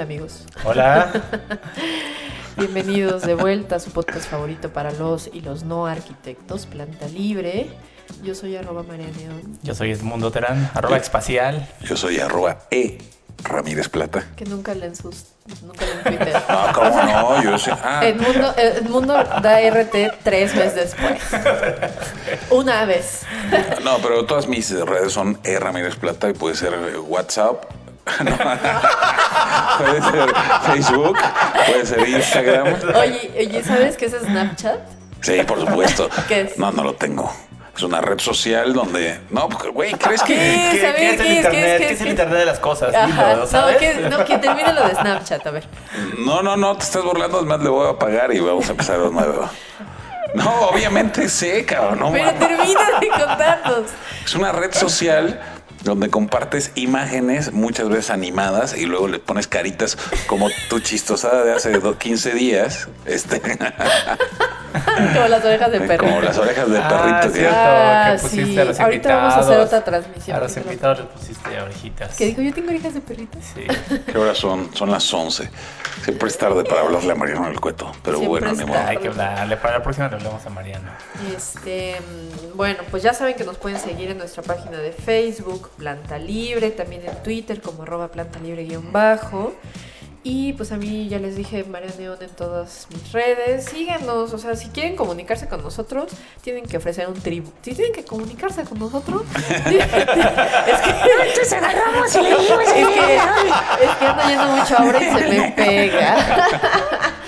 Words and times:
Hola 0.00 0.06
amigos. 0.06 0.44
Hola. 0.64 1.12
Bienvenidos 2.56 3.20
de 3.20 3.34
vuelta 3.34 3.76
a 3.76 3.80
su 3.80 3.90
podcast 3.90 4.30
favorito 4.30 4.72
para 4.72 4.92
los 4.92 5.28
y 5.30 5.42
los 5.42 5.64
no 5.64 5.86
arquitectos, 5.86 6.64
Planta 6.64 7.06
Libre. 7.06 7.68
Yo 8.22 8.34
soy 8.34 8.56
arroba 8.56 8.82
María 8.82 9.08
Neón, 9.18 9.58
Yo 9.62 9.74
soy 9.74 9.90
Edmundo 9.90 10.30
Terán, 10.30 10.70
arroba 10.72 10.96
espacial. 10.96 11.68
Yo 11.82 11.98
soy 11.98 12.18
arroba 12.18 12.60
E 12.70 12.96
Ramírez 13.44 13.90
Plata. 13.90 14.24
que 14.36 14.46
nunca 14.46 14.74
leen 14.74 14.96
sus... 14.96 15.34
Nunca 15.62 15.84
leen 15.84 16.02
Twitter. 16.02 16.42
Ah, 16.48 16.72
¿cómo 16.74 17.02
no? 17.02 17.42
Yo 17.42 17.58
sé. 17.58 17.70
Ah, 17.70 18.00
Edmundo, 18.02 18.54
Edmundo 18.56 19.12
da 19.12 19.60
RT 19.70 20.22
tres 20.24 20.54
meses 20.54 20.76
después. 20.76 21.20
Una 22.50 22.86
vez. 22.86 23.26
no, 23.84 23.98
pero 23.98 24.24
todas 24.24 24.46
mis 24.46 24.70
redes 24.70 25.12
son 25.12 25.38
E 25.44 25.58
Ramírez 25.58 25.96
Plata 25.96 26.30
y 26.30 26.32
puede 26.32 26.56
ser 26.56 26.72
eh, 26.72 26.98
WhatsApp. 26.98 27.79
No. 28.24 28.36
puede 29.78 30.02
ser 30.02 30.34
Facebook, 30.72 31.18
puede 31.66 31.86
ser 31.86 32.08
Instagram. 32.08 32.66
Oye, 32.96 33.30
oye, 33.38 33.64
¿sabes 33.64 33.96
qué 33.96 34.06
es 34.06 34.12
Snapchat? 34.12 34.78
Sí, 35.22 35.42
por 35.46 35.60
supuesto. 35.60 36.08
¿Qué 36.28 36.42
es? 36.42 36.58
No, 36.58 36.70
no 36.72 36.82
lo 36.84 36.94
tengo. 36.94 37.32
Es 37.76 37.82
una 37.82 38.00
red 38.00 38.18
social 38.18 38.72
donde. 38.72 39.20
No, 39.30 39.48
porque, 39.48 39.68
güey, 39.68 39.92
¿crees 39.94 40.22
que.? 40.22 40.34
¿Qué? 40.34 40.68
¿Qué, 40.72 40.80
¿sabes 40.80 40.96
qué 40.96 41.14
es 41.14 41.20
el 41.20 41.26
internet? 41.36 41.52
¿Qué 41.52 41.72
es? 41.74 41.78
¿Qué 41.78 41.78
¿Qué 41.78 41.84
es 41.86 41.92
es? 41.92 42.00
el 42.02 42.08
internet 42.08 42.38
de 42.40 42.46
las 42.46 42.58
cosas? 42.58 42.94
Ajá, 42.94 43.28
Dilo, 43.36 44.10
no, 44.10 44.18
no, 44.18 44.24
que 44.24 44.38
termine 44.38 44.72
lo 44.72 44.86
de 44.86 44.94
Snapchat, 44.94 45.46
a 45.46 45.50
ver. 45.50 45.64
No, 46.18 46.42
no, 46.42 46.56
no, 46.56 46.76
te 46.76 46.84
estás 46.84 47.02
burlando. 47.02 47.40
Es 47.40 47.46
más, 47.46 47.60
le 47.60 47.70
voy 47.70 47.88
a 47.88 47.98
pagar 47.98 48.34
y 48.34 48.40
vamos 48.40 48.68
a 48.68 48.72
empezar 48.72 48.98
de 49.00 49.10
nuevo. 49.10 49.48
No, 50.34 50.50
obviamente 50.68 51.28
sé, 51.28 51.64
cabrón. 51.64 51.98
No, 52.00 52.12
Pero 52.12 52.32
termina 52.34 52.80
de 53.00 53.08
contarnos. 53.08 53.82
Es 54.24 54.34
una 54.34 54.52
red 54.52 54.72
social 54.72 55.40
donde 55.82 56.10
compartes 56.10 56.72
imágenes 56.74 57.52
muchas 57.52 57.88
veces 57.88 58.10
animadas 58.10 58.76
y 58.76 58.86
luego 58.86 59.08
le 59.08 59.18
pones 59.18 59.46
caritas 59.46 59.96
como 60.26 60.48
tu 60.68 60.80
chistosada 60.80 61.42
de 61.44 61.52
hace 61.54 61.70
do- 61.78 61.96
15 61.98 62.32
días, 62.34 62.88
este, 63.06 63.40
Como 65.14 65.28
las 65.28 65.44
orejas 65.44 65.72
de 65.72 65.80
perro. 65.80 66.04
como 66.06 66.20
las 66.20 66.38
orejas 66.38 66.70
de 66.70 66.78
Ah, 66.78 66.88
perrito. 67.20 67.34
cierto, 67.36 67.56
Ah, 67.58 68.12
que 68.14 68.22
pusiste 68.22 68.44
sí. 68.46 68.58
a 68.60 68.64
los 68.64 68.80
Ahorita 68.80 69.16
vamos 69.16 69.34
a 69.34 69.38
hacer 69.40 69.58
otra 69.58 69.84
transmisión. 69.84 70.36
A 70.36 70.40
los 70.40 70.56
invitados 70.56 70.98
les 71.00 71.08
pusiste 71.08 71.60
orejitas. 71.60 72.16
Que 72.16 72.26
dijo, 72.26 72.40
yo 72.42 72.54
tengo 72.54 72.68
orejas 72.68 72.94
de 72.94 73.00
perrito. 73.00 73.38
Sí. 73.54 73.66
¿Qué 74.06 74.18
horas 74.18 74.38
son? 74.38 74.70
Son 74.74 74.90
las 74.90 75.12
11. 75.12 75.50
Siempre 76.04 76.28
es 76.28 76.38
tarde 76.38 76.62
para 76.64 76.82
hablarle 76.82 77.12
a 77.12 77.14
Mariano 77.16 77.46
del 77.46 77.60
Cueto, 77.60 77.90
pero 78.04 78.18
Siempre 78.18 78.40
bueno, 78.48 78.56
ni 78.56 78.64
modo. 78.64 78.78
Hay 78.86 78.96
que 78.98 79.08
hablarle. 79.08 79.56
Para 79.56 79.78
la 79.78 79.82
próxima 79.82 80.08
le 80.08 80.16
hablamos 80.16 80.46
a 80.46 80.50
Mariano. 80.50 80.90
Este, 81.36 81.96
mm, 82.00 82.56
bueno, 82.56 82.78
pues 82.90 83.02
ya 83.02 83.12
saben 83.12 83.34
que 83.34 83.44
nos 83.44 83.56
pueden 83.56 83.78
seguir 83.78 84.10
en 84.10 84.18
nuestra 84.18 84.42
página 84.42 84.78
de 84.78 84.92
Facebook, 84.92 85.69
Planta 85.76 86.18
Libre, 86.18 86.70
también 86.70 87.02
en 87.06 87.22
Twitter 87.22 87.60
como 87.60 87.82
arroba 87.82 88.08
planta 88.08 88.38
libre 88.40 88.64
guion 88.64 88.92
bajo. 88.92 89.54
Y 90.22 90.52
pues 90.52 90.70
a 90.70 90.76
mí 90.76 91.08
ya 91.08 91.18
les 91.18 91.34
dije 91.34 91.64
María 91.64 91.90
Neón 91.98 92.18
en 92.20 92.28
todas 92.28 92.88
mis 92.90 93.10
redes. 93.10 93.64
Síganos, 93.64 94.34
o 94.34 94.38
sea, 94.38 94.54
si 94.54 94.68
quieren 94.68 94.94
comunicarse 94.94 95.48
con 95.48 95.62
nosotros, 95.62 96.12
tienen 96.42 96.66
que 96.66 96.76
ofrecer 96.76 97.08
un 97.08 97.18
tribu. 97.18 97.50
Si 97.62 97.74
tienen 97.74 97.94
que 97.94 98.04
comunicarse 98.04 98.64
con 98.64 98.78
nosotros, 98.78 99.22
es 99.34 99.62
que. 99.64 99.80
Entonces 101.26 101.52
agarramos 101.54 102.14
y 102.14 102.20
le 102.20 102.28
dijimos 102.28 102.64
es 102.64 102.72
que, 102.72 103.16
es 103.84 103.96
que 103.98 104.06
ando 104.06 104.28
yendo 104.28 104.46
mucho 104.46 104.76
ahora 104.76 105.00
y 105.02 105.18
se 105.18 105.28
me 105.28 105.52
pega. 105.52 106.46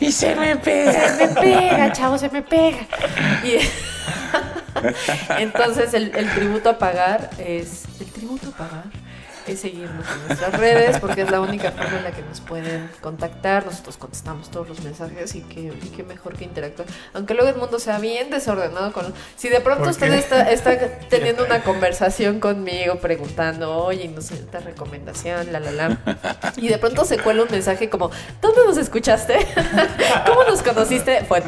Y 0.00 0.10
se 0.10 0.34
me 0.34 0.56
pega. 0.56 1.16
Se 1.16 1.26
me 1.26 1.34
pega, 1.40 1.92
chavo, 1.92 2.18
se 2.18 2.28
me 2.28 2.42
pega. 2.42 2.78
Y 3.44 3.58
entonces 5.38 5.94
el, 5.94 6.14
el 6.14 6.30
tributo 6.34 6.70
a 6.70 6.78
pagar 6.78 7.30
es. 7.38 7.84
El 8.00 8.06
tributo 8.06 8.48
a 8.48 8.52
pagar 8.52 8.84
es 9.46 9.60
seguirnos 9.60 10.06
en 10.06 10.26
nuestras 10.28 10.58
redes 10.58 10.98
porque 11.00 11.22
es 11.22 11.30
la 11.30 11.40
única 11.40 11.72
forma 11.72 11.98
en 11.98 12.04
la 12.04 12.12
que 12.12 12.22
nos 12.22 12.40
pueden 12.40 12.90
contactar. 13.00 13.66
Nosotros 13.66 13.96
contestamos 13.96 14.50
todos 14.50 14.68
los 14.68 14.80
mensajes 14.82 15.34
y 15.34 15.40
que, 15.42 15.60
y 15.60 15.92
qué 15.96 16.02
mejor 16.02 16.36
que 16.36 16.44
interactuar. 16.44 16.88
Aunque 17.14 17.34
luego 17.34 17.50
el 17.50 17.56
mundo 17.56 17.78
sea 17.78 17.98
bien 17.98 18.30
desordenado 18.30 18.92
con. 18.92 19.12
Si 19.36 19.48
de 19.48 19.60
pronto 19.60 19.84
¿Por 19.84 19.90
usted 19.90 20.10
qué? 20.10 20.18
está, 20.18 20.50
está 20.50 20.78
teniendo 21.08 21.44
una 21.44 21.62
conversación 21.62 22.40
conmigo 22.40 22.96
preguntando, 22.96 23.76
oye, 23.84 24.08
no 24.08 24.20
sé, 24.20 24.34
esta 24.34 24.60
recomendación, 24.60 25.52
la 25.52 25.60
la 25.60 25.72
la. 25.72 25.98
Y 26.56 26.68
de 26.68 26.78
pronto 26.78 27.04
se 27.04 27.18
cuela 27.18 27.42
un 27.42 27.50
mensaje 27.50 27.90
como, 27.90 28.10
¿dónde 28.40 28.60
nos 28.66 28.76
escuchaste? 28.76 29.38
¿Cómo 30.26 30.44
nos 30.44 30.62
conociste? 30.62 31.24
Fue. 31.24 31.42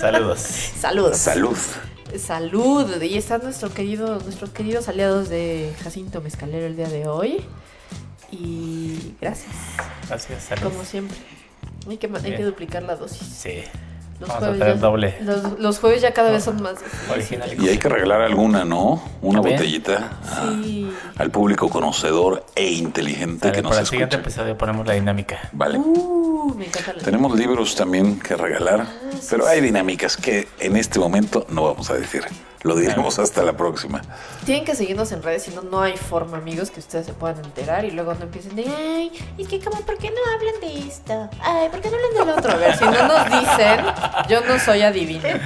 Saludos. 0.00 0.40
Saludos. 0.40 1.18
Salud. 1.18 1.58
Salud. 2.18 3.00
Y 3.02 3.16
están 3.16 3.42
nuestro 3.42 3.72
querido, 3.72 4.18
nuestros 4.20 4.50
queridos 4.50 4.88
aliados 4.88 5.28
de 5.28 5.74
Jacinto 5.82 6.20
Mezcalero 6.20 6.66
el 6.66 6.76
día 6.76 6.88
de 6.88 7.06
hoy. 7.08 7.44
Y 8.30 9.14
gracias, 9.20 9.54
Gracias, 10.08 10.44
saludos. 10.44 10.72
como 10.72 10.84
siempre. 10.84 11.16
Hay 11.88 11.98
que, 11.98 12.06
hay 12.06 12.36
que 12.36 12.44
duplicar 12.44 12.82
la 12.82 12.96
dosis. 12.96 13.26
Sí. 13.26 13.62
Los 14.22 14.28
Vamos 14.28 14.42
a 14.42 14.46
jueves, 14.46 14.58
traer 14.60 14.74
ya, 14.76 14.80
doble. 14.80 15.18
Los, 15.22 15.58
los 15.60 15.78
jueves 15.80 16.00
ya 16.02 16.12
cada 16.14 16.30
vez 16.30 16.44
son 16.44 16.62
más. 16.62 16.74
Original 17.10 17.50
Y 17.62 17.68
hay 17.68 17.78
que 17.78 17.88
regalar 17.88 18.22
alguna, 18.22 18.64
¿no? 18.64 19.02
Una 19.20 19.40
Bien. 19.40 19.56
botellita 19.56 20.12
a- 20.30 20.50
Sí. 20.62 20.90
al 21.18 21.30
público 21.30 21.68
conocedor 21.68 22.44
e 22.54 22.70
inteligente 22.70 23.48
Sale, 23.48 23.52
que 23.52 23.62
para 23.62 23.70
nos 23.74 23.80
el 23.80 23.86
siguiente 23.86 24.16
escucha. 24.16 24.30
episodio 24.30 24.56
ponemos 24.56 24.86
la 24.86 24.94
dinámica. 24.94 25.38
Vale. 25.52 25.78
Uh, 25.78 26.54
me 26.56 26.66
encanta 26.66 26.92
la 26.94 27.02
Tenemos 27.02 27.36
libros 27.36 27.74
también 27.74 28.18
que 28.20 28.36
regalar, 28.36 28.86
sí, 29.20 29.26
pero 29.30 29.44
sí. 29.44 29.50
hay 29.50 29.60
dinámicas 29.60 30.16
que 30.16 30.48
en 30.60 30.76
este 30.76 30.98
momento 31.00 31.46
no 31.50 31.64
vamos 31.64 31.90
a 31.90 31.94
decir. 31.94 32.22
Lo 32.62 32.76
diremos 32.76 33.18
hasta 33.18 33.42
la 33.42 33.56
próxima. 33.56 34.00
Tienen 34.44 34.64
que 34.64 34.74
seguirnos 34.76 35.10
en 35.12 35.22
redes, 35.22 35.42
si 35.44 35.50
no, 35.50 35.62
no 35.62 35.82
hay 35.82 35.96
forma, 35.96 36.38
amigos, 36.38 36.70
que 36.70 36.78
ustedes 36.80 37.06
se 37.06 37.12
puedan 37.12 37.44
enterar 37.44 37.84
y 37.84 37.90
luego 37.90 38.14
no 38.14 38.22
empiecen 38.22 38.54
de, 38.54 38.64
ay, 38.68 39.12
es 39.36 39.48
que 39.48 39.60
como, 39.60 39.80
¿por 39.80 39.98
qué 39.98 40.10
no 40.10 40.16
hablan 40.34 40.60
de 40.60 40.88
esto? 40.88 41.28
Ay, 41.40 41.68
¿por 41.70 41.80
qué 41.80 41.90
no 41.90 41.96
hablan 41.96 42.26
del 42.28 42.38
otro? 42.38 42.52
A 42.52 42.56
ver, 42.56 42.76
si 42.76 42.84
no 42.84 43.08
nos 43.08 43.24
dicen, 43.26 43.80
yo 44.28 44.40
no 44.42 44.58
soy 44.60 44.82
adivina, 44.82 45.40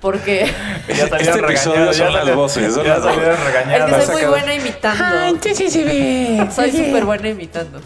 porque 0.00 0.52
Ya 0.88 1.04
Este 1.04 1.38
episodio 1.38 1.92
son 1.92 2.12
ya 2.12 2.24
las 2.24 2.34
voces, 2.34 2.74
son 2.74 2.84
ya 2.84 2.98
las 2.98 3.02
voces. 3.02 3.22
salieron 3.24 3.88
es 3.90 3.96
que 3.96 4.06
soy 4.06 4.14
muy 4.22 4.24
buena 4.26 4.54
imitando. 4.54 5.54
sí 5.54 5.70
se 5.70 5.84
ve. 5.84 6.48
Soy 6.54 6.70
súper 6.70 7.04
buena 7.04 7.28
imitando. 7.28 7.80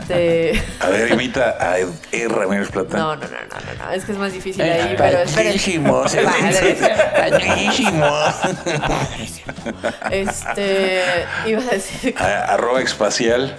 Este... 0.00 0.62
A 0.80 0.88
ver, 0.88 1.12
imita 1.12 1.56
a 1.60 1.78
Ed, 1.78 1.88
Ed 2.12 2.28
Ramírez 2.28 2.70
Plata. 2.70 2.96
No, 2.96 3.16
no, 3.16 3.22
no, 3.22 3.28
no, 3.28 3.36
no, 3.78 3.84
no, 3.86 3.92
es 3.92 4.04
que 4.04 4.12
es 4.12 4.18
más 4.18 4.32
difícil 4.32 4.62
ahí, 4.62 4.94
pero 4.96 5.18
esperen. 5.18 5.52
Padrísimo, 5.52 6.08
se 6.08 6.20
dice. 6.20 6.94
Padrísimo. 7.16 8.06
Este, 10.10 11.02
iba 11.46 11.60
a 11.60 11.64
decir, 11.66 12.14
A- 12.18 12.54
Arroba 12.54 12.80
espacial. 12.80 13.56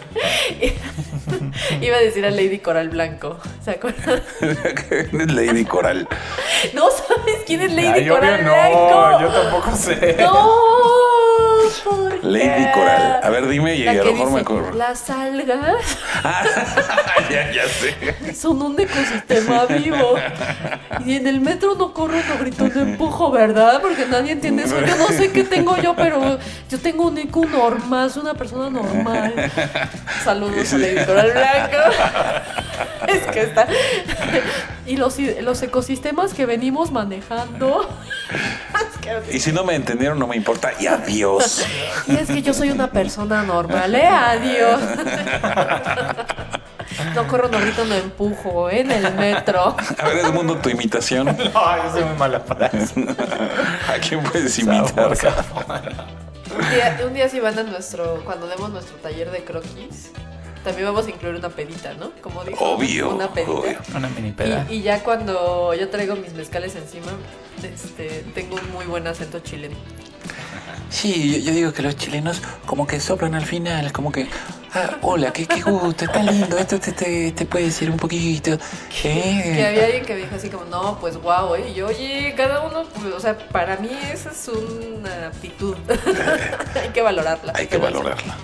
iba 1.81 1.97
a 1.97 1.99
decir 1.99 2.25
a 2.25 2.31
Lady 2.31 2.59
Coral 2.59 2.89
Blanco, 2.89 3.37
¿se 3.63 3.71
acuerdan? 3.71 4.21
Lady 5.35 5.65
Coral. 5.65 6.07
No 6.73 6.89
sabes 6.91 7.43
quién 7.45 7.61
es 7.61 7.71
Lady 7.73 7.87
Ay, 7.87 8.01
obvio 8.09 8.15
Coral 8.15 8.43
no, 8.45 8.51
Blanco. 8.51 9.21
yo 9.21 9.27
tampoco 9.41 9.75
sé. 9.75 10.15
No, 10.19 10.49
Lady 12.23 12.71
Coral. 12.73 13.19
A 13.23 13.29
ver, 13.29 13.47
dime 13.47 13.75
y 13.75 13.87
a 13.87 13.93
lo 13.93 14.11
mejor 14.11 14.31
me 14.31 14.39
acuerdo. 14.41 14.71
las 14.71 15.09
algas 15.09 15.77
ya, 17.29 17.51
ya 17.51 17.67
sé. 17.67 18.35
son 18.35 18.61
un 18.61 18.79
ecosistema 18.79 19.65
vivo. 19.65 20.15
Y 21.05 21.15
en 21.15 21.27
el 21.27 21.41
metro 21.41 21.75
no 21.75 21.93
corro, 21.93 22.15
no 22.27 22.37
grito, 22.39 22.67
no 22.67 22.81
empujo, 22.81 23.31
¿verdad? 23.31 23.81
Porque 23.81 24.05
nadie 24.05 24.33
entiende 24.33 24.63
eso. 24.63 24.79
Yo 24.81 24.95
no 24.95 25.07
sé 25.07 25.31
qué 25.31 25.43
tengo 25.43 25.77
yo, 25.77 25.95
pero 25.95 26.39
yo 26.69 26.79
tengo 26.79 27.07
un 27.07 27.17
IQ 27.17 27.49
normal, 27.49 28.11
soy 28.11 28.23
una 28.23 28.33
persona 28.33 28.69
normal. 28.69 29.33
Saludos 30.23 30.73
a 30.73 30.77
Lady 30.77 31.05
Coral 31.05 31.31
Blanco. 31.31 31.77
Es 33.07 33.25
que 33.27 33.41
está. 33.41 33.67
Y 34.85 34.97
los, 34.97 35.17
los 35.41 35.61
ecosistemas 35.63 36.33
que 36.33 36.45
venimos 36.45 36.91
manejando. 36.91 37.89
Y 39.31 39.39
si 39.39 39.51
no 39.51 39.63
me 39.63 39.73
entendieron, 39.73 40.19
no 40.19 40.27
me 40.27 40.35
importa. 40.35 40.71
Y 40.79 40.85
adiós. 40.85 41.58
Y 42.07 42.15
es 42.15 42.27
que 42.27 42.41
yo 42.41 42.53
soy 42.53 42.69
una 42.71 42.89
persona 42.91 43.43
normal, 43.43 43.93
¿eh? 43.95 44.05
Adiós. 44.07 44.79
No 47.15 47.27
corro, 47.27 47.47
no 47.49 47.59
grito, 47.59 47.85
no 47.85 47.95
empujo, 47.95 48.69
¿eh? 48.69 48.81
En 48.81 48.91
el 48.91 49.13
metro. 49.15 49.75
A 49.99 50.07
ver, 50.07 50.17
Edmundo, 50.25 50.57
tu 50.57 50.69
imitación. 50.69 51.27
No, 51.53 51.83
yo 51.83 51.91
soy 51.91 52.03
muy 52.03 52.17
mala 52.17 52.43
para 52.43 52.67
eso. 52.67 52.93
¿A 53.87 53.99
quién 53.99 54.21
puedes 54.23 54.57
imitar? 54.59 54.87
Sabor, 54.89 55.15
sabor. 55.15 55.81
Un 56.57 56.69
día, 56.71 56.99
un 57.05 57.13
día 57.13 57.29
si 57.29 57.39
van 57.39 57.57
a 57.59 57.63
nuestro, 57.63 58.21
cuando 58.25 58.47
demos 58.47 58.69
nuestro 58.71 58.97
taller 58.97 59.29
de 59.31 59.43
croquis, 59.43 60.11
también 60.63 60.87
vamos 60.87 61.05
a 61.05 61.09
incluir 61.09 61.35
una 61.35 61.49
pedita, 61.49 61.93
¿no? 61.93 62.11
Como 62.21 62.43
dijo. 62.43 62.63
Obvio, 62.63 63.11
Una 63.15 63.27
pedita. 63.29 63.51
obvio. 63.51 63.77
Una 63.95 64.09
mini 64.09 64.31
peda. 64.31 64.65
Y, 64.69 64.75
y 64.75 64.81
ya 64.81 65.01
cuando 65.03 65.73
yo 65.75 65.89
traigo 65.89 66.15
mis 66.15 66.33
mezcales 66.33 66.75
encima, 66.75 67.11
este, 67.63 68.25
tengo 68.33 68.55
un 68.55 68.71
muy 68.71 68.85
buen 68.85 69.05
acento 69.07 69.39
chileno. 69.39 69.75
Sí, 70.89 71.39
yo, 71.41 71.45
yo 71.45 71.51
digo 71.53 71.73
que 71.73 71.81
los 71.81 71.95
chilenos 71.95 72.41
como 72.65 72.87
que 72.87 72.99
soplan 72.99 73.35
al 73.35 73.45
final, 73.45 73.91
como 73.91 74.11
que, 74.11 74.27
ah, 74.73 74.97
hola, 75.01 75.31
qué, 75.31 75.45
qué 75.45 75.61
gusto, 75.61 76.05
está 76.05 76.23
lindo, 76.23 76.57
esto 76.57 76.79
te, 76.79 76.91
te, 76.91 77.31
te 77.31 77.45
puede 77.45 77.65
decir 77.65 77.89
un 77.91 77.97
poquito. 77.97 78.57
Que 79.01 79.11
¿eh? 79.11 79.67
había 79.67 79.85
alguien 79.85 80.05
que 80.05 80.15
dijo 80.15 80.35
así 80.35 80.49
como, 80.49 80.65
no, 80.65 80.99
pues 80.99 81.17
guau, 81.17 81.55
¿eh? 81.55 81.69
Y 81.69 81.75
yo, 81.75 81.87
oye, 81.87 82.33
cada 82.35 82.61
uno, 82.61 82.83
pues, 82.99 83.13
o 83.13 83.19
sea, 83.19 83.37
para 83.37 83.77
mí 83.77 83.89
esa 84.11 84.31
es 84.31 84.47
una 84.47 85.27
aptitud. 85.27 85.75
Hay 86.81 86.89
que 86.89 87.01
valorarla. 87.01 87.53
Hay 87.55 87.67
que 87.67 87.75
sí, 87.75 87.81
valorarla. 87.81 88.35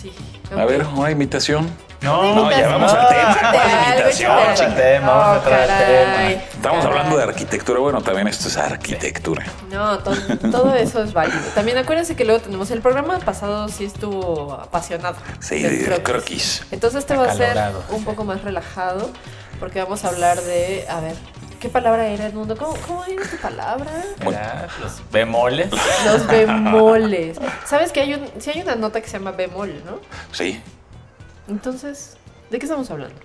sí. 0.00 0.12
A 0.54 0.64
ver, 0.64 0.84
una 0.84 1.10
imitación. 1.10 1.68
No, 2.00 2.34
No, 2.34 2.50
ya 2.50 2.68
vamos 2.68 2.92
al 2.92 3.08
tema. 3.08 3.36
Vamos 3.42 3.60
al 3.60 4.68
algo. 4.68 4.76
tema, 4.76 5.08
vamos 5.08 5.46
a 5.46 5.48
Oh, 5.48 5.52
al 5.52 5.66
tema. 5.66 6.30
Estamos 6.30 6.78
caray. 6.84 6.86
hablando 6.98 7.16
de 7.16 7.22
arquitectura, 7.24 7.80
bueno, 7.80 8.00
también 8.02 8.28
esto 8.28 8.46
es 8.48 8.56
arquitectura. 8.56 9.44
No, 9.70 9.98
to- 9.98 10.14
todo 10.50 10.74
eso 10.76 11.02
es 11.02 11.12
válido. 11.12 11.40
También 11.56 11.76
acuérdense 11.78 12.14
que 12.14 12.24
luego 12.24 12.40
tenemos 12.40 12.70
el 12.70 12.80
programa 12.82 13.18
pasado, 13.18 13.68
sí 13.68 13.84
estuvo 13.84 14.52
apasionado. 14.54 15.16
Sí, 15.40 15.60
de 15.60 15.84
croquis. 15.84 16.02
croquis. 16.04 16.62
Entonces 16.70 17.00
este 17.00 17.16
va 17.16 17.24
a 17.30 17.34
ser 17.34 17.58
un 17.90 18.04
poco 18.04 18.22
más 18.24 18.42
relajado 18.42 19.10
porque 19.58 19.82
vamos 19.82 20.04
a 20.04 20.08
hablar 20.08 20.40
de, 20.40 20.86
a 20.88 21.00
ver, 21.00 21.16
¿qué 21.60 21.68
palabra 21.68 22.06
era 22.06 22.26
Edmundo? 22.26 22.56
¿Cómo, 22.56 22.74
cómo 22.86 23.04
era 23.06 23.24
tu 23.28 23.36
palabra? 23.38 23.90
Era 24.20 24.68
Los 24.80 25.02
bemoles. 25.10 25.68
Los 26.04 26.26
bemoles. 26.28 27.38
¿Sabes 27.66 27.90
que 27.90 28.00
hay 28.02 28.14
un, 28.14 28.24
sí 28.38 28.50
hay 28.54 28.62
una 28.62 28.76
nota 28.76 29.00
que 29.00 29.08
se 29.08 29.18
llama 29.18 29.32
bemol, 29.32 29.82
¿no? 29.84 29.98
Sí, 30.30 30.62
Entonces, 31.48 32.16
¿de 32.50 32.58
qué 32.58 32.66
estamos 32.66 32.90
hablando? 32.90 33.16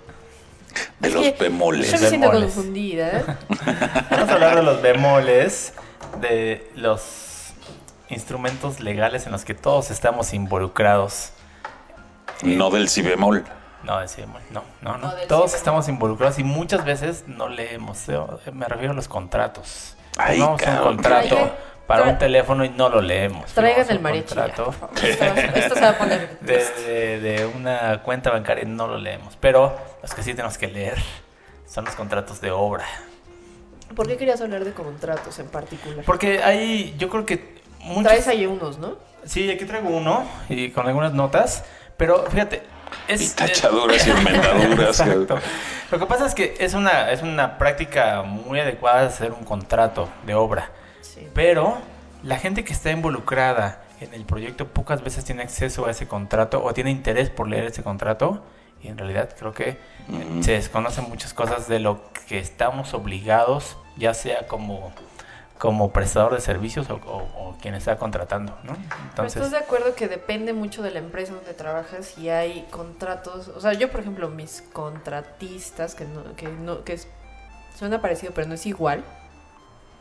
de 1.00 1.08
Es 1.10 1.14
los 1.14 1.38
bemoles. 1.38 1.92
Yo 1.92 2.00
me 2.00 2.08
siento 2.10 2.30
Bemoles. 2.30 2.54
confundida. 2.54 3.38
Vamos 4.10 4.30
a 4.30 4.34
hablar 4.34 4.56
de 4.56 4.64
los 4.64 4.82
bemoles, 4.82 5.74
de 6.20 6.72
los 6.76 7.54
instrumentos 8.10 8.80
legales 8.80 9.26
en 9.26 9.32
los 9.34 9.46
que 9.46 9.54
todos 9.54 9.92
estamos 9.92 10.34
involucrados. 10.34 11.32
No 12.42 12.70
del 12.72 12.90
si 12.90 13.02
bemol. 13.02 13.44
No, 13.84 14.00
decimos, 14.00 14.42
no, 14.50 14.64
no, 14.82 14.94
no. 14.98 15.10
No, 15.10 15.16
del 15.16 15.28
Todos 15.28 15.54
estamos 15.54 15.88
involucrados 15.90 16.40
y 16.40 16.44
muchas 16.44 16.86
veces 16.86 17.26
no 17.28 17.50
leemos. 17.50 18.08
eh, 18.10 18.18
Me 18.54 18.66
refiero 18.66 18.94
a 18.94 18.96
los 18.96 19.08
contratos. 19.10 19.96
Ay, 20.18 20.40
un 20.42 20.58
contrato 20.58 21.52
para 21.88 22.06
tra- 22.06 22.10
un 22.12 22.18
teléfono 22.18 22.64
y 22.66 22.70
no 22.70 22.90
lo 22.90 23.02
leemos. 23.02 23.52
Traigan 23.54 23.90
el 23.90 24.00
mariachi. 24.00 24.36
ya, 24.36 24.42
contrato 24.44 24.66
por 24.66 24.74
favor. 24.74 25.06
Esto, 25.06 25.26
esto 25.60 25.76
se 25.76 25.82
va 25.82 25.90
a 25.90 25.98
poner 25.98 26.38
de, 26.42 26.66
de- 26.88 27.20
de 27.20 27.46
una 27.46 28.02
cuenta 28.04 28.32
bancaria 28.32 28.64
y 28.64 28.68
no 28.68 28.88
lo 28.88 28.98
leemos. 28.98 29.38
Pero 29.40 29.78
los 30.02 30.14
que 30.14 30.24
sí 30.24 30.34
tenemos 30.34 30.58
que 30.58 30.68
leer 30.68 30.98
son 31.68 31.86
los 31.86 31.96
contratos 31.96 32.40
de 32.42 32.52
obra. 32.52 32.86
¿Por 33.96 34.08
qué 34.08 34.18
querías 34.18 34.42
hablar 34.42 34.64
de 34.66 34.74
contratos 34.74 35.38
en 35.40 35.48
particular? 35.48 36.04
Porque 36.06 36.42
hay, 36.44 36.96
yo 36.98 37.10
creo 37.10 37.26
que 37.26 37.62
muchos... 37.80 38.04
Traes 38.06 38.28
ahí 38.28 38.46
unos, 38.46 38.80
¿no? 38.80 38.96
Sí, 39.26 39.52
aquí 39.52 39.66
traigo 39.66 39.90
uno 39.90 40.26
y 40.50 40.72
con 40.72 40.88
algunas 40.88 41.14
notas, 41.14 41.64
pero 41.96 42.26
fíjate, 42.30 42.64
es... 43.08 43.22
Y 43.22 43.36
tachaduras 43.36 44.06
y 44.08 44.12
enmendaduras. 44.12 45.00
Exacto. 45.00 45.38
Lo 45.92 46.00
que 46.00 46.06
pasa 46.08 46.26
es 46.26 46.34
que 46.34 46.56
es 46.60 46.74
una, 46.74 47.12
es 47.12 47.22
una 47.22 47.58
práctica 47.60 48.24
muy 48.24 48.60
adecuada 48.60 49.02
de 49.02 49.08
hacer 49.08 49.32
un 49.32 49.44
contrato 49.44 50.10
de 50.26 50.34
obra, 50.34 50.72
Sí. 51.04 51.28
pero 51.34 51.78
la 52.24 52.38
gente 52.40 52.64
que 52.64 52.74
está 52.74 52.90
involucrada 52.92 53.84
en 54.02 54.14
el 54.14 54.26
proyecto 54.26 54.68
pocas 54.68 55.04
veces 55.04 55.24
tiene 55.26 55.44
acceso 55.44 55.86
a 55.86 55.92
ese 55.92 56.08
contrato 56.08 56.64
o 56.64 56.74
tiene 56.74 56.90
interés 56.92 57.30
por 57.30 57.48
leer 57.48 57.66
ese 57.66 57.84
contrato 57.84 58.44
y 58.82 58.88
en 58.88 58.98
realidad 58.98 59.30
creo 59.38 59.54
que 59.54 59.78
Mm. 60.08 60.42
se 60.44 60.54
desconocen 60.54 61.06
muchas 61.08 61.34
cosas 61.34 61.68
de 61.70 61.80
lo 61.80 62.02
que 62.28 62.38
estamos 62.40 62.94
obligados, 62.94 63.78
ya 63.96 64.14
sea 64.14 64.48
como, 64.48 64.92
como 65.58 65.92
prestador 65.94 66.34
de 66.34 66.42
servicios 66.42 66.90
o, 66.90 66.96
o- 66.96 67.50
o 67.50 67.58
quien 67.62 67.74
está 67.76 67.96
contratando, 67.98 68.58
¿no? 68.64 68.74
Pero 68.74 69.04
Entonces, 69.12 69.36
estás 69.38 69.52
de 69.52 69.58
acuerdo 69.60 69.96
que 69.96 70.10
depende 70.10 70.52
mucho 70.52 70.84
de 70.84 70.92
la 70.92 71.00
empresa 71.00 71.34
donde 71.34 71.54
trabajas 71.54 72.18
y 72.18 72.28
hay 72.30 72.68
contratos. 72.72 73.48
O 73.50 73.62
sea, 73.62 73.72
yo, 73.72 73.90
por 73.90 74.02
ejemplo, 74.02 74.28
mis 74.30 74.62
contratistas, 74.74 75.96
que 75.96 76.06
no, 76.06 76.36
que 76.36 76.48
no, 76.50 76.84
que 76.84 76.94
es- 76.94 77.08
suena 77.78 78.02
parecido, 78.02 78.34
pero 78.34 78.48
no 78.48 78.56
es 78.56 78.66
igual. 78.66 79.04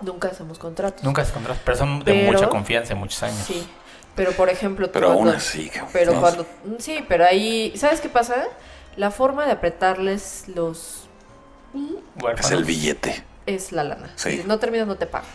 Nunca 0.02 0.28
hacemos 0.28 0.58
contratos. 0.58 1.02
nunca 1.04 1.24
se 1.24 1.32
contratos, 1.32 1.62
pero 1.64 1.76
son 1.76 1.98
de 2.00 2.12
Pero- 2.12 2.32
mucha 2.32 2.48
confianza, 2.48 2.94
muchos 2.94 3.22
años. 3.22 3.44
Sí. 3.46 3.66
Pero 4.14 4.32
por 4.32 4.48
ejemplo, 4.50 4.90
Pero 4.92 5.08
aún 5.08 5.16
cuando- 5.22 5.36
así, 5.36 5.68
cabrón. 5.70 5.90
Pero 5.92 6.12
Sí. 6.12 6.18
cuando. 6.18 6.46
Sí, 6.78 7.04
pero 7.08 7.24
ahí. 7.24 7.72
¿Sabes 7.76 8.00
qué 8.00 8.08
pasa? 8.10 8.44
La 8.96 9.10
forma 9.10 9.46
de 9.46 9.52
apretarles 9.52 10.44
los. 10.54 11.08
Huérfanos. 12.20 12.46
Es 12.46 12.50
el 12.52 12.64
billete, 12.64 13.24
Es 13.46 13.72
la 13.72 13.82
lana. 13.84 14.12
Sí. 14.16 14.38
Si 14.42 14.44
no 14.44 14.58
terminas, 14.58 14.86
no 14.86 14.96
te 14.96 15.06
pagan. 15.06 15.26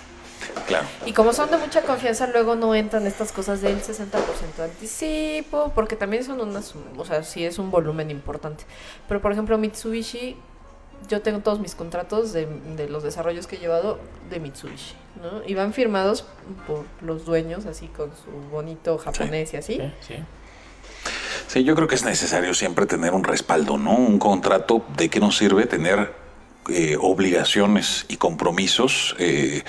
claro. 0.68 0.86
Y 1.06 1.14
como 1.14 1.34
son 1.34 1.50
de 1.50 1.58
mucha 1.58 1.82
confianza, 1.82 2.28
luego 2.28 2.56
no 2.56 2.76
entran 2.76 3.08
estas 3.08 3.32
cosas 3.32 3.62
del 3.62 3.82
60% 3.82 4.62
de 4.62 4.66
anticipo, 4.66 5.72
porque 5.74 5.96
también 5.96 6.24
son 6.24 6.40
unas, 6.40 6.74
o 6.96 7.06
sea, 7.06 7.24
sí 7.24 7.44
es 7.46 7.58
un 7.58 7.72
volumen 7.72 8.12
importante. 8.12 8.64
Pero 9.08 9.20
por 9.22 9.32
ejemplo, 9.32 9.58
Mitsubishi, 9.58 10.38
yo 11.08 11.22
tengo 11.22 11.40
todos 11.40 11.60
mis 11.60 11.76
contratos 11.76 12.34
de, 12.34 12.48
de 12.76 12.90
los 12.90 13.04
desarrollos 13.04 13.48
que 13.48 13.58
he 13.58 13.60
llevado 13.60 14.00
de 14.30 14.40
Mitsubishi, 14.40 14.96
¿no? 15.22 15.42
Y 15.48 15.54
van 15.54 15.74
firmados 15.74 16.26
por 16.66 16.86
los 17.02 17.26
dueños, 17.26 17.66
así 17.66 17.88
con 17.88 18.12
su 18.12 18.32
bonito 18.50 18.98
japonés 18.98 19.54
y 19.54 19.58
así. 19.58 19.76
Sí, 19.76 19.92
sí. 20.02 20.16
Sí, 21.48 21.64
yo 21.64 21.76
creo 21.76 21.88
que 21.88 21.96
es 21.96 22.04
necesario 22.04 22.54
siempre 22.54 22.86
tener 22.86 23.14
un 23.14 23.24
respaldo, 23.24 23.78
¿no? 23.78 23.96
Un 23.96 24.20
contrato 24.20 24.86
de 24.98 25.10
qué 25.10 25.20
nos 25.20 25.38
sirve 25.38 25.66
tener 25.66 26.14
eh, 26.70 26.98
obligaciones 27.00 28.06
y 28.10 28.18
compromisos 28.18 29.16
eh, 29.20 29.64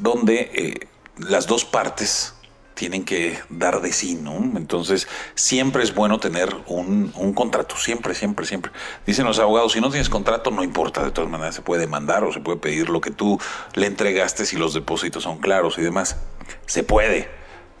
donde 0.00 0.50
eh, 0.54 0.88
las 1.18 1.46
dos 1.46 1.66
partes 1.66 2.34
tienen 2.74 3.04
que 3.04 3.38
dar 3.50 3.80
de 3.82 3.92
sí, 3.92 4.14
¿no? 4.14 4.36
Entonces, 4.56 5.06
siempre 5.34 5.82
es 5.82 5.94
bueno 5.94 6.18
tener 6.18 6.54
un, 6.66 7.12
un 7.16 7.32
contrato, 7.34 7.76
siempre, 7.76 8.14
siempre, 8.14 8.46
siempre. 8.46 8.72
Dicen 9.06 9.26
los 9.26 9.38
abogados, 9.38 9.72
si 9.72 9.80
no 9.80 9.90
tienes 9.90 10.08
contrato, 10.08 10.50
no 10.50 10.62
importa, 10.64 11.04
de 11.04 11.10
todas 11.10 11.30
maneras 11.30 11.54
se 11.54 11.62
puede 11.62 11.82
demandar 11.82 12.24
o 12.24 12.32
se 12.32 12.40
puede 12.40 12.58
pedir 12.58 12.88
lo 12.88 13.00
que 13.00 13.10
tú 13.10 13.38
le 13.74 13.86
entregaste 13.86 14.46
si 14.46 14.56
los 14.56 14.74
depósitos 14.74 15.22
son 15.24 15.38
claros 15.38 15.76
y 15.78 15.82
demás. 15.82 16.16
Se 16.66 16.82
puede, 16.82 17.28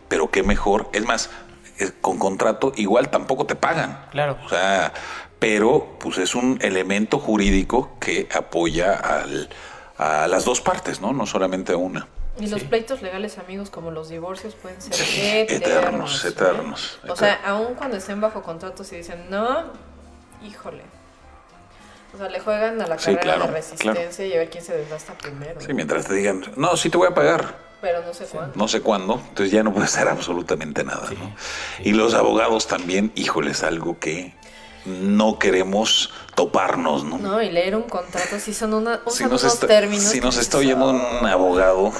pero 0.08 0.30
qué 0.30 0.42
mejor. 0.42 0.88
Es 0.92 1.04
más, 1.04 1.30
es- 1.78 1.94
con 2.00 2.18
contrato 2.18 2.72
igual 2.76 3.08
tampoco 3.10 3.46
te 3.46 3.54
pagan. 3.56 4.06
Claro. 4.12 4.36
O 4.44 4.48
sea, 4.48 4.92
pero 5.38 5.96
pues 5.98 6.18
es 6.18 6.34
un 6.34 6.58
elemento 6.60 7.18
jurídico 7.18 7.96
que 7.98 8.28
apoya 8.32 8.92
al, 8.94 9.48
a 9.98 10.26
las 10.28 10.44
dos 10.44 10.60
partes, 10.60 11.00
¿no? 11.00 11.12
No 11.12 11.26
solamente 11.26 11.72
a 11.72 11.76
una. 11.78 12.06
Y 12.40 12.46
los 12.46 12.60
Sí. 12.62 12.66
pleitos 12.66 13.02
legales, 13.02 13.38
amigos, 13.38 13.68
como 13.70 13.90
los 13.90 14.08
divorcios, 14.08 14.54
pueden 14.54 14.80
ser 14.80 14.94
Sí, 14.94 15.20
eternos. 15.20 16.24
eternos, 16.24 16.24
eternos, 16.24 17.00
O 17.08 17.14
sea, 17.16 17.40
aun 17.44 17.74
cuando 17.74 17.96
estén 17.98 18.20
bajo 18.20 18.42
contrato, 18.42 18.84
si 18.84 18.96
dicen 18.96 19.26
no, 19.28 19.64
híjole. 20.42 20.82
O 22.14 22.18
sea, 22.18 22.28
le 22.28 22.40
juegan 22.40 22.80
a 22.80 22.86
la 22.86 22.98
Sí, 22.98 23.06
carrera 23.06 23.22
claro, 23.22 23.46
de 23.46 23.52
resistencia 23.52 24.26
y 24.26 24.32
a 24.34 24.38
ver 24.38 24.50
quién 24.50 24.64
se 24.64 24.76
desgasta 24.76 25.14
primero. 25.14 25.60
Sí, 25.60 25.72
mientras 25.72 26.06
te 26.06 26.14
digan, 26.14 26.42
no, 26.56 26.76
sí 26.76 26.90
te 26.90 26.96
voy 26.98 27.08
a 27.08 27.14
pagar, 27.14 27.54
Pero 27.80 28.02
no 28.02 28.12
sé 28.14 28.24
cuándo. 28.26 28.52
no 28.56 28.68
sé 28.68 28.80
cuándo, 28.80 29.14
entonces 29.28 29.50
ya 29.50 29.62
no 29.62 29.72
puedes 29.72 29.94
hacer 29.94 30.08
absolutamente 30.08 30.84
nada, 30.84 31.06
Sí, 31.08 31.16
¿no? 31.18 31.34
sí. 31.76 31.82
Y 31.88 31.92
los 31.92 32.14
abogados 32.14 32.66
también, 32.66 33.12
híjole, 33.14 33.50
es 33.52 33.62
algo 33.62 33.98
que 33.98 34.34
no 34.84 35.38
queremos 35.38 36.10
toparnos, 36.34 37.04
¿no? 37.04 37.18
No, 37.18 37.42
y 37.42 37.50
leer 37.50 37.76
un 37.76 37.82
contrato 37.84 38.38
si 38.38 38.54
son 38.54 38.74
una, 38.74 39.00
usan 39.04 39.12
si 39.12 39.24
nos 39.24 39.42
unos 39.42 39.54
está, 39.54 39.66
términos. 39.66 40.04
si 40.04 40.20
nos 40.20 40.36
está 40.38 40.58
oyendo 40.58 40.90
un 40.90 41.26
abogado, 41.26 41.92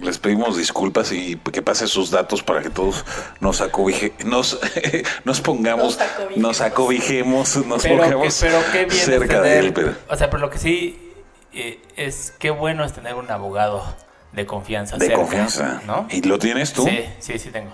les 0.00 0.18
pedimos 0.18 0.56
disculpas 0.56 1.12
y 1.12 1.36
que 1.36 1.62
pase 1.62 1.86
sus 1.86 2.10
datos 2.10 2.42
para 2.42 2.62
que 2.62 2.70
todos 2.70 3.04
nos 3.40 3.60
acobije, 3.60 4.12
nos, 4.24 4.58
nos 5.24 5.40
pongamos, 5.40 5.98
Nos 5.98 6.00
acobijemos. 6.00 6.36
nos 6.36 6.60
acobijemos, 6.60 7.56
nos 7.66 7.82
Pero, 7.82 7.94
que, 7.96 8.00
pongamos 8.02 8.38
pero 8.40 8.58
qué 8.72 8.84
bien 8.86 8.90
es 8.90 9.04
cerca 9.04 9.40
de 9.40 9.58
él. 9.58 9.72
Pero, 9.72 9.94
O 10.10 10.16
sea, 10.16 10.30
pero 10.30 10.40
lo 10.40 10.50
que 10.50 10.58
sí 10.58 11.12
eh, 11.52 11.80
es 11.96 12.32
qué 12.38 12.50
bueno 12.50 12.84
es 12.84 12.92
tener 12.92 13.14
un 13.14 13.30
abogado 13.30 13.84
de 14.32 14.46
confianza. 14.46 14.96
de 14.96 15.06
cerca, 15.06 15.20
confianza. 15.20 15.80
¿no? 15.86 16.06
¿Y 16.10 16.22
lo 16.22 16.38
tienes 16.38 16.72
tú? 16.72 16.84
Sí, 16.86 17.04
sí, 17.20 17.38
sí 17.38 17.50
tengo. 17.50 17.70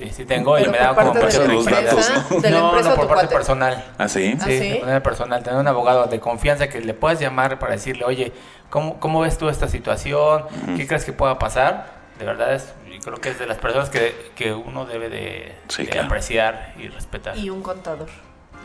Sí, 0.00 0.10
sí 0.10 0.24
tengo 0.24 0.58
y 0.58 0.62
me 0.62 0.68
por 0.70 0.78
da 0.78 0.94
como 0.94 1.12
parte 1.12 1.38
de 1.38 1.48
los 1.48 1.64
datos, 1.66 2.10
¿no? 2.30 2.40
de 2.40 2.50
la 2.50 2.58
no, 2.58 2.68
empresa 2.70 2.88
no, 2.88 2.94
o 2.94 2.96
por 2.96 3.06
parte 3.08 3.22
cuate. 3.26 3.34
personal. 3.34 3.84
¿Ah, 3.98 4.08
sí? 4.08 4.34
¿Ah, 4.40 4.44
Sí, 4.46 4.50
de 4.58 4.78
manera 4.80 5.02
personal, 5.02 5.42
tener 5.42 5.60
un 5.60 5.68
abogado 5.68 6.06
de 6.06 6.18
confianza 6.20 6.68
que 6.68 6.80
le 6.80 6.94
puedas 6.94 7.20
llamar 7.20 7.58
para 7.58 7.72
decirle, 7.72 8.04
oye, 8.06 8.32
¿cómo, 8.70 8.98
cómo 8.98 9.20
ves 9.20 9.36
tú 9.36 9.48
esta 9.50 9.68
situación? 9.68 10.44
¿Qué 10.76 10.86
crees 10.86 11.04
que 11.04 11.12
pueda 11.12 11.38
pasar? 11.38 12.00
De 12.18 12.24
verdad, 12.24 12.54
es, 12.54 12.72
creo 13.04 13.20
que 13.20 13.28
es 13.30 13.38
de 13.38 13.46
las 13.46 13.58
personas 13.58 13.90
que, 13.90 14.32
que 14.34 14.52
uno 14.54 14.86
debe 14.86 15.08
de, 15.10 15.54
Sí, 15.68 15.84
de 15.84 15.90
claro. 15.90 16.06
apreciar 16.06 16.74
y 16.78 16.88
respetar. 16.88 17.36
Y 17.36 17.50
un 17.50 17.62
contador. 17.62 18.08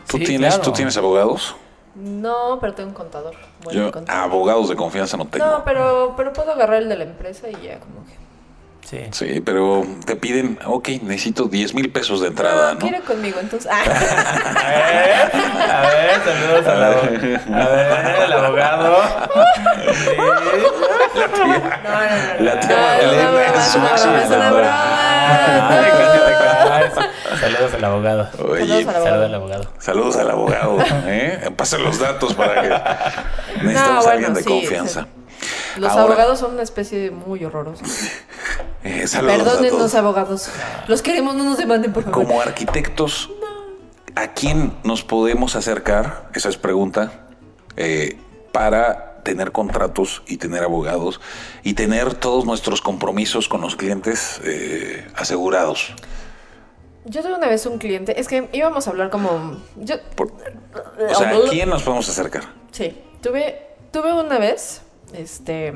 ¿Tú, 0.08 0.16
Sí, 0.18 0.24
tienes, 0.24 0.54
claro. 0.54 0.62
¿Tú 0.70 0.72
tienes 0.72 0.96
abogados? 0.96 1.54
No, 1.94 2.58
pero 2.60 2.74
tengo 2.74 2.90
un 2.90 2.94
contador. 2.94 3.34
Bueno, 3.62 3.86
Yo 3.86 3.92
contador. 3.92 4.22
abogados 4.22 4.68
de 4.68 4.76
confianza 4.76 5.16
no 5.16 5.26
tengo. 5.26 5.44
No, 5.44 5.64
pero, 5.64 6.14
pero 6.16 6.32
puedo 6.32 6.52
agarrar 6.52 6.82
el 6.82 6.88
de 6.88 6.96
la 6.96 7.04
empresa 7.04 7.48
y 7.48 7.52
ya 7.66 7.78
como 7.80 8.04
que... 8.06 8.25
Sí. 8.88 9.00
Sí, 9.10 9.40
pero 9.44 9.84
te 10.04 10.14
piden, 10.14 10.58
ok, 10.64 10.88
necesito 11.02 11.46
10 11.46 11.74
mil 11.74 11.90
pesos 11.90 12.20
de 12.20 12.28
entrada, 12.28 12.68
no, 12.68 12.74
¿no? 12.74 12.78
quiere 12.78 13.00
conmigo, 13.00 13.40
entonces. 13.40 13.68
Ah. 13.72 13.82
A 13.82 14.70
ver, 14.70 15.30
a 15.70 15.80
ver, 15.80 16.20
saludos 16.24 16.66
al 16.66 16.84
abogado. 16.84 17.02
A 17.52 17.68
ver, 17.68 18.22
el 18.26 18.32
abogado. 18.32 19.02
Sí. 19.92 20.10
No, 20.16 21.24
no, 21.24 21.58
no. 22.38 22.44
La 22.44 22.60
tía 22.60 22.76
No, 23.02 23.12
no, 23.12 23.32
no, 23.32 23.38
es 23.40 23.64
su 23.64 23.78
no, 23.78 23.84
máxima. 23.84 24.20
Saludos 27.40 27.74
al 27.74 27.84
abogado. 27.84 28.28
Oye, 28.48 28.84
Saludos 28.84 29.06
al 29.06 29.34
abogado. 29.34 29.72
saludos 29.78 30.16
al 30.16 30.30
abogado, 30.30 30.78
¿eh? 31.06 31.50
Pasen 31.56 31.82
los 31.84 31.98
datos 31.98 32.34
para 32.34 32.62
que 32.62 32.68
necesitamos 33.64 34.04
No, 34.04 34.10
a 34.10 34.12
alguien 34.12 34.34
de 34.34 34.42
sí, 34.42 34.48
confianza. 34.48 35.06
Los 35.76 35.90
Ahora, 35.90 36.02
abogados 36.04 36.38
son 36.38 36.52
una 36.52 36.62
especie 36.62 37.10
muy 37.10 37.44
horrorosa. 37.44 37.84
Eh, 38.86 39.70
los 39.78 39.94
abogados. 39.94 40.48
Los 40.88 41.02
queremos, 41.02 41.34
no 41.34 41.44
nos 41.44 41.58
demanden, 41.58 41.92
por 41.92 42.04
favor. 42.04 42.24
Como 42.26 42.40
arquitectos, 42.40 43.30
¿a 44.14 44.28
quién 44.28 44.72
nos 44.84 45.02
podemos 45.02 45.56
acercar? 45.56 46.30
Esa 46.34 46.48
es 46.48 46.56
pregunta. 46.56 47.26
eh, 47.76 48.18
para 48.52 49.20
tener 49.22 49.52
contratos 49.52 50.22
y 50.26 50.38
tener 50.38 50.62
abogados 50.62 51.20
y 51.62 51.74
tener 51.74 52.14
todos 52.14 52.46
nuestros 52.46 52.80
compromisos 52.80 53.48
con 53.48 53.60
los 53.60 53.76
clientes 53.76 54.40
eh, 54.44 55.06
asegurados. 55.14 55.92
Yo 57.04 57.22
tuve 57.22 57.34
una 57.34 57.48
vez 57.48 57.66
un 57.66 57.76
cliente, 57.76 58.18
es 58.18 58.28
que 58.28 58.48
íbamos 58.52 58.86
a 58.86 58.90
hablar 58.90 59.10
como... 59.10 59.60
Yo, 59.76 59.96
Por- 60.14 60.32
o 60.32 61.14
sea, 61.14 61.30
¿a 61.30 61.40
quién 61.50 61.68
nos 61.68 61.82
podemos 61.82 62.08
acercar? 62.08 62.44
Sí, 62.70 62.98
tuve, 63.20 63.60
tuve 63.92 64.12
una 64.12 64.38
vez, 64.38 64.80
este... 65.12 65.74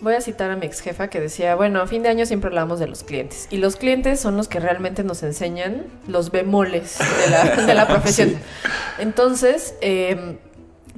Voy 0.00 0.14
a 0.14 0.20
citar 0.20 0.50
a 0.50 0.56
mi 0.56 0.66
ex 0.66 0.80
jefa 0.80 1.08
que 1.08 1.20
decía, 1.20 1.54
bueno, 1.56 1.82
a 1.82 1.86
fin 1.86 2.02
de 2.02 2.08
año 2.08 2.24
siempre 2.24 2.48
hablamos 2.48 2.78
de 2.80 2.86
los 2.86 3.02
clientes. 3.02 3.48
Y 3.50 3.58
los 3.58 3.76
clientes 3.76 4.18
son 4.18 4.36
los 4.36 4.48
que 4.48 4.60
realmente 4.60 5.04
nos 5.04 5.22
enseñan 5.22 5.84
los 6.08 6.30
bemoles 6.30 6.98
de 6.98 7.30
la, 7.30 7.44
de 7.66 7.74
la 7.74 7.86
profesión. 7.86 8.36
Entonces, 8.98 9.74
eh, 9.82 10.38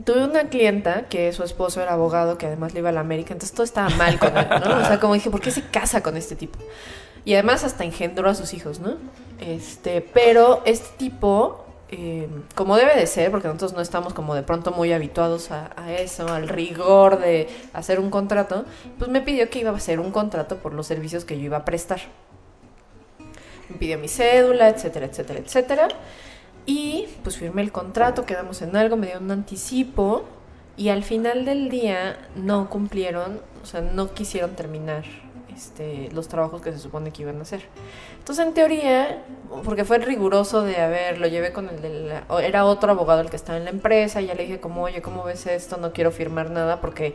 tuve 0.04 0.24
una 0.24 0.48
clienta 0.48 1.08
que 1.08 1.32
su 1.32 1.42
esposo 1.42 1.80
era 1.80 1.92
abogado, 1.92 2.38
que 2.38 2.46
además 2.46 2.72
le 2.74 2.80
iba 2.80 2.88
a 2.88 2.92
la 2.92 3.00
América, 3.00 3.32
entonces 3.32 3.54
todo 3.54 3.64
estaba 3.64 3.88
mal 3.90 4.18
con 4.18 4.36
él, 4.36 4.46
¿no? 4.48 4.78
O 4.78 4.84
sea, 4.84 4.98
como 5.00 5.14
dije, 5.14 5.30
¿por 5.30 5.40
qué 5.40 5.50
se 5.50 5.62
casa 5.62 6.02
con 6.02 6.16
este 6.16 6.36
tipo? 6.36 6.58
Y 7.24 7.34
además 7.34 7.64
hasta 7.64 7.84
engendró 7.84 8.28
a 8.28 8.34
sus 8.34 8.52
hijos, 8.54 8.80
¿no? 8.80 8.96
Este, 9.40 10.00
pero 10.00 10.62
este 10.64 10.88
tipo, 10.96 11.61
eh, 11.94 12.26
como 12.54 12.76
debe 12.76 12.96
de 12.96 13.06
ser, 13.06 13.30
porque 13.30 13.48
nosotros 13.48 13.74
no 13.74 13.82
estamos 13.82 14.14
como 14.14 14.34
de 14.34 14.42
pronto 14.42 14.70
muy 14.72 14.94
habituados 14.94 15.50
a, 15.50 15.72
a 15.76 15.92
eso, 15.92 16.26
al 16.26 16.48
rigor 16.48 17.20
de 17.20 17.48
hacer 17.74 18.00
un 18.00 18.08
contrato, 18.08 18.64
pues 18.98 19.10
me 19.10 19.20
pidió 19.20 19.50
que 19.50 19.58
iba 19.58 19.70
a 19.70 19.76
hacer 19.76 20.00
un 20.00 20.10
contrato 20.10 20.56
por 20.56 20.72
los 20.72 20.86
servicios 20.86 21.26
que 21.26 21.38
yo 21.38 21.44
iba 21.44 21.58
a 21.58 21.64
prestar. 21.66 22.00
Me 23.68 23.76
pidió 23.76 23.98
mi 23.98 24.08
cédula, 24.08 24.70
etcétera, 24.70 25.04
etcétera, 25.04 25.40
etcétera. 25.40 25.88
Y 26.64 27.08
pues 27.22 27.36
firmé 27.36 27.60
el 27.60 27.72
contrato, 27.72 28.24
quedamos 28.24 28.62
en 28.62 28.74
algo, 28.74 28.96
me 28.96 29.08
dio 29.08 29.18
un 29.18 29.30
anticipo 29.30 30.24
y 30.78 30.88
al 30.88 31.02
final 31.02 31.44
del 31.44 31.68
día 31.68 32.26
no 32.36 32.70
cumplieron, 32.70 33.40
o 33.62 33.66
sea, 33.66 33.82
no 33.82 34.14
quisieron 34.14 34.56
terminar 34.56 35.04
este, 35.54 36.08
los 36.12 36.28
trabajos 36.28 36.62
que 36.62 36.72
se 36.72 36.78
supone 36.78 37.10
que 37.12 37.22
iban 37.22 37.38
a 37.38 37.42
hacer. 37.42 37.62
Entonces, 38.18 38.46
en 38.46 38.54
teoría, 38.54 39.22
porque 39.64 39.84
fue 39.84 39.98
riguroso 39.98 40.62
de, 40.62 40.76
a 40.76 40.88
ver, 40.88 41.18
lo 41.18 41.26
llevé 41.26 41.52
con 41.52 41.68
el 41.68 41.80
de 41.80 41.88
la, 41.88 42.24
era 42.42 42.64
otro 42.64 42.92
abogado 42.92 43.20
el 43.20 43.30
que 43.30 43.36
estaba 43.36 43.58
en 43.58 43.64
la 43.64 43.70
empresa 43.70 44.20
y 44.20 44.26
ya 44.26 44.34
le 44.34 44.42
dije 44.42 44.60
como, 44.60 44.82
oye, 44.82 45.02
¿cómo 45.02 45.24
ves 45.24 45.46
esto? 45.46 45.76
No 45.76 45.92
quiero 45.92 46.10
firmar 46.10 46.50
nada 46.50 46.80
porque 46.80 47.14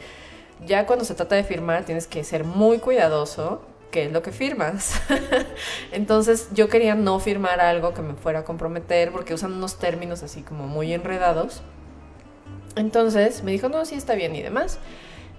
ya 0.66 0.86
cuando 0.86 1.06
se 1.06 1.16
trata 1.16 1.36
de 1.36 1.44
firmar 1.44 1.86
tienes 1.86 2.08
que 2.08 2.24
ser 2.24 2.44
muy 2.44 2.80
cuidadoso 2.80 3.62
qué 3.92 4.06
es 4.06 4.12
lo 4.12 4.22
que 4.22 4.32
firmas. 4.32 5.02
Entonces 5.92 6.50
yo 6.54 6.70
quería 6.70 6.96
no 6.96 7.20
firmar 7.20 7.60
algo 7.60 7.94
que 7.94 8.02
me 8.02 8.14
fuera 8.14 8.40
a 8.40 8.44
comprometer 8.44 9.12
porque 9.12 9.34
usan 9.34 9.54
unos 9.54 9.78
términos 9.78 10.24
así 10.24 10.42
como 10.42 10.68
muy 10.68 10.94
enredados. 10.94 11.62
Entonces 12.76 13.44
me 13.44 13.52
dijo, 13.52 13.70
no, 13.70 13.86
sí 13.86 13.96
está 13.96 14.14
bien 14.16 14.36
y 14.36 14.42
demás. 14.42 14.80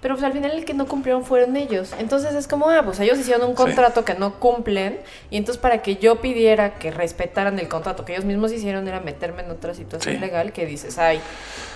Pero 0.00 0.14
pues 0.14 0.24
al 0.24 0.32
final 0.32 0.52
el 0.52 0.64
que 0.64 0.74
no 0.74 0.86
cumplieron 0.86 1.24
fueron 1.24 1.56
ellos. 1.56 1.90
Entonces 1.98 2.32
es 2.34 2.46
como, 2.46 2.70
ah, 2.70 2.82
pues 2.84 3.00
ellos 3.00 3.18
hicieron 3.18 3.42
un 3.44 3.50
Sí. 3.50 3.56
contrato 3.56 4.04
que 4.04 4.14
no 4.14 4.38
cumplen. 4.38 5.00
Y 5.30 5.36
entonces 5.36 5.60
para 5.60 5.82
que 5.82 5.96
yo 5.96 6.20
pidiera 6.20 6.74
que 6.74 6.90
respetaran 6.92 7.58
el 7.58 7.68
contrato 7.68 8.04
que 8.04 8.12
ellos 8.12 8.24
mismos 8.24 8.52
hicieron 8.52 8.86
era 8.86 9.00
meterme 9.00 9.42
en 9.42 9.50
otra 9.50 9.74
situación 9.74 10.14
Sí. 10.14 10.20
legal 10.20 10.52
que 10.52 10.66
dices, 10.66 10.98
ay, 10.98 11.20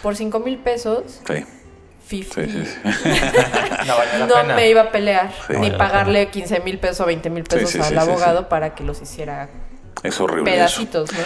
por 0.03 0.15
5 0.15 0.39
mil 0.39 0.59
pesos, 0.59 1.21
Sí, 1.27 1.45
50. 2.09 2.35
sí, 2.53 2.65
sí. 2.65 2.93
sí. 3.03 3.11
No 3.87 3.97
vale 3.97 4.19
No 4.29 4.35
pena. 4.43 4.55
me 4.55 4.69
iba 4.69 4.83
a 4.83 4.93
pelear 4.93 5.33
Sí. 5.49 5.55
ni 5.55 5.69
Vale 5.71 5.79
pagarle 5.79 6.29
15 6.29 6.61
mil 6.61 6.79
pesos 6.79 7.01
o 7.01 7.07
20 7.07 7.29
mil 7.29 7.43
pesos 7.43 7.71
Sí, 7.71 7.79
sí, 7.79 7.83
al 7.83 7.87
sí, 7.89 7.93
sí, 7.95 7.99
abogado 7.99 8.49
para 8.49 8.75
que 8.77 8.85
los 8.85 9.03
hiciera 9.03 9.49
Es 10.05 10.21
horrible 10.21 10.43
eso. 10.51 10.57
pedacitos, 10.59 11.13
¿no? 11.13 11.19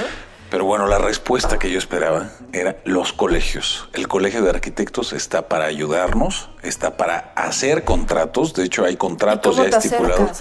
Pero 0.50 0.64
bueno, 0.64 0.86
la 0.86 0.98
respuesta 0.98 1.58
que 1.58 1.70
yo 1.70 1.78
esperaba 1.78 2.30
era 2.52 2.76
los 2.84 3.12
colegios. 3.12 3.88
El 3.92 4.06
colegio 4.06 4.42
de 4.42 4.50
arquitectos 4.50 5.12
está 5.12 5.48
para 5.48 5.64
ayudarnos, 5.64 6.50
está 6.62 6.96
para 6.96 7.32
hacer 7.34 7.84
contratos. 7.84 8.54
De 8.54 8.64
hecho, 8.64 8.84
hay 8.84 8.96
contratos 8.96 9.56
¿Cómo 9.56 9.68
ya 9.68 9.76
estipulados. 9.76 10.40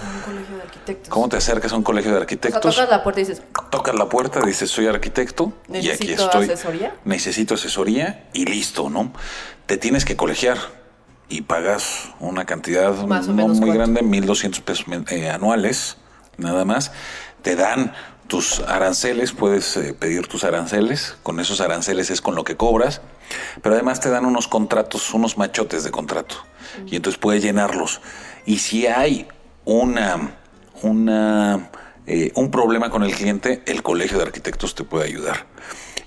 ¿Cómo 1.08 1.28
te 1.28 1.36
acercas 1.36 1.72
a 1.72 1.76
un 1.76 1.82
colegio 1.82 2.12
de 2.12 2.16
O 2.16 2.20
sea, 2.20 2.22
arquitectos? 2.22 2.74
tocas 2.76 2.88
la 2.88 3.02
puerta 3.02 3.20
y 3.20 3.24
dices, 3.24 3.42
Tocas 3.70 3.94
la 3.96 4.08
puerta, 4.08 4.40
dices 4.40 4.70
soy 4.70 4.86
arquitecto 4.86 5.52
y 5.68 5.78
aquí 5.78 5.88
¿Necesito 5.88 6.24
estoy. 6.24 6.44
asesoría? 6.44 6.94
Necesito 7.04 7.54
asesoría 7.54 8.28
y 8.32 8.44
listo, 8.44 8.88
¿no? 8.88 9.12
Te 9.66 9.76
tienes 9.78 10.04
que 10.04 10.16
colegiar 10.16 10.58
y 11.28 11.42
pagas 11.42 12.10
una 12.20 12.44
cantidad 12.44 12.92
no 12.94 13.06
muy 13.48 13.58
¿cuánto? 13.58 13.66
grande, 13.66 14.02
1.200 14.02 14.60
pesos 14.62 14.86
eh, 15.10 15.28
anuales, 15.28 15.96
nada 16.36 16.64
más. 16.64 16.92
Te 17.42 17.56
dan 17.56 17.92
tus 18.28 18.60
aranceles, 18.60 19.32
puedes 19.32 19.76
eh, 19.76 19.94
pedir 19.94 20.26
tus 20.26 20.44
aranceles, 20.44 21.16
con 21.22 21.40
esos 21.40 21.60
aranceles 21.60 22.10
es 22.10 22.20
con 22.20 22.34
lo 22.34 22.44
que 22.44 22.56
cobras, 22.56 23.00
pero 23.62 23.74
además 23.74 24.00
te 24.00 24.10
dan 24.10 24.24
unos 24.24 24.48
contratos, 24.48 25.12
unos 25.14 25.38
machotes 25.38 25.84
de 25.84 25.90
contrato, 25.90 26.36
y 26.86 26.96
entonces 26.96 27.18
puedes 27.18 27.42
llenarlos. 27.42 28.00
Y 28.44 28.58
si 28.58 28.86
hay 28.86 29.26
una, 29.64 30.36
una, 30.82 31.70
eh, 32.06 32.32
un 32.34 32.50
problema 32.50 32.90
con 32.90 33.02
el 33.02 33.14
cliente, 33.14 33.62
el 33.66 33.82
colegio 33.82 34.18
de 34.18 34.24
arquitectos 34.24 34.74
te 34.74 34.84
puede 34.84 35.06
ayudar. 35.06 35.46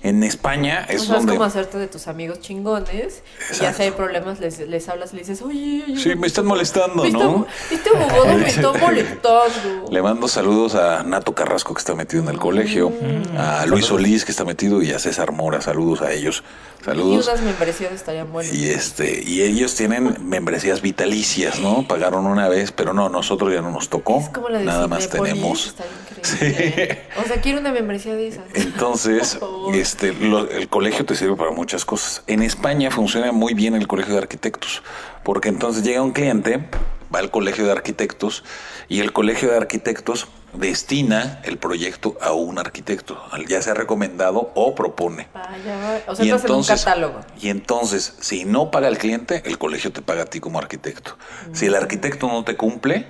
En 0.02 0.22
España 0.24 0.86
es 0.88 1.02
o 1.02 1.04
sea, 1.04 1.14
es 1.16 1.18
donde... 1.20 1.32
como 1.34 1.44
hacerte 1.44 1.76
de 1.76 1.86
tus 1.86 2.08
amigos 2.08 2.40
chingones 2.40 3.22
y 3.52 3.56
ya 3.56 3.74
si 3.74 3.82
hay 3.82 3.90
problemas 3.90 4.40
les, 4.40 4.58
les 4.60 4.88
hablas 4.88 5.12
y 5.12 5.16
le 5.16 5.22
dices, 5.22 5.42
oye, 5.42 5.84
oye, 5.86 5.96
Sí, 6.00 6.14
me 6.14 6.26
están 6.26 6.46
molestando, 6.46 7.02
me 7.02 7.10
¿no? 7.10 7.46
Este 7.70 7.90
abogado 7.90 8.38
me 8.38 8.48
está 8.48 8.72
molestando. 8.72 9.90
Le 9.90 10.02
mando 10.02 10.26
saludos 10.26 10.74
a 10.74 11.02
Nato 11.02 11.34
Carrasco 11.34 11.74
que 11.74 11.80
está 11.80 11.94
metido 11.94 12.22
en 12.22 12.28
el 12.30 12.38
colegio, 12.38 12.90
Mm. 12.90 13.36
a 13.38 13.66
Luis 13.66 13.86
Solís 13.86 14.24
que 14.24 14.30
está 14.30 14.44
metido 14.44 14.80
y 14.82 14.90
a 14.92 14.98
César 14.98 15.32
Mora, 15.32 15.60
saludos 15.60 16.00
a 16.02 16.12
ellos. 16.12 16.42
Y 16.80 16.84
Saludos. 16.84 17.28
unas 17.28 17.42
membresías 17.42 17.92
estarían 17.92 18.32
buenas. 18.32 18.54
Y 18.54 18.70
este, 18.70 19.22
y 19.22 19.42
ellos 19.42 19.74
tienen 19.74 20.16
membresías 20.26 20.80
vitalicias, 20.80 21.60
¿no? 21.60 21.86
Pagaron 21.86 22.24
una 22.26 22.48
vez, 22.48 22.72
pero 22.72 22.94
no, 22.94 23.10
nosotros 23.10 23.52
ya 23.52 23.60
no 23.60 23.70
nos 23.70 23.90
tocó. 23.90 24.18
Es 24.20 24.30
como 24.30 24.48
la 24.48 24.60
de 24.60 24.64
Nada 24.64 24.88
más 24.88 25.10
tenemos. 25.10 25.66
Está 25.66 25.84
increíble. 26.38 27.02
O 27.22 27.28
sea, 27.28 27.38
quiero 27.42 27.60
una 27.60 27.70
membresía 27.72 28.14
de 28.14 28.28
esas. 28.28 28.44
Entonces, 28.54 29.36
favor. 29.40 29.76
Este, 29.90 30.12
lo- 30.12 30.48
el 30.48 30.68
colegio 30.68 31.04
te 31.04 31.14
sirve 31.16 31.36
para 31.36 31.50
muchas 31.50 31.84
cosas. 31.84 32.22
En 32.28 32.42
España 32.42 32.90
funciona 32.90 33.32
muy 33.32 33.54
bien 33.54 33.74
el 33.74 33.88
colegio 33.88 34.12
de 34.14 34.20
arquitectos, 34.20 34.82
porque 35.24 35.48
entonces 35.48 35.82
llega 35.82 36.00
un 36.02 36.12
cliente, 36.12 36.68
va 37.14 37.18
al 37.18 37.30
colegio 37.32 37.64
de 37.66 37.72
arquitectos 37.72 38.44
y 38.88 39.00
el 39.00 39.12
colegio 39.12 39.50
de 39.50 39.56
arquitectos 39.56 40.28
destina 40.52 41.40
el 41.44 41.58
proyecto 41.58 42.16
a 42.20 42.32
un 42.32 42.58
arquitecto, 42.58 43.20
ya 43.48 43.62
sea 43.62 43.74
recomendado 43.74 44.52
o 44.54 44.74
propone. 44.76 45.26
Vaya. 45.34 46.02
O 46.06 46.14
sea, 46.14 46.24
Y 46.24 46.28
estás 46.28 46.44
en 46.44 46.50
un 46.50 46.56
entonces, 46.58 46.84
catálogo. 46.84 47.20
y 47.40 47.48
entonces, 47.50 48.14
si 48.20 48.44
no 48.44 48.70
paga 48.70 48.86
el 48.88 48.98
cliente, 48.98 49.42
el 49.44 49.58
colegio 49.58 49.92
te 49.92 50.02
paga 50.02 50.22
a 50.22 50.26
ti 50.26 50.38
como 50.40 50.58
arquitecto. 50.58 51.16
Si 51.52 51.66
el 51.66 51.74
arquitecto 51.74 52.28
no 52.28 52.44
te 52.44 52.56
cumple, 52.56 53.06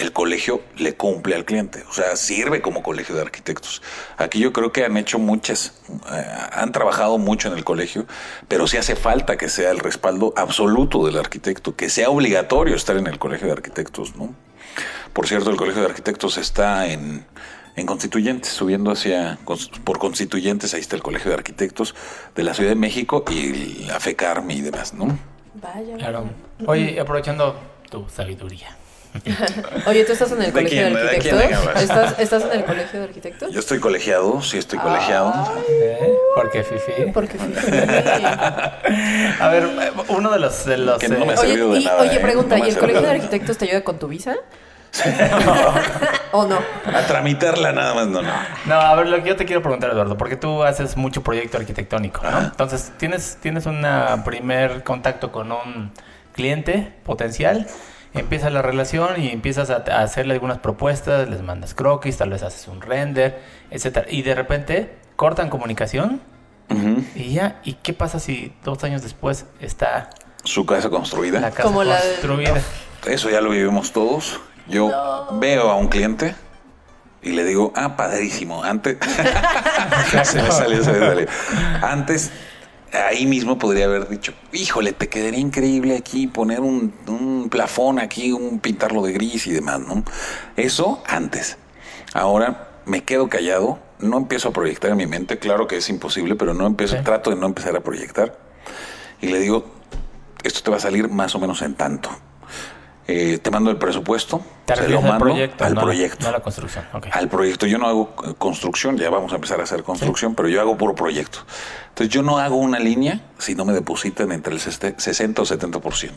el 0.00 0.12
colegio 0.12 0.62
le 0.76 0.94
cumple 0.94 1.34
al 1.34 1.44
cliente. 1.44 1.84
O 1.88 1.92
sea, 1.92 2.16
sirve 2.16 2.62
como 2.62 2.82
colegio 2.82 3.14
de 3.14 3.20
arquitectos. 3.20 3.82
Aquí 4.16 4.38
yo 4.38 4.52
creo 4.52 4.72
que 4.72 4.84
han 4.84 4.96
hecho 4.96 5.18
muchas, 5.18 5.74
eh, 6.10 6.26
han 6.52 6.72
trabajado 6.72 7.18
mucho 7.18 7.48
en 7.48 7.54
el 7.54 7.64
colegio, 7.64 8.06
pero 8.48 8.66
sí 8.66 8.78
hace 8.78 8.96
falta 8.96 9.36
que 9.36 9.48
sea 9.48 9.70
el 9.70 9.78
respaldo 9.78 10.32
absoluto 10.36 11.04
del 11.04 11.18
arquitecto, 11.18 11.76
que 11.76 11.90
sea 11.90 12.08
obligatorio 12.08 12.74
estar 12.74 12.96
en 12.96 13.06
el 13.06 13.18
colegio 13.18 13.46
de 13.48 13.52
arquitectos, 13.52 14.16
¿no? 14.16 14.34
Por 15.12 15.28
cierto, 15.28 15.50
el 15.50 15.56
colegio 15.56 15.82
de 15.82 15.88
arquitectos 15.88 16.38
está 16.38 16.86
en, 16.86 17.26
en 17.76 17.86
Constituyentes, 17.86 18.52
subiendo 18.52 18.90
hacia, 18.90 19.38
por 19.84 19.98
Constituyentes, 19.98 20.72
ahí 20.72 20.80
está 20.80 20.96
el 20.96 21.02
colegio 21.02 21.30
de 21.30 21.36
arquitectos 21.36 21.94
de 22.34 22.42
la 22.42 22.54
Ciudad 22.54 22.70
de 22.70 22.76
México 22.76 23.24
y 23.30 23.84
la 23.84 24.00
FECARME 24.00 24.54
y 24.54 24.60
demás, 24.62 24.94
¿no? 24.94 25.18
Vaya. 25.54 25.96
Claro. 25.96 26.30
Oye, 26.66 26.98
aprovechando 26.98 27.56
tu 27.90 28.08
sabiduría. 28.08 28.79
Oye, 29.86 30.04
¿tú 30.04 30.12
estás 30.12 30.30
en 30.32 30.38
el 30.42 30.46
¿De 30.46 30.52
colegio 30.52 30.82
quién? 30.82 30.94
de 30.94 31.00
¿De 31.02 31.08
arquitectos? 31.10 31.58
hablas? 31.66 31.82
¿Estás, 31.82 32.18
¿Estás 32.18 32.44
en 32.44 32.52
el 32.52 32.64
colegio 32.64 33.00
de 33.00 33.04
arquitectos? 33.06 33.52
Yo 33.52 33.60
estoy 33.60 33.80
colegiado, 33.80 34.40
sí 34.42 34.58
estoy 34.58 34.78
colegiado. 34.78 35.32
¿Eh? 35.68 36.12
Porque 36.36 36.62
Fifi. 36.62 37.10
Porque 37.12 37.38
fíjate. 37.38 38.26
A 39.40 39.48
ver, 39.48 39.68
uno 40.08 40.30
de 40.30 40.38
los. 40.38 40.64
De 40.64 40.76
los 40.78 40.98
Que 40.98 41.08
no 41.08 41.24
me 41.26 41.34
ha 41.34 41.40
Oye, 41.40 41.56
de 41.56 41.78
y, 41.80 41.84
nada, 41.84 42.02
oye 42.02 42.16
¿eh? 42.16 42.20
pregunta, 42.20 42.56
No 42.56 42.62
me 42.62 42.68
¿y 42.68 42.72
el 42.72 42.78
colegio 42.78 43.02
de 43.02 43.10
arquitectos 43.10 43.58
te 43.58 43.64
ayuda 43.66 43.82
con 43.82 43.98
tu 43.98 44.06
visa? 44.08 44.36
¿O 46.32 46.46
no? 46.46 46.58
A 46.86 47.02
tramitarla 47.06 47.72
nada 47.72 47.94
más, 47.94 48.06
no, 48.08 48.22
no. 48.22 48.32
No, 48.66 48.74
a 48.74 48.94
ver, 48.96 49.06
lo 49.08 49.22
que 49.22 49.28
yo 49.30 49.36
te 49.36 49.44
quiero 49.44 49.62
preguntar, 49.62 49.90
Eduardo, 49.90 50.16
porque 50.16 50.36
tú 50.36 50.62
haces 50.64 50.96
mucho 50.96 51.22
proyecto 51.22 51.58
arquitectónico, 51.58 52.22
¿no? 52.22 52.28
Ajá. 52.28 52.40
Entonces, 52.50 52.92
tienes, 52.98 53.38
tienes 53.40 53.66
un 53.66 53.84
primer 54.24 54.82
contacto 54.82 55.30
con 55.30 55.52
un 55.52 55.92
cliente 56.32 56.92
potencial, 57.04 57.66
empieza 58.14 58.50
la 58.50 58.62
relación 58.62 59.20
y 59.22 59.28
empiezas 59.30 59.70
a, 59.70 59.84
a 59.90 60.02
hacerle 60.02 60.34
algunas 60.34 60.58
propuestas, 60.58 61.28
les 61.28 61.42
mandas 61.42 61.74
croquis, 61.74 62.16
tal 62.16 62.30
vez 62.30 62.42
haces 62.42 62.66
un 62.68 62.80
render, 62.80 63.40
etcétera, 63.70 64.06
y 64.10 64.22
de 64.22 64.34
repente 64.34 64.96
cortan 65.16 65.48
comunicación 65.50 66.20
y 67.16 67.32
ya, 67.32 67.60
¿y 67.64 67.72
qué 67.74 67.92
pasa 67.92 68.20
si 68.20 68.52
dos 68.64 68.84
años 68.84 69.02
después 69.02 69.44
está 69.60 70.08
Su 70.44 70.64
casa 70.66 70.88
construida. 70.88 71.40
la 71.40 71.50
casa 71.50 71.62
Como 71.64 71.82
la 71.82 71.96
de- 72.00 72.10
construida? 72.20 72.60
Eso 73.06 73.28
ya 73.28 73.40
lo 73.40 73.50
vivimos 73.50 73.92
todos. 73.92 74.40
Yo 74.68 74.88
veo 75.40 75.68
a 75.68 75.74
un 75.74 75.88
cliente 75.88 76.34
y 77.22 77.30
le 77.30 77.42
digo, 77.44 77.72
ah, 77.74 77.96
padrísimo. 77.96 78.62
Antes. 78.62 78.98
se 80.24 80.40
me 80.42 80.50
salió, 80.52 80.84
se 80.84 80.92
me 80.92 80.98
salió. 81.00 81.26
Antes, 81.82 82.30
ahí 82.92 83.26
mismo 83.26 83.58
podría 83.58 83.86
haber 83.86 84.08
dicho, 84.08 84.32
híjole, 84.52 84.92
te 84.92 85.08
quedaría 85.08 85.40
increíble 85.40 85.96
aquí 85.96 86.26
poner 86.26 86.60
un, 86.60 86.92
un 87.06 87.48
plafón 87.50 87.98
aquí, 87.98 88.32
un 88.32 88.58
pintarlo 88.60 89.02
de 89.02 89.12
gris 89.12 89.46
y 89.46 89.52
demás, 89.52 89.80
¿no? 89.80 90.04
Eso 90.56 91.02
antes. 91.06 91.56
Ahora 92.12 92.68
me 92.86 93.04
quedo 93.04 93.28
callado, 93.28 93.78
no 94.00 94.16
empiezo 94.16 94.48
a 94.48 94.52
proyectar 94.52 94.90
en 94.90 94.96
mi 94.96 95.06
mente. 95.06 95.38
Claro 95.38 95.66
que 95.66 95.76
es 95.76 95.88
imposible, 95.88 96.34
pero 96.34 96.54
no 96.54 96.66
empiezo, 96.66 96.96
Sí. 96.96 97.04
trato 97.04 97.30
de 97.30 97.36
no 97.36 97.46
empezar 97.46 97.76
a 97.76 97.80
proyectar. 97.80 98.38
Y 99.20 99.28
le 99.28 99.38
digo, 99.38 99.66
esto 100.42 100.62
te 100.62 100.70
va 100.70 100.78
a 100.78 100.80
salir 100.80 101.08
más 101.08 101.34
o 101.34 101.38
menos 101.38 101.62
en 101.62 101.74
tanto. 101.74 102.10
Eh, 103.08 103.38
te 103.42 103.50
mando 103.50 103.70
el 103.70 103.76
presupuesto, 103.76 104.40
Te 104.66 104.74
se 104.76 104.82
lo 104.82 104.86
refieres 104.86 105.04
al 105.04 105.10
mando 105.10 105.24
proyecto, 105.24 105.64
al 105.64 105.74
no, 105.74 105.80
proyecto. 105.80 106.22
no 106.22 106.28
a 106.28 106.32
la 106.32 106.40
construcción. 106.40 106.84
Al 107.10 107.28
proyecto. 107.28 107.66
Yo 107.66 107.78
no 107.78 107.88
hago 107.88 108.14
construcción, 108.38 108.96
ya 108.98 109.10
vamos 109.10 109.32
a 109.32 109.36
empezar 109.36 109.58
a 109.60 109.64
hacer 109.64 109.82
construcción, 109.82 110.34
pero 110.36 110.48
yo 110.48 110.60
hago 110.60 110.76
puro 110.76 110.94
proyecto. 110.94 111.40
Entonces 111.88 112.12
yo 112.14 112.22
no 112.22 112.38
hago 112.38 112.56
una 112.56 112.78
línea 112.78 113.20
si 113.38 113.54
no 113.56 113.64
me 113.64 113.72
depositan 113.72 114.30
entre 114.30 114.54
el 114.54 114.60
seste- 114.60 114.94
60 114.96 115.42
o 115.42 115.44
70%. 115.44 116.12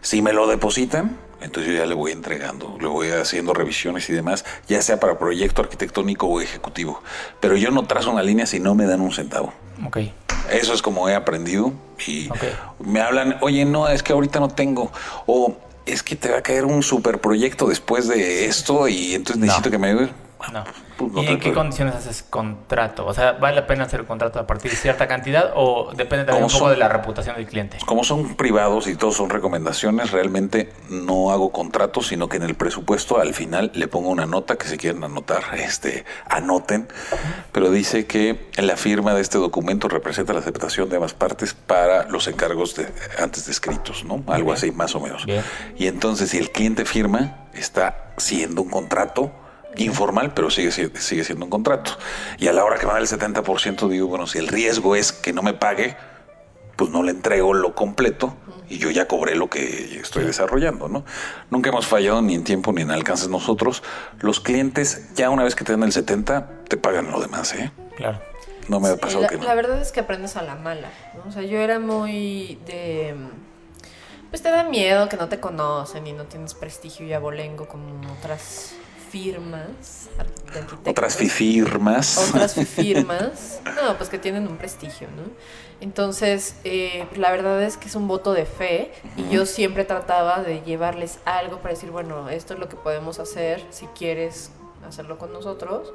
Si 0.00 0.22
me 0.22 0.32
lo 0.32 0.46
depositan, 0.46 1.16
entonces 1.40 1.72
yo 1.72 1.78
ya 1.78 1.86
le 1.86 1.94
voy 1.94 2.12
entregando, 2.12 2.76
le 2.80 2.86
voy 2.86 3.08
haciendo 3.10 3.52
revisiones 3.52 4.08
y 4.08 4.12
demás, 4.12 4.44
ya 4.68 4.80
sea 4.82 5.00
para 5.00 5.18
proyecto 5.18 5.60
arquitectónico 5.62 6.28
o 6.28 6.40
ejecutivo. 6.40 7.02
Pero 7.40 7.56
yo 7.56 7.72
no 7.72 7.84
trazo 7.86 8.12
una 8.12 8.22
línea 8.22 8.46
si 8.46 8.60
no 8.60 8.76
me 8.76 8.86
dan 8.86 9.00
un 9.00 9.12
centavo. 9.12 9.52
Ok. 9.84 9.98
Eso 10.52 10.72
es 10.74 10.82
como 10.82 11.08
he 11.08 11.16
aprendido 11.16 11.72
y 12.06 12.28
Ok. 12.30 12.44
me 12.78 13.00
hablan, 13.00 13.38
oye, 13.40 13.64
no, 13.64 13.88
es 13.88 14.04
que 14.04 14.12
ahorita 14.12 14.38
no 14.38 14.48
tengo, 14.48 14.92
o 15.26 15.56
es 15.86 16.02
que 16.02 16.16
te 16.16 16.30
va 16.30 16.38
a 16.38 16.42
caer 16.42 16.64
un 16.64 16.82
super 16.82 17.20
proyecto 17.20 17.68
después 17.68 18.08
de 18.08 18.46
esto 18.46 18.88
y 18.88 19.14
entonces 19.14 19.38
No. 19.38 19.46
necesito 19.46 19.70
que 19.70 19.78
me 19.78 19.88
ayude. 19.88 20.08
No. 20.52 20.64
Pues 20.96 21.12
no 21.12 21.22
¿Y 21.22 21.26
en 21.26 21.40
qué 21.40 21.52
condiciones 21.52 21.94
haces 21.94 22.22
contrato? 22.22 23.04
O 23.06 23.12
sea, 23.14 23.32
¿vale 23.32 23.56
la 23.56 23.66
pena 23.66 23.84
hacer 23.84 24.02
un 24.02 24.06
contrato 24.06 24.38
a 24.38 24.46
partir 24.46 24.70
de 24.70 24.76
cierta 24.76 25.08
cantidad 25.08 25.52
o 25.54 25.92
depende 25.94 26.24
también 26.24 26.44
un 26.44 26.50
poco 26.50 26.64
son- 26.66 26.70
de 26.70 26.76
la 26.76 26.88
reputación 26.88 27.36
del 27.36 27.46
cliente? 27.46 27.78
Como 27.86 28.04
son 28.04 28.36
privados 28.36 28.86
y 28.86 28.94
todos 28.96 29.16
son 29.16 29.30
recomendaciones, 29.30 30.10
realmente 30.12 30.72
no 30.88 31.32
hago 31.32 31.50
contratos, 31.52 32.06
sino 32.08 32.28
que 32.28 32.36
en 32.36 32.44
el 32.44 32.54
presupuesto 32.54 33.18
al 33.18 33.34
final 33.34 33.70
le 33.74 33.88
pongo 33.88 34.08
una 34.10 34.26
nota 34.26 34.56
que 34.56 34.68
si 34.68 34.76
quieren 34.76 35.02
anotar, 35.04 35.42
este, 35.54 36.04
anoten, 36.28 36.88
pero 37.52 37.70
dice 37.70 38.06
que 38.06 38.48
la 38.56 38.76
firma 38.76 39.14
de 39.14 39.22
este 39.22 39.38
documento 39.38 39.88
representa 39.88 40.32
la 40.32 40.40
aceptación 40.40 40.88
de 40.88 40.96
ambas 40.96 41.14
partes 41.14 41.54
para 41.54 42.04
los 42.08 42.28
encargos 42.28 42.74
de, 42.76 42.86
antes 43.18 43.46
descritos, 43.46 44.04
¿no? 44.04 44.22
Algo 44.28 44.52
así, 44.52 44.70
más 44.70 44.94
o 44.94 45.00
menos. 45.00 45.24
Bien. 45.26 45.42
Y 45.76 45.86
entonces 45.86 46.30
si 46.30 46.38
el 46.38 46.50
cliente 46.52 46.84
firma, 46.84 47.46
está 47.54 48.12
siendo 48.18 48.62
un 48.62 48.68
contrato 48.70 49.32
informal, 49.76 50.32
pero 50.34 50.50
sigue, 50.50 50.70
si- 50.72 50.90
sigue 50.96 51.24
siendo 51.24 51.44
un 51.44 51.50
contrato. 51.50 51.92
Y 52.38 52.48
a 52.48 52.52
la 52.52 52.64
hora 52.64 52.78
que 52.78 52.86
me 52.86 52.92
da 52.92 52.98
el 52.98 53.06
70%, 53.06 53.88
digo, 53.88 54.06
bueno, 54.08 54.26
si 54.26 54.38
el 54.38 54.48
riesgo 54.48 54.96
es 54.96 55.12
que 55.12 55.32
no 55.32 55.42
me 55.42 55.54
pague, 55.54 55.96
pues 56.76 56.90
no 56.90 57.02
le 57.02 57.12
entrego 57.12 57.54
lo 57.54 57.74
completo 57.74 58.36
y 58.68 58.78
yo 58.78 58.90
ya 58.90 59.06
cobré 59.08 59.34
lo 59.36 59.48
que 59.48 59.98
estoy 60.00 60.24
desarrollando, 60.24 60.88
¿no? 60.88 61.04
Nunca 61.50 61.70
hemos 61.70 61.86
fallado 61.86 62.20
ni 62.20 62.34
en 62.34 62.44
tiempo 62.44 62.72
ni 62.72 62.82
en 62.82 62.90
alcances 62.90 63.28
nosotros. 63.28 63.82
Los 64.20 64.40
clientes, 64.40 65.14
ya 65.14 65.30
una 65.30 65.44
vez 65.44 65.54
que 65.54 65.64
te 65.64 65.72
dan 65.72 65.84
el 65.84 65.92
70, 65.92 66.50
te 66.68 66.76
pagan 66.76 67.10
lo 67.10 67.20
demás, 67.20 67.54
¿eh? 67.54 67.70
Claro. 67.96 68.20
No 68.68 68.80
me 68.80 68.88
ha 68.88 68.94
Sí, 68.94 68.98
pasado 69.00 69.20
la, 69.22 69.28
que 69.28 69.36
no. 69.38 69.44
la 69.44 69.54
verdad 69.54 69.80
es 69.80 69.92
que 69.92 70.00
aprendes 70.00 70.36
a 70.36 70.42
la 70.42 70.56
mala, 70.56 70.90
¿no? 71.14 71.28
O 71.28 71.32
sea, 71.32 71.42
yo 71.42 71.58
era 71.58 71.78
muy 71.78 72.58
de... 72.66 73.14
Pues 74.30 74.42
te 74.42 74.50
da 74.50 74.64
miedo 74.64 75.08
que 75.08 75.16
no 75.16 75.28
te 75.28 75.38
conocen 75.38 76.04
y 76.08 76.12
no 76.12 76.24
tienes 76.24 76.52
prestigio 76.54 77.06
y 77.06 77.12
abolengo 77.12 77.68
como 77.68 77.86
otras 78.18 78.72
firmas 79.10 80.08
de. 80.52 80.90
Otras 80.90 81.16
firmas. 81.16 82.28
Otras 82.28 82.54
firmas. 82.68 83.60
No, 83.64 83.96
pues 83.96 84.08
que 84.08 84.18
tienen 84.18 84.46
un 84.46 84.56
prestigio, 84.56 85.08
¿no? 85.08 85.22
Entonces, 85.80 86.56
eh, 86.64 87.06
la 87.16 87.30
verdad 87.30 87.62
es 87.62 87.76
que 87.76 87.88
es 87.88 87.94
un 87.94 88.08
voto 88.08 88.32
de 88.32 88.46
fe 88.46 88.92
y 89.16 89.28
yo 89.28 89.44
siempre 89.44 89.84
trataba 89.84 90.42
de 90.42 90.62
llevarles 90.62 91.18
algo 91.24 91.58
para 91.58 91.74
decir, 91.74 91.90
bueno, 91.90 92.30
esto 92.30 92.54
es 92.54 92.60
lo 92.60 92.68
que 92.68 92.76
podemos 92.76 93.18
hacer 93.18 93.62
si 93.70 93.86
quieres 93.88 94.50
hacerlo 94.86 95.18
con 95.18 95.32
nosotros 95.32 95.92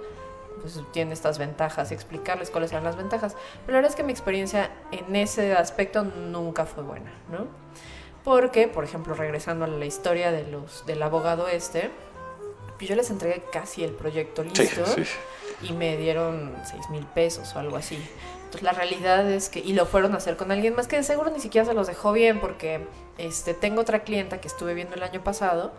pues 0.62 0.80
tiene 0.92 1.14
estas 1.14 1.38
ventajas 1.38 1.92
y 1.92 1.94
explicarles 1.94 2.50
cuáles 2.50 2.72
eran 2.72 2.84
las 2.84 2.96
ventajas. 2.96 3.36
Pero 3.66 3.74
la 3.74 3.78
verdad 3.80 3.92
es 3.92 3.96
que 3.96 4.04
mi 4.04 4.12
experiencia 4.12 4.70
en 4.92 5.16
ese 5.16 5.54
aspecto 5.54 6.04
nunca 6.04 6.66
fue 6.66 6.84
buena, 6.84 7.12
¿no? 7.32 7.48
Porque, 8.24 8.68
por 8.68 8.84
ejemplo, 8.84 9.16
regresando 9.16 9.66
a 9.66 9.68
la 9.68 9.86
historia 9.86 10.32
de 10.32 10.46
los, 10.48 10.86
del 10.86 11.02
abogado 11.02 11.48
este, 11.48 11.90
pues 12.82 12.90
yo 12.90 12.96
les 12.96 13.10
entregué 13.12 13.44
casi 13.52 13.84
el 13.84 13.92
proyecto 13.94 14.44
listo 14.44 14.86
Sí, 14.86 15.04
sí, 15.04 15.06
sí. 15.06 15.68
y 15.70 15.74
me 15.74 15.98
dieron 15.98 16.56
6 16.66 16.90
mil 16.90 17.06
pesos 17.06 17.56
o 17.56 17.60
algo 17.60 17.78
así. 17.78 17.96
Entonces 18.38 18.64
la 18.64 18.72
realidad 18.72 19.30
es 19.32 19.50
que, 19.50 19.60
y 19.60 19.74
lo 19.74 19.86
fueron 19.86 20.14
a 20.14 20.18
hacer 20.18 20.36
con 20.36 20.52
alguien 20.52 20.76
más 20.76 20.88
que 20.88 20.96
de 20.98 21.04
seguro 21.04 21.30
ni 21.30 21.40
siquiera 21.40 21.66
se 21.66 21.74
los 21.74 21.88
dejó 21.88 22.12
bien 22.12 22.40
porque 22.42 22.82
este, 23.18 23.54
tengo 23.54 23.82
otra 23.82 24.00
clienta 24.04 24.42
que 24.42 24.48
estuve 24.48 24.74
viendo 24.74 24.96
el 24.96 25.04
año 25.04 25.24
pasado 25.24 25.72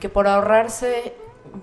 que 0.00 0.08
por 0.08 0.26
ahorrarse 0.26 1.14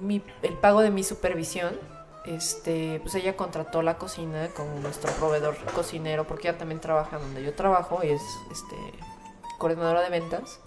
mi- 0.01 0.23
el 0.41 0.53
pago 0.53 0.81
de 0.81 0.89
mi 0.89 1.03
supervisión, 1.03 1.77
este, 2.25 2.99
pues 3.03 3.13
ella 3.15 3.35
contrató 3.35 3.81
la 3.81 3.97
cocina 3.97 4.47
con 4.55 4.81
nuestro 4.81 5.11
proveedor 5.13 5.55
cocinero 5.75 6.25
porque 6.27 6.47
ella 6.49 6.57
también 6.57 6.79
trabaja 6.81 7.17
donde 7.19 7.43
yo 7.43 7.53
trabajo 7.53 7.99
y 8.03 8.09
es 8.09 8.21
este, 8.51 8.75
coordinadora 9.57 10.01
de 10.01 10.09
ventas. 10.09 10.59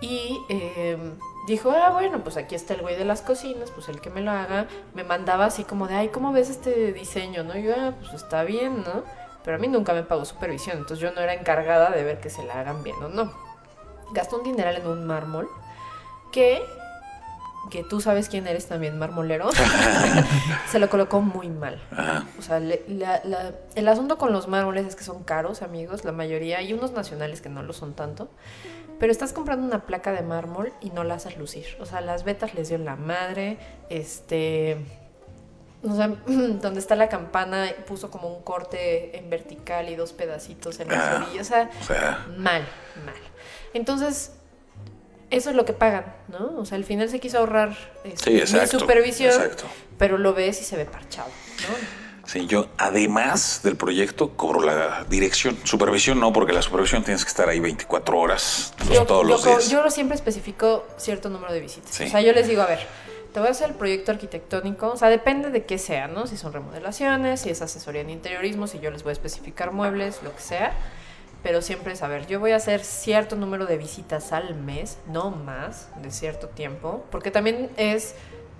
Y 0.00 0.38
eh, 0.48 0.98
dijo, 1.46 1.70
ah, 1.70 1.90
bueno, 1.90 2.22
pues 2.22 2.36
aquí 2.36 2.54
está 2.54 2.74
el 2.74 2.80
güey 2.82 2.96
de 2.96 3.04
las 3.04 3.22
cocinas, 3.22 3.70
pues 3.70 3.88
el 3.88 4.00
que 4.00 4.10
me 4.10 4.20
lo 4.20 4.30
haga. 4.30 4.66
Me 4.94 5.04
mandaba 5.04 5.46
así 5.46 5.64
como 5.64 5.86
de, 5.88 5.94
ay, 5.94 6.08
¿cómo 6.08 6.32
ves 6.32 6.50
este 6.50 6.92
diseño? 6.92 7.44
¿No? 7.44 7.56
Y 7.56 7.62
yo, 7.64 7.74
ah, 7.78 7.92
pues 8.00 8.12
está 8.14 8.42
bien, 8.44 8.78
¿no? 8.84 9.02
Pero 9.44 9.56
a 9.56 9.60
mí 9.60 9.68
nunca 9.68 9.92
me 9.92 10.02
pagó 10.02 10.24
supervisión, 10.24 10.78
entonces 10.78 10.98
yo 10.98 11.12
no 11.12 11.20
era 11.20 11.32
encargada 11.34 11.90
de 11.90 12.02
ver 12.02 12.18
que 12.20 12.30
se 12.30 12.42
la 12.44 12.58
hagan 12.60 12.82
bien 12.82 12.96
o 13.02 13.08
no. 13.08 13.32
Gastó 14.12 14.38
un 14.38 14.44
dineral 14.44 14.76
en 14.76 14.86
un 14.88 15.06
mármol 15.06 15.48
que, 16.32 16.60
que 17.70 17.84
tú 17.84 18.00
sabes 18.00 18.28
quién 18.28 18.46
eres 18.48 18.66
también, 18.66 18.98
marmolero, 18.98 19.48
se 20.70 20.78
lo 20.80 20.88
colocó 20.88 21.20
muy 21.20 21.48
mal. 21.48 21.80
O 22.38 22.42
sea, 22.42 22.58
le- 22.60 22.82
la- 22.88 23.20
la- 23.24 23.52
el 23.76 23.86
asunto 23.88 24.18
con 24.18 24.32
los 24.32 24.48
mármoles 24.48 24.84
es 24.86 24.96
que 24.96 25.04
son 25.04 25.22
caros, 25.22 25.62
amigos, 25.62 26.04
la 26.04 26.12
mayoría. 26.12 26.58
Hay 26.58 26.72
unos 26.72 26.92
nacionales 26.92 27.40
que 27.40 27.48
no 27.48 27.62
lo 27.62 27.72
son 27.72 27.94
tanto. 27.94 28.28
Pero 28.98 29.12
estás 29.12 29.32
comprando 29.32 29.66
una 29.66 29.84
placa 29.86 30.12
de 30.12 30.22
mármol 30.22 30.72
y 30.80 30.90
no 30.90 31.04
la 31.04 31.14
haces 31.14 31.36
lucir. 31.36 31.66
O 31.80 31.86
sea, 31.86 32.00
las 32.00 32.24
vetas 32.24 32.54
les 32.54 32.68
dio 32.68 32.78
la 32.78 32.96
madre. 32.96 33.58
Este. 33.90 34.78
O 35.82 35.94
sea, 35.94 36.08
donde 36.26 36.80
está 36.80 36.96
la 36.96 37.08
campana 37.08 37.66
puso 37.86 38.10
como 38.10 38.34
un 38.34 38.42
corte 38.42 39.16
en 39.18 39.28
vertical 39.30 39.88
y 39.90 39.96
dos 39.96 40.12
pedacitos 40.12 40.80
en 40.80 40.88
las 40.88 40.98
Ah, 40.98 41.24
orillas. 41.26 41.46
O 41.46 41.50
sea, 41.50 41.70
O 41.80 41.84
sea, 41.84 42.26
mal, 42.36 42.62
mal. 43.04 43.14
Entonces, 43.74 44.32
eso 45.30 45.50
es 45.50 45.56
lo 45.56 45.64
que 45.64 45.72
pagan, 45.74 46.14
¿no? 46.28 46.58
O 46.58 46.64
sea, 46.64 46.76
al 46.78 46.84
final 46.84 47.08
se 47.10 47.20
quiso 47.20 47.38
ahorrar 47.38 47.76
este, 48.04 48.30
sí, 48.30 48.38
exacto. 48.38 48.76
mi 48.76 48.80
supervisión, 48.80 49.32
Exacto. 49.32 49.64
pero 49.98 50.16
lo 50.18 50.32
ves 50.34 50.60
y 50.60 50.64
se 50.64 50.76
ve 50.76 50.86
parchado, 50.86 51.28
¿no? 51.68 52.05
Sí, 52.26 52.46
yo 52.46 52.66
además 52.76 53.60
del 53.62 53.76
proyecto 53.76 54.30
cobro 54.36 54.60
la 54.60 55.04
dirección. 55.08 55.56
Supervisión 55.64 56.18
no, 56.18 56.32
porque 56.32 56.52
la 56.52 56.62
supervisión 56.62 57.04
tienes 57.04 57.24
que 57.24 57.28
estar 57.28 57.48
ahí 57.48 57.60
24 57.60 58.18
horas 58.18 58.74
Yo, 58.92 59.04
todos 59.06 59.22
yo 59.22 59.28
los 59.28 59.44
días. 59.44 59.70
yo 59.70 59.90
siempre 59.90 60.16
especifico 60.16 60.84
cierto 60.96 61.28
número 61.30 61.52
de 61.52 61.60
visitas. 61.60 61.90
Sí. 61.94 62.04
O 62.04 62.08
sea, 62.08 62.20
yo 62.20 62.32
les 62.32 62.48
digo, 62.48 62.62
a 62.62 62.66
ver, 62.66 62.80
te 63.32 63.38
voy 63.40 63.48
a 63.48 63.52
hacer 63.52 63.70
el 63.70 63.76
proyecto 63.76 64.12
arquitectónico, 64.12 64.88
o 64.88 64.96
sea, 64.96 65.08
depende 65.08 65.50
de 65.50 65.64
qué 65.66 65.78
sea, 65.78 66.08
¿no? 66.08 66.26
Si 66.26 66.36
son 66.36 66.52
remodelaciones, 66.52 67.42
si 67.42 67.50
es 67.50 67.62
asesoría 67.62 68.00
en 68.00 68.10
interiorismo, 68.10 68.66
si 68.66 68.80
yo 68.80 68.90
les 68.90 69.02
voy 69.02 69.10
a 69.10 69.12
especificar 69.12 69.72
muebles, 69.72 70.20
lo 70.22 70.34
que 70.34 70.42
sea. 70.42 70.72
Pero 71.42 71.62
siempre 71.62 71.92
es, 71.92 72.02
a 72.02 72.08
ver, 72.08 72.26
yo 72.26 72.40
voy 72.40 72.50
a 72.52 72.56
hacer 72.56 72.82
cierto 72.82 73.36
número 73.36 73.66
de 73.66 73.76
visitas 73.76 74.32
al 74.32 74.56
mes, 74.56 74.98
no 75.06 75.30
más, 75.30 75.88
de 76.02 76.10
cierto 76.10 76.48
tiempo, 76.48 77.04
porque 77.12 77.30
también 77.30 77.70
es, 77.76 78.14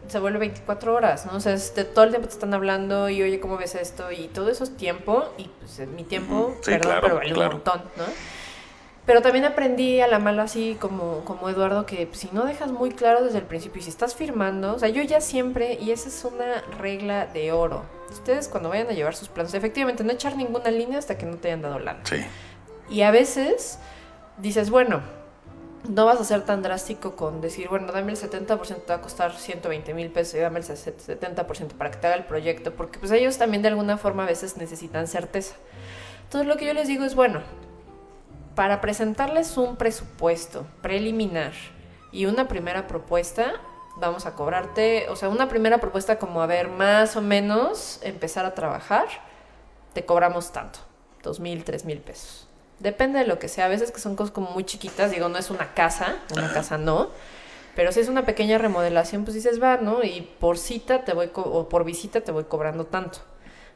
se 0.08 0.18
vuelve 0.18 0.38
24 0.38 0.94
horas, 0.94 1.26
¿no? 1.26 1.36
O 1.36 1.40
sea, 1.40 1.52
es 1.54 1.74
de- 1.74 1.84
todo 1.84 2.04
el 2.04 2.10
tiempo 2.10 2.28
te 2.28 2.34
están 2.34 2.54
hablando 2.54 3.08
y, 3.08 3.22
oye, 3.22 3.40
¿cómo 3.40 3.56
ves 3.56 3.74
esto? 3.74 4.10
Y 4.12 4.28
todo 4.28 4.50
eso 4.50 4.64
es 4.64 4.76
tiempo, 4.76 5.24
y 5.38 5.50
pues 5.60 5.86
mi 5.88 6.04
tiempo. 6.04 6.54
Sí, 6.62 6.70
perdón, 6.70 6.80
claro, 6.82 7.00
pero 7.02 7.14
vale 7.16 7.32
claro. 7.32 7.50
un 7.50 7.54
montón, 7.56 7.82
¿no? 7.96 8.04
Pero 9.04 9.22
también 9.22 9.44
aprendí 9.44 10.00
a 10.00 10.08
la 10.08 10.18
mala 10.18 10.42
así 10.42 10.76
como, 10.80 11.24
como 11.24 11.48
Eduardo 11.48 11.86
que 11.86 12.08
si 12.12 12.28
no 12.32 12.44
dejas 12.44 12.72
muy 12.72 12.90
claro 12.90 13.22
desde 13.22 13.38
el 13.38 13.44
principio 13.44 13.78
y 13.80 13.84
si 13.84 13.90
estás 13.90 14.16
firmando, 14.16 14.74
o 14.74 14.78
sea, 14.80 14.88
yo 14.88 15.00
ya 15.02 15.20
siempre, 15.20 15.74
y 15.80 15.92
esa 15.92 16.08
es 16.08 16.24
una 16.24 16.60
regla 16.80 17.26
de 17.26 17.52
oro, 17.52 17.84
ustedes 18.10 18.48
cuando 18.48 18.68
vayan 18.68 18.88
a 18.88 18.94
llevar 18.94 19.14
sus 19.14 19.28
planos, 19.28 19.54
efectivamente 19.54 20.02
no 20.02 20.10
echar 20.10 20.36
ninguna 20.36 20.72
línea 20.72 20.98
hasta 20.98 21.16
que 21.16 21.24
no 21.24 21.36
te 21.36 21.48
hayan 21.48 21.62
dado 21.62 21.78
lana. 21.78 22.00
Sí. 22.02 22.16
Y 22.90 23.02
a 23.02 23.12
veces 23.12 23.78
dices, 24.38 24.70
bueno, 24.70 25.00
no 25.88 26.06
vas 26.06 26.20
a 26.20 26.24
ser 26.24 26.44
tan 26.44 26.62
drástico 26.62 27.16
con 27.16 27.40
decir, 27.40 27.68
bueno, 27.68 27.92
dame 27.92 28.12
el 28.12 28.18
70%, 28.18 28.82
te 28.82 28.86
va 28.88 28.94
a 28.96 29.00
costar 29.00 29.34
120 29.34 29.94
mil 29.94 30.10
pesos 30.10 30.34
y 30.34 30.38
dame 30.38 30.60
el 30.60 30.64
70% 30.64 31.68
para 31.72 31.90
que 31.90 31.98
te 31.98 32.06
haga 32.06 32.16
el 32.16 32.24
proyecto, 32.24 32.74
porque 32.74 32.98
pues 32.98 33.12
ellos 33.12 33.38
también 33.38 33.62
de 33.62 33.68
alguna 33.68 33.96
forma 33.96 34.24
a 34.24 34.26
veces 34.26 34.56
necesitan 34.56 35.06
certeza. 35.06 35.54
Entonces 36.24 36.48
lo 36.48 36.56
que 36.56 36.66
yo 36.66 36.74
les 36.74 36.88
digo 36.88 37.04
es, 37.04 37.14
bueno, 37.14 37.40
para 38.54 38.80
presentarles 38.80 39.56
un 39.56 39.76
presupuesto 39.76 40.66
preliminar 40.82 41.52
y 42.10 42.26
una 42.26 42.48
primera 42.48 42.86
propuesta, 42.86 43.54
vamos 43.96 44.26
a 44.26 44.34
cobrarte, 44.34 45.08
o 45.10 45.16
sea, 45.16 45.28
una 45.28 45.48
primera 45.48 45.78
propuesta 45.78 46.18
como, 46.18 46.42
a 46.42 46.46
ver, 46.46 46.68
más 46.68 47.16
o 47.16 47.22
menos 47.22 48.00
empezar 48.02 48.44
a 48.44 48.54
trabajar, 48.54 49.06
te 49.92 50.04
cobramos 50.04 50.52
tanto, 50.52 50.80
dos 51.22 51.40
mil, 51.40 51.64
tres 51.64 51.84
mil 51.84 52.00
pesos. 52.00 52.45
Depende 52.78 53.18
de 53.18 53.26
lo 53.26 53.38
que 53.38 53.48
sea, 53.48 53.66
a 53.66 53.68
veces 53.68 53.90
que 53.90 54.00
son 54.00 54.16
cosas 54.16 54.32
como 54.32 54.50
muy 54.50 54.64
chiquitas, 54.64 55.10
digo, 55.10 55.28
no 55.28 55.38
es 55.38 55.50
una 55.50 55.72
casa, 55.74 56.16
una 56.34 56.52
casa 56.52 56.76
no, 56.76 57.08
pero 57.74 57.90
si 57.92 58.00
es 58.00 58.08
una 58.08 58.26
pequeña 58.26 58.58
remodelación, 58.58 59.24
pues 59.24 59.34
dices, 59.34 59.62
va, 59.62 59.78
¿no? 59.78 60.02
Y 60.02 60.28
por 60.38 60.58
cita 60.58 61.04
te 61.04 61.14
voy, 61.14 61.30
o 61.34 61.68
por 61.68 61.84
visita 61.84 62.20
te 62.20 62.32
voy 62.32 62.44
cobrando 62.44 62.86
tanto 62.86 63.20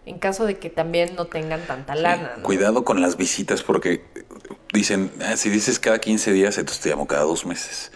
en 0.07 0.19
caso 0.19 0.47
de 0.47 0.59
que 0.59 0.71
también 0.71 1.15
no 1.15 1.27
tengan 1.27 1.61
tanta 1.67 1.95
lana. 1.95 2.35
¿no? 2.39 2.43
Cuidado 2.43 2.85
con 2.85 3.01
las 3.01 3.17
visitas 3.17 3.63
porque 3.63 4.05
dicen, 4.73 5.13
ah, 5.25 5.37
si 5.37 5.51
dices 5.51 5.79
cada 5.79 5.99
15 5.99 6.33
días, 6.33 6.59
entonces 6.59 6.83
te 6.83 6.89
llamo 6.89 7.07
cada 7.07 7.23
dos 7.23 7.45
meses. 7.45 7.93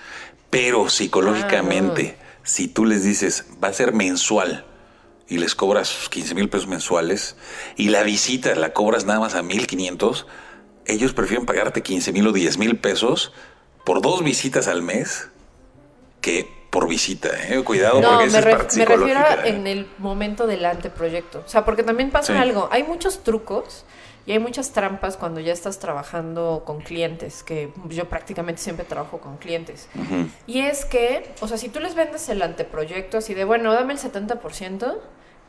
Pero 0.50 0.88
psicológicamente, 0.88 2.16
Ah, 2.18 2.24
si 2.44 2.68
tú 2.68 2.84
les 2.84 3.02
dices, 3.04 3.46
va 3.62 3.68
a 3.68 3.72
ser 3.72 3.92
mensual 3.92 4.66
y 5.26 5.38
les 5.38 5.54
cobras 5.54 6.08
15 6.10 6.34
mil 6.34 6.50
pesos 6.50 6.68
mensuales 6.68 7.36
y 7.76 7.88
la 7.88 8.02
visita 8.02 8.54
la 8.54 8.74
cobras 8.74 9.06
nada 9.06 9.20
más 9.20 9.34
a 9.34 9.42
1500, 9.42 10.26
ellos 10.86 11.12
prefieren 11.12 11.46
pagarte 11.46 11.82
15 11.82 12.12
mil 12.12 12.26
o 12.26 12.32
10 12.32 12.58
mil 12.58 12.78
pesos 12.78 13.32
por 13.84 14.00
dos 14.02 14.22
visitas 14.24 14.68
al 14.68 14.82
mes 14.82 15.28
que 16.20 16.48
por 16.70 16.88
visita. 16.88 17.28
¿eh? 17.48 17.62
Cuidado 17.64 18.00
No, 18.00 18.08
porque 18.08 18.24
me, 18.24 18.28
esa 18.28 18.38
es 18.40 18.44
ref- 18.46 18.56
parte 18.56 18.76
me 18.78 18.84
refiero 18.84 19.20
a 19.20 19.34
¿eh? 19.34 19.48
en 19.50 19.66
el 19.66 19.86
momento 19.98 20.46
del 20.46 20.64
anteproyecto. 20.64 21.42
O 21.46 21.48
sea, 21.48 21.64
porque 21.64 21.82
también 21.82 22.10
pasa 22.10 22.32
Sí. 22.32 22.38
algo. 22.38 22.68
Hay 22.72 22.82
muchos 22.82 23.22
trucos 23.22 23.84
y 24.26 24.32
hay 24.32 24.38
muchas 24.38 24.72
trampas 24.72 25.16
cuando 25.16 25.38
ya 25.40 25.52
estás 25.52 25.78
trabajando 25.78 26.62
con 26.64 26.80
clientes, 26.80 27.42
que 27.42 27.70
yo 27.90 28.08
prácticamente 28.08 28.60
siempre 28.62 28.84
trabajo 28.86 29.18
con 29.20 29.36
clientes. 29.36 29.86
Y 30.46 30.60
es 30.60 30.84
que, 30.86 31.30
o 31.40 31.46
sea, 31.46 31.58
si 31.58 31.68
tú 31.68 31.78
les 31.78 31.94
vendes 31.94 32.28
el 32.30 32.40
anteproyecto 32.42 33.18
así 33.18 33.34
de, 33.34 33.44
bueno, 33.44 33.72
dame 33.74 33.92
el 33.92 33.98
70% 34.00 34.96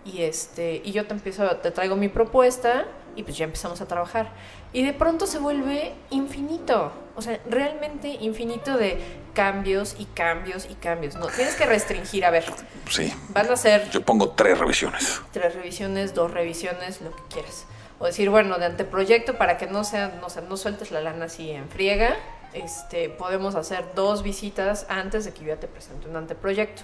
y 0.06 0.22
este 0.24 0.82
y 0.84 0.92
yo 0.92 1.08
te 1.08 1.14
empiezo, 1.14 1.48
te 1.58 1.72
traigo 1.72 1.96
mi 1.96 2.10
propuesta 2.10 2.86
y 3.16 3.24
pues 3.24 3.38
ya 3.38 3.46
empezamos 3.46 3.82
a 3.82 3.88
trabajar. 3.88 4.30
Y 4.74 4.84
de 4.84 4.94
pronto 4.94 5.26
se 5.28 5.40
vuelve 5.40 5.94
infinito, 6.10 6.92
o 7.16 7.22
sea, 7.22 7.40
realmente 7.50 8.10
infinito 8.10 8.78
de 8.78 9.00
cambios 9.34 9.96
y 10.00 10.06
cambios 10.06 10.68
y 10.70 10.76
cambios. 10.76 11.16
No, 11.16 11.28
tienes 11.28 11.56
que 11.56 11.66
restringir, 11.66 12.26
a 12.26 12.30
ver, 12.30 12.46
Sí. 12.90 13.14
van 13.30 13.50
a 13.52 13.56
ser 13.56 13.90
Yo 13.90 14.02
pongo 14.02 14.30
tres 14.32 14.58
revisiones. 14.58 15.22
tres 15.32 15.54
revisiones, 15.56 16.14
dos 16.14 16.32
revisiones, 16.32 17.02
lo 17.02 17.12
que 17.16 17.22
quieras. 17.30 17.66
O 18.00 18.06
decir, 18.06 18.30
bueno, 18.30 18.58
de 18.58 18.66
anteproyecto 18.66 19.38
para 19.38 19.58
que 19.58 19.68
no 19.68 19.84
sea, 19.86 20.18
no, 20.22 20.30
sea, 20.30 20.42
no 20.42 20.58
sueltes 20.58 20.92
la 20.92 21.00
lana 21.02 21.26
así 21.26 21.52
en 21.52 21.70
friega, 21.70 22.16
este, 22.54 23.10
podemos 23.10 23.56
hacer 23.56 23.86
dos 23.96 24.24
visitas 24.24 24.86
antes 24.90 25.26
de 25.26 25.34
que 25.34 25.42
yo 25.42 25.48
ya 25.48 25.60
te 25.60 25.68
presente 25.68 26.08
un 26.10 26.16
anteproyecto. 26.18 26.84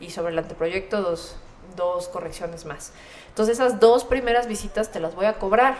Y 0.00 0.10
sobre 0.10 0.32
el 0.32 0.38
anteproyecto, 0.38 1.00
dos, 1.00 1.36
dos 1.76 2.08
correcciones 2.08 2.64
más. 2.64 2.92
Entonces, 3.32 3.58
esas 3.58 3.80
dos 3.80 4.04
primeras 4.04 4.46
visitas 4.46 4.92
te 4.92 5.00
las 5.00 5.14
voy 5.14 5.24
a 5.24 5.38
cobrar. 5.38 5.74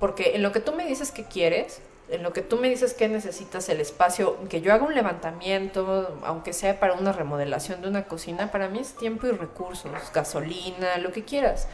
Porque 0.00 0.32
en 0.34 0.42
lo 0.42 0.52
que 0.52 0.60
tú 0.60 0.72
me 0.72 0.86
dices 0.86 1.10
que 1.10 1.24
quieres, 1.24 1.80
en 2.08 2.22
lo 2.22 2.32
que 2.32 2.40
tú 2.42 2.56
me 2.56 2.68
dices 2.68 2.94
que 2.94 3.08
necesitas 3.08 3.68
el 3.68 3.80
espacio, 3.80 4.36
que 4.48 4.60
yo 4.60 4.72
haga 4.72 4.84
un 4.84 4.94
levantamiento, 4.94 6.18
aunque 6.24 6.52
sea 6.52 6.80
para 6.80 6.94
una 6.94 7.12
remodelación 7.12 7.80
de 7.82 7.88
una 7.88 8.04
cocina, 8.04 8.50
para 8.50 8.68
mí 8.68 8.78
es 8.78 8.94
tiempo 8.94 9.26
y 9.26 9.30
recursos, 9.30 9.90
gasolina, 10.12 10.98
lo 10.98 11.12
que 11.12 11.24
quieras. 11.24 11.68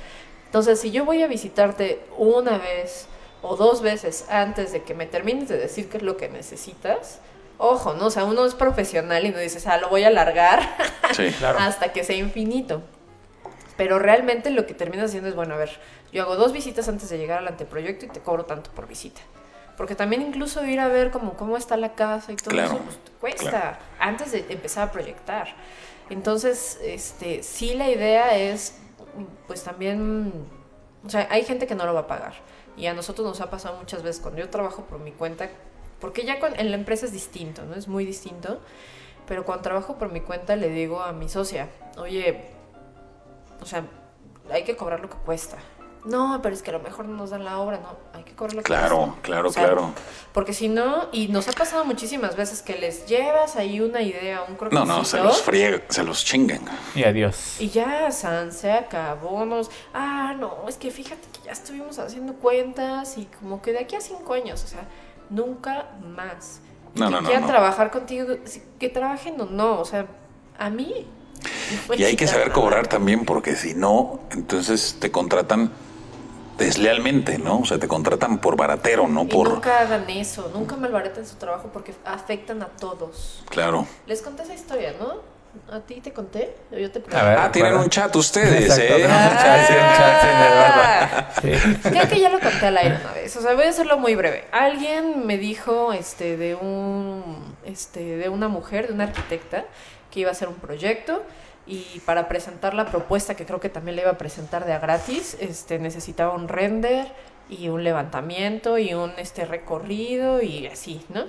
Entonces, 0.47 0.81
si 0.81 0.91
yo 0.91 1.05
voy 1.05 1.23
a 1.23 1.29
visitarte 1.29 2.01
una 2.19 2.59
vez 2.59 3.07
o 3.43 3.57
dos 3.57 3.83
veces 3.83 4.27
antes 4.29 4.73
de 4.73 4.83
que 4.83 4.95
me 4.95 5.07
termines 5.07 5.49
de 5.49 5.57
decir 5.57 5.89
qué 5.89 5.99
es 5.99 6.03
lo 6.03 6.17
que 6.17 6.29
necesitas, 6.29 7.21
ojo, 7.59 7.95
¿no? 7.95 8.07
O 8.07 8.11
sea, 8.11 8.25
uno 8.25 8.45
es 8.45 8.55
profesional 8.55 9.25
y 9.27 9.31
no 9.31 9.39
dices, 9.39 9.67
ah, 9.67 9.79
lo 9.79 9.89
voy 9.89 10.05
a 10.05 10.09
alargar 10.09 10.61
Sí. 11.13 11.31
Claro. 11.39 11.59
hasta 11.61 11.93
que 11.93 12.05
sea 12.05 12.17
infinito. 12.17 12.83
Pero 13.81 13.99
realmente 13.99 14.51
lo 14.51 14.67
que 14.67 14.75
terminas 14.75 15.07
haciendo 15.07 15.31
es, 15.31 15.35
bueno, 15.35 15.55
a 15.55 15.57
ver, 15.57 15.71
yo 16.13 16.25
hago 16.25 16.37
dos 16.37 16.53
visitas 16.53 16.87
antes 16.91 17.09
de 17.09 17.17
llegar 17.17 17.39
al 17.39 17.49
anteproyecto 17.49 18.05
y 18.05 18.11
te 18.11 18.21
cobro 18.21 18.45
tanto 18.45 18.71
por 18.73 18.87
visita. 18.87 19.23
Porque 19.79 19.95
también 19.95 20.21
incluso 20.21 20.63
ir 20.67 20.81
a 20.81 20.89
ver 20.89 21.11
como 21.11 21.33
cómo 21.33 21.57
está 21.57 21.79
la 21.79 21.95
casa 21.95 22.31
y 22.31 22.37
todo 22.37 22.51
Claro, 22.51 22.75
eso, 22.75 22.79
pues, 22.85 22.99
cuesta 23.39 23.51
claro. 23.51 23.77
antes 23.99 24.33
de 24.33 24.45
empezar 24.51 24.89
a 24.89 24.93
proyectar. 24.93 25.49
Entonces, 26.11 26.79
este, 26.83 27.43
sí 27.43 27.73
la 27.73 27.89
idea 27.89 28.37
es, 28.37 28.77
pues 29.47 29.65
también, 29.65 30.31
o 31.03 31.09
sea, 31.09 31.27
hay 31.31 31.43
gente 31.45 31.67
que 31.67 31.75
no 31.75 31.87
lo 31.87 31.95
va 31.95 32.01
a 32.01 32.07
pagar. 32.07 32.35
Y 32.77 32.85
a 32.85 32.93
nosotros 32.93 33.27
nos 33.27 33.41
ha 33.41 33.49
pasado 33.49 33.79
muchas 33.79 34.03
veces 34.03 34.21
cuando 34.21 34.41
yo 34.41 34.51
trabajo 34.51 34.85
por 34.85 34.99
mi 34.99 35.13
cuenta, 35.13 35.49
porque 36.01 36.27
ya 36.27 36.39
con, 36.39 36.55
en 36.61 36.71
la 36.71 36.77
empresa 36.77 37.07
es 37.07 37.13
distinto, 37.13 37.65
¿no? 37.65 37.77
Es 37.77 37.89
muy 37.89 38.05
distinto. 38.05 38.61
Pero 39.27 39.47
cuando 39.47 39.63
trabajo 39.63 39.97
por 39.97 40.13
mi 40.13 40.21
cuenta 40.21 40.55
le 40.55 40.69
digo 40.69 41.01
a 41.01 41.15
mi 41.15 41.31
socia, 41.31 41.71
oye, 41.97 42.60
o 43.63 43.67
sea, 43.67 43.85
hay 44.51 44.65
que 44.65 44.77
cobrar 44.77 45.01
lo 45.01 45.09
que 45.11 45.17
cuesta. 45.17 45.57
No, 46.03 46.41
pero 46.43 46.55
es 46.55 46.63
que 46.63 46.71
a 46.71 46.73
lo 46.73 46.79
mejor 46.81 47.05
no 47.05 47.15
nos 47.15 47.29
dan 47.29 47.45
la 47.45 47.59
obra, 47.59 47.77
no, 47.79 47.95
hay 48.17 48.25
que 48.25 48.33
cobrar 48.35 48.55
lo 48.55 48.63
que 48.63 48.67
Claro, 48.67 48.97
cuesta. 49.09 49.21
claro, 49.23 49.49
O 49.51 49.53
sea, 49.53 49.65
claro. 49.65 49.93
Porque 50.33 50.55
si 50.55 50.69
no, 50.71 51.09
y 51.13 51.29
nos 51.29 51.47
ha 51.49 51.53
pasado 51.53 51.85
muchísimas 51.85 52.37
veces 52.37 52.63
que 52.63 52.79
les 52.79 53.05
llevas 53.05 53.57
ahí 53.57 53.83
una 53.83 54.01
idea, 54.01 54.41
un 54.49 54.53
No, 54.53 54.59
croquisito. 54.59 54.87
no, 54.87 55.05
se 55.05 55.19
los 55.19 55.43
friegan, 55.43 55.83
se 55.91 56.03
los 56.03 56.25
chingan. 56.25 56.61
Y 56.95 57.05
adiós. 57.05 57.57
Y 57.61 57.69
ya, 57.69 58.11
San, 58.13 58.51
se 58.51 58.73
acabó. 58.73 59.45
Nos... 59.45 59.71
Ah, 59.93 60.35
no, 60.39 60.65
es 60.69 60.77
que 60.79 60.91
fíjate 60.91 61.29
que 61.35 61.45
ya 61.45 61.53
estuvimos 61.53 61.99
haciendo 61.99 62.33
cuentas 62.33 63.19
y 63.19 63.27
como 63.39 63.61
que 63.61 63.73
de 63.73 63.81
aquí 63.81 63.95
a 63.95 64.01
cinco 64.01 64.33
años, 64.33 64.65
o 64.65 64.69
sea, 64.69 64.89
nunca 65.29 65.91
más. 66.03 66.63
No, 66.95 67.07
que 67.07 67.13
no, 67.13 67.21
no, 67.21 67.27
quieran 67.27 67.43
no. 67.43 67.49
trabajar 67.49 67.91
contigo, 67.91 68.37
que 68.79 68.89
trabajen 68.89 69.39
o 69.39 69.45
no, 69.45 69.79
o 69.81 69.85
sea, 69.85 70.07
a 70.59 70.71
mí. 70.71 71.07
Puede 71.87 72.01
Y 72.01 72.05
hay 72.05 72.17
que 72.17 72.27
saber 72.27 72.53
cobrar 72.53 72.87
también, 72.87 73.25
porque 73.25 73.57
si 73.57 73.75
no, 73.75 74.21
entonces 74.31 74.97
te 75.01 75.11
contratan 75.11 75.73
deslealmente, 76.59 77.39
¿no? 77.39 77.61
O 77.61 77.65
sea, 77.65 77.79
te 77.79 77.89
contratan 77.89 78.39
por 78.39 78.57
baratero, 78.57 79.09
no 79.09 79.23
Y 79.23 79.27
por... 79.27 79.49
nunca 79.51 79.81
hagan 79.81 80.09
eso, 80.11 80.51
nunca 80.55 80.77
malbareten 80.77 81.27
su 81.27 81.37
trabajo 81.37 81.71
porque 81.73 81.95
afectan 82.05 82.63
a 82.63 82.67
todos. 82.67 83.43
Claro. 83.49 83.87
Les 84.07 84.21
conté 84.21 84.43
esa 84.43 84.55
historia, 84.55 84.95
¿no? 85.01 85.41
¿A 85.73 85.81
ti 85.81 86.01
te 86.01 86.13
conté? 86.13 86.55
¿O 86.71 86.77
yo 86.77 86.93
te 86.93 87.03
A 87.17 87.25
ver. 87.25 87.39
Ah, 87.39 87.51
tienen 87.51 87.75
un 87.75 87.89
chat 87.89 88.15
ustedes, 88.15 88.67
Exacto, 88.67 88.95
¿eh? 88.95 89.05
un 89.05 89.37
chat, 89.37 89.71
un 89.71 89.97
chat. 89.97 91.43
Sí. 91.43 91.89
Creo 91.89 92.09
que 92.09 92.21
ya 92.21 92.29
lo 92.29 92.39
conté 92.39 92.67
al 92.67 92.77
aire 92.77 92.99
una 93.03 93.13
vez. 93.15 93.35
O 93.37 93.41
sea, 93.41 93.55
voy 93.55 93.65
a 93.65 93.71
hacerlo 93.71 93.99
muy 93.99 94.15
breve. 94.15 94.45
Alguien 94.53 95.27
me 95.27 95.39
dijo 95.39 95.93
este, 95.93 96.37
de, 96.37 96.55
un, 96.55 97.57
este, 97.65 98.17
de 98.17 98.29
una 98.29 98.47
mujer, 98.47 98.89
de 98.89 98.93
una 98.93 99.05
arquitecta, 99.05 99.65
que 100.11 100.21
iba 100.21 100.31
a 100.31 100.33
hacer 100.33 100.49
un 100.49 100.57
proyecto 100.57 101.23
y 101.67 102.01
para 102.05 102.29
presentar 102.29 102.75
la 102.75 102.87
propuesta, 102.87 103.37
que 103.37 103.47
creo 103.47 103.61
que 103.61 103.69
también 103.69 103.97
le 103.97 104.03
iba 104.03 104.11
a 104.11 104.19
presentar 104.19 104.65
de 104.65 104.73
a 104.73 104.79
gratis, 104.79 105.37
este, 105.41 105.79
necesitaba 105.79 106.35
un 106.35 106.49
render 106.49 107.07
y 107.49 107.69
un 107.69 107.85
levantamiento 107.85 108.79
y 108.79 108.95
un 108.95 109.13
este, 109.19 109.45
recorrido 109.45 110.43
y 110.43 110.67
así, 110.67 111.05
¿no? 111.09 111.27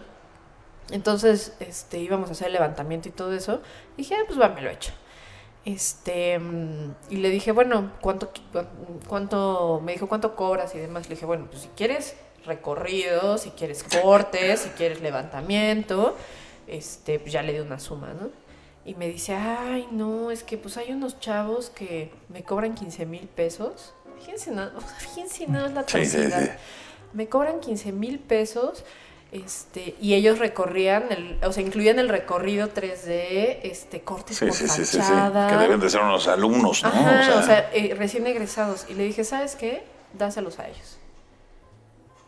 Entonces, 0.90 1.56
este, 1.60 2.00
íbamos 2.00 2.30
a 2.30 2.32
hacer 2.34 2.48
el 2.48 2.54
levantamiento 2.54 3.08
y 3.08 3.12
todo 3.12 3.34
eso. 3.34 3.62
Dije, 3.98 4.16
ah, 4.16 4.24
pues 4.28 4.40
va, 4.40 4.50
me 4.50 4.62
lo 4.62 4.70
he 4.70 4.74
hecho. 4.74 4.92
Este, 5.64 6.40
mm, 6.40 6.96
y 7.12 7.18
le 7.18 7.30
dije, 7.30 7.52
bueno, 7.52 7.92
¿cuánto, 8.02 8.32
cuánto, 9.08 9.80
me 9.84 9.94
dijo, 9.94 10.08
¿cuánto 10.08 10.36
cobras 10.36 10.74
y 10.76 10.80
demás? 10.80 11.08
Le 11.08 11.16
dije, 11.16 11.26
bueno, 11.26 11.48
pues 11.50 11.64
si 11.64 11.68
quieres 11.70 12.16
recorrido, 12.46 13.38
si 13.38 13.52
quieres 13.52 13.84
cortes, 13.84 14.62
si 14.62 14.70
quieres 14.70 15.02
levantamiento, 15.02 16.18
este, 16.68 17.20
pues 17.20 17.32
ya 17.32 17.44
le 17.44 17.54
di 17.54 17.60
una 17.60 17.80
suma, 17.80 18.14
¿no? 18.14 18.30
Y 18.84 18.96
me 18.96 19.08
dice, 19.08 19.36
ay, 19.36 19.88
no, 19.92 20.32
es 20.32 20.44
que 20.44 20.58
pues 20.58 20.78
hay 20.78 20.92
unos 20.92 21.20
chavos 21.20 21.70
que 21.70 22.12
me 22.30 22.44
cobran 22.44 22.74
15 22.74 23.06
mil 23.06 23.28
pesos. 23.28 23.94
Fíjense, 24.20 24.52
nada, 24.52 24.74
o 24.76 24.82
sea, 24.82 24.90
fíjense 24.90 25.48
nada 25.48 25.66
más 25.70 25.74
la 25.74 25.82
Sí, 25.88 26.06
sí, 26.06 26.18
atrocidad. 26.18 26.42
sí. 26.44 26.50
Me 27.14 27.28
cobran 27.30 27.60
15 27.60 27.92
mil 27.92 28.20
pesos. 28.20 28.84
Este, 29.32 29.96
y 30.02 30.14
ellos 30.16 30.40
recorrían, 30.40 31.06
el, 31.10 31.38
o 31.46 31.54
sea, 31.54 31.64
incluían 31.64 32.00
el 32.00 32.10
recorrido 32.10 32.68
3D, 32.68 33.60
este, 33.64 34.02
cortes 34.02 34.36
Sí, 34.38 34.46
por 34.46 34.54
sí, 34.54 34.68
sí, 34.68 34.84
sí, 34.84 34.86
sí. 34.86 34.98
fachada. 34.98 35.48
Que 35.50 35.56
deben 35.56 35.80
de 35.80 35.90
ser 35.90 36.02
unos 36.02 36.28
alumnos, 36.28 36.84
¿no? 36.84 36.90
Ajá, 36.90 37.40
o 37.40 37.42
sea, 37.44 37.70
eh, 37.74 37.96
recién 37.98 38.28
egresados. 38.28 38.88
Y 38.90 38.94
le 38.96 39.04
dije, 39.06 39.24
¿sabes 39.24 39.56
qué? 39.56 39.84
Dáselos 40.18 40.60
a 40.60 40.68
ellos. 40.68 40.98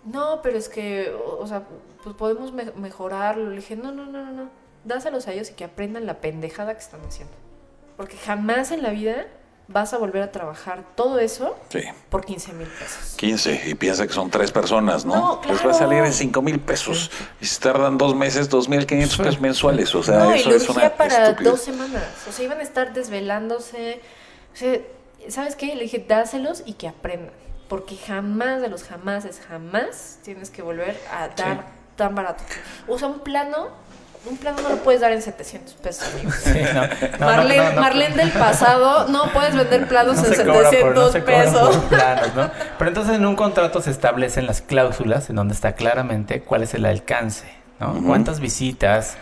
no, 0.06 0.42
pero 0.42 0.58
es 0.58 0.70
que, 0.70 1.12
o, 1.14 1.40
o 1.42 1.48
sea, 1.48 1.64
pues 2.04 2.16
podemos 2.16 2.52
me- 2.54 2.72
mejorarlo. 2.72 3.50
Le 3.50 3.58
dije, 3.58 3.76
no, 3.76 3.92
no, 3.92 4.06
no, 4.06 4.24
no, 4.26 4.32
no. 4.32 4.50
Dáselos 4.84 5.28
a 5.28 5.34
ellos 5.34 5.50
y 5.50 5.54
que 5.54 5.64
aprendan 5.64 6.06
la 6.06 6.16
pendejada 6.22 6.74
que 6.74 6.80
están 6.82 7.02
haciendo. 7.08 7.34
Porque 7.98 8.18
jamás 8.18 8.72
en 8.72 8.82
la 8.84 8.90
vida 8.90 9.26
vas 9.70 9.94
a 9.94 9.98
volver 9.98 10.22
a 10.24 10.32
trabajar 10.32 10.84
todo 10.96 11.20
eso 11.20 11.56
Sí. 11.70 11.82
por 12.10 12.26
15 12.26 12.52
mil 12.54 12.68
pesos. 12.68 13.14
15 13.16 13.62
y 13.70 13.76
piensa 13.76 14.06
que 14.06 14.12
son 14.14 14.30
tres 14.30 14.52
personas, 14.52 15.06
¿no? 15.06 15.16
No, 15.16 15.42
Les 15.44 15.54
va 15.54 15.60
a 15.60 15.62
claro. 15.62 15.78
salir 15.78 16.04
en 16.04 16.12
5 16.12 16.42
mil 16.42 16.60
pesos. 16.60 17.10
Y 17.40 17.46
si 17.46 17.60
tardan 17.62 17.98
dos 17.98 18.14
meses, 18.14 18.50
2.500 18.50 19.18
pesos 19.18 19.40
mensuales. 19.40 19.96
O 19.96 20.04
sea, 20.04 20.20
no, 20.20 20.32
eso 20.34 20.50
es 20.52 20.68
una 20.68 20.90
para 20.96 21.32
dos 21.34 21.62
semanas. 21.62 22.04
O 22.28 22.32
sea, 22.34 22.44
iban 22.44 22.60
a 22.60 22.64
estar 22.64 22.94
desvelándose. 22.94 24.02
O 24.54 24.58
sea, 24.58 24.80
¿sabes 25.30 25.56
qué? 25.56 25.76
Le 25.76 25.84
dije, 25.84 26.04
dáselos 26.08 26.64
y 26.66 26.74
que 26.74 26.90
aprendan. 26.90 27.32
Porque 27.70 27.96
jamás 27.96 28.62
de 28.62 28.68
los 28.68 28.84
jamases, 28.84 29.40
jamás 29.48 30.20
tienes 30.24 30.50
que 30.50 30.62
volver 30.62 31.00
a 31.12 31.30
dar 31.30 31.66
tan 31.96 32.14
barato. 32.16 32.44
O 32.88 33.00
sea, 33.00 33.08
un 33.08 33.20
plano, 33.22 33.70
un 34.26 34.38
plano 34.38 34.62
no 34.62 34.70
lo 34.70 34.78
puedes 34.78 35.02
dar 35.02 35.12
en 35.12 35.22
700 35.22 35.74
pesos, 35.76 36.08
amigos. 36.14 36.36
Sí, 36.44 36.60
no, 36.74 36.82
no, 36.84 36.88
no, 37.20 37.26
Marlene, 37.26 37.64
no, 37.64 37.74
no. 37.74 37.82
Marlene 37.82 38.16
del 38.16 38.32
pasado, 38.32 39.08
no 39.10 39.32
puedes 39.34 39.56
vender 39.56 39.88
planos 39.88 40.18
No 40.18 40.26
en 40.28 40.34
se 40.36 40.44
cobra 40.46 40.54
por, 40.64 40.70
700 40.72 40.96
no 40.96 41.12
se 41.12 41.20
cobra 41.24 41.44
pesos. 41.44 41.78
por 41.78 41.88
planos, 41.90 42.36
¿no? 42.36 42.52
Pero 42.78 42.88
entonces 42.90 43.16
en 43.16 43.26
un 43.26 43.36
contrato 43.36 43.82
se 43.82 43.92
establecen 43.92 44.48
las 44.48 44.62
cláusulas 44.62 45.30
en 45.30 45.36
donde 45.36 45.54
está 45.54 45.74
claramente 45.74 46.42
cuál 46.42 46.64
es 46.64 46.74
el 46.74 46.86
alcance, 46.86 47.46
¿no? 47.80 48.02
Cuántas 48.06 48.40
visitas, 48.40 49.16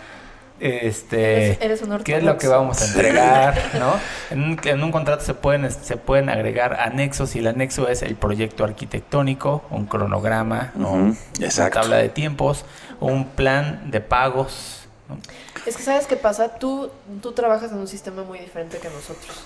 este, 0.59 1.45
Eres- 1.47 1.57
eres 1.61 1.81
un 1.81 1.97
qué 2.03 2.17
es 2.17 2.23
lo 2.23 2.37
que 2.37 2.47
vamos 2.47 2.81
a 2.81 2.85
entregar, 2.85 3.55
¿no? 3.79 3.95
En 4.29 4.43
un, 4.43 4.59
en 4.63 4.83
un 4.83 4.91
contrato 4.91 5.23
se 5.23 5.33
pueden 5.33 5.71
se 5.71 5.97
pueden 5.97 6.29
agregar 6.29 6.79
anexos 6.79 7.35
y 7.35 7.39
el 7.39 7.47
anexo 7.47 7.87
es 7.87 8.03
el 8.03 8.13
proyecto 8.15 8.63
arquitectónico, 8.63 9.63
un 9.71 9.87
cronograma, 9.87 10.71
¿no? 10.75 10.91
Ujú, 10.91 11.15
una 11.39 11.69
tabla 11.71 11.97
de 11.97 12.09
tiempos, 12.09 12.65
un 12.99 13.25
plan 13.25 13.89
de 13.89 14.01
pagos, 14.01 14.81
¿no? 15.12 15.19
Es 15.65 15.78
que 15.78 15.84
sabes 15.84 16.08
qué 16.08 16.15
pasa, 16.15 16.56
tú, 16.58 16.89
tú 17.21 17.32
trabajas 17.34 17.71
en 17.71 17.78
un 17.78 17.88
sistema 17.88 18.24
muy 18.24 18.39
diferente 18.39 18.78
que 18.80 18.89
nosotros. 18.89 19.38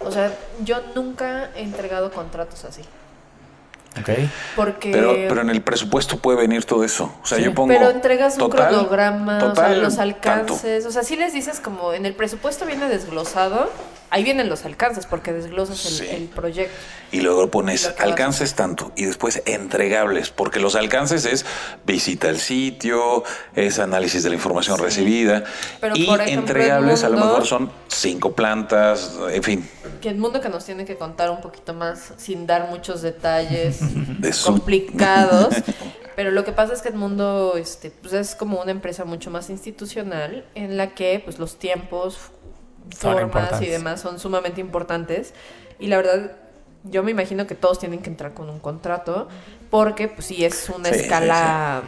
O 0.00 0.12
sea, 0.12 0.32
yo 0.62 0.76
nunca 0.94 1.50
he 1.56 1.62
entregado 1.62 2.12
contratos 2.12 2.64
así. 2.64 2.82
¿ok? 4.00 4.10
Porque... 4.54 4.90
Pero, 4.92 5.12
pero 5.12 5.40
en 5.40 5.50
el 5.50 5.62
presupuesto 5.62 6.18
puede 6.18 6.38
venir 6.38 6.64
todo 6.64 6.84
eso. 6.84 7.12
O 7.22 7.26
sea, 7.26 7.38
Sí. 7.38 7.44
yo 7.44 7.54
pongo. 7.54 7.68
Pero 7.72 7.90
entregas 7.90 8.34
un 8.34 8.50
total, 8.50 8.68
cronograma, 8.68 9.38
o 9.44 9.54
sea, 9.54 9.70
los 9.70 9.96
tanto. 9.96 10.02
alcances, 10.02 10.86
o 10.86 10.92
sea, 10.92 11.02
sí 11.02 11.16
les 11.16 11.32
dices 11.32 11.58
como 11.58 11.92
en 11.94 12.06
el 12.06 12.14
presupuesto 12.14 12.64
viene 12.66 12.88
desglosado, 12.88 13.70
ahí 14.10 14.24
vienen 14.24 14.48
los 14.48 14.64
alcances 14.64 15.06
porque 15.06 15.32
desglosas 15.32 15.84
el, 15.86 15.92
Sí. 15.92 16.06
el 16.14 16.24
proyecto. 16.26 16.74
Y 17.10 17.20
luego 17.22 17.50
pones 17.50 17.92
alcances 17.98 18.54
tanto 18.54 18.92
y 18.96 19.04
después 19.06 19.42
entregables, 19.46 20.30
porque 20.30 20.60
los 20.60 20.74
alcances 20.74 21.24
es 21.24 21.46
visita 21.86 22.28
al 22.28 22.38
sitio, 22.38 23.24
es 23.54 23.78
análisis 23.78 24.22
de 24.22 24.28
la 24.28 24.34
información 24.34 24.76
Sí. 24.76 24.82
recibida 24.82 25.44
Pero, 25.80 25.96
y 25.96 26.04
por 26.04 26.20
ejemplo, 26.20 26.40
entregables 26.40 27.04
a 27.04 27.08
lo 27.08 27.16
Edmundo- 27.16 27.26
mejor 27.26 27.46
son 27.46 27.70
cinco 27.88 28.32
plantas, 28.32 29.14
en 29.30 29.42
fin, 29.42 29.68
Que 30.02 30.10
el 30.10 30.18
mundo 30.18 30.40
que 30.40 30.48
nos 30.48 30.64
tiene 30.64 30.84
que 30.84 30.96
contar 30.96 31.30
un 31.30 31.40
poquito 31.40 31.74
más 31.74 32.12
sin 32.18 32.46
dar 32.46 32.68
muchos 32.70 33.02
detalles 33.02 33.78
de 34.20 34.32
complicados. 34.44 35.54
Pero 36.16 36.32
lo 36.32 36.44
que 36.44 36.50
pasa 36.52 36.72
es 36.74 36.82
que 36.82 36.88
el 36.88 36.96
mundo 36.96 37.54
este, 37.56 37.90
pues 37.92 38.12
es 38.12 38.34
como 38.34 38.60
una 38.60 38.72
empresa 38.72 39.04
mucho 39.04 39.30
más 39.30 39.50
institucional 39.50 40.44
en 40.56 40.76
la 40.76 40.92
que 40.94 41.20
pues, 41.24 41.38
los 41.38 41.58
tiempos, 41.60 42.18
formas 42.96 43.60
y 43.62 43.66
demás 43.66 44.00
son 44.00 44.18
sumamente 44.18 44.60
importantes. 44.60 45.34
Y 45.78 45.88
la 45.88 45.96
verdad, 45.98 46.36
yo 46.84 47.02
me 47.02 47.10
imagino 47.10 47.46
que 47.46 47.54
todos 47.54 47.78
tienen 47.78 48.00
que 48.02 48.10
entrar 48.10 48.34
con 48.34 48.48
un 48.50 48.60
contrato 48.60 49.28
porque 49.70 50.08
pues 50.08 50.26
sí 50.26 50.44
es 50.44 50.68
una 50.70 50.92
Sí, 50.92 50.94
sí, 50.94 51.00
escala, 51.02 51.82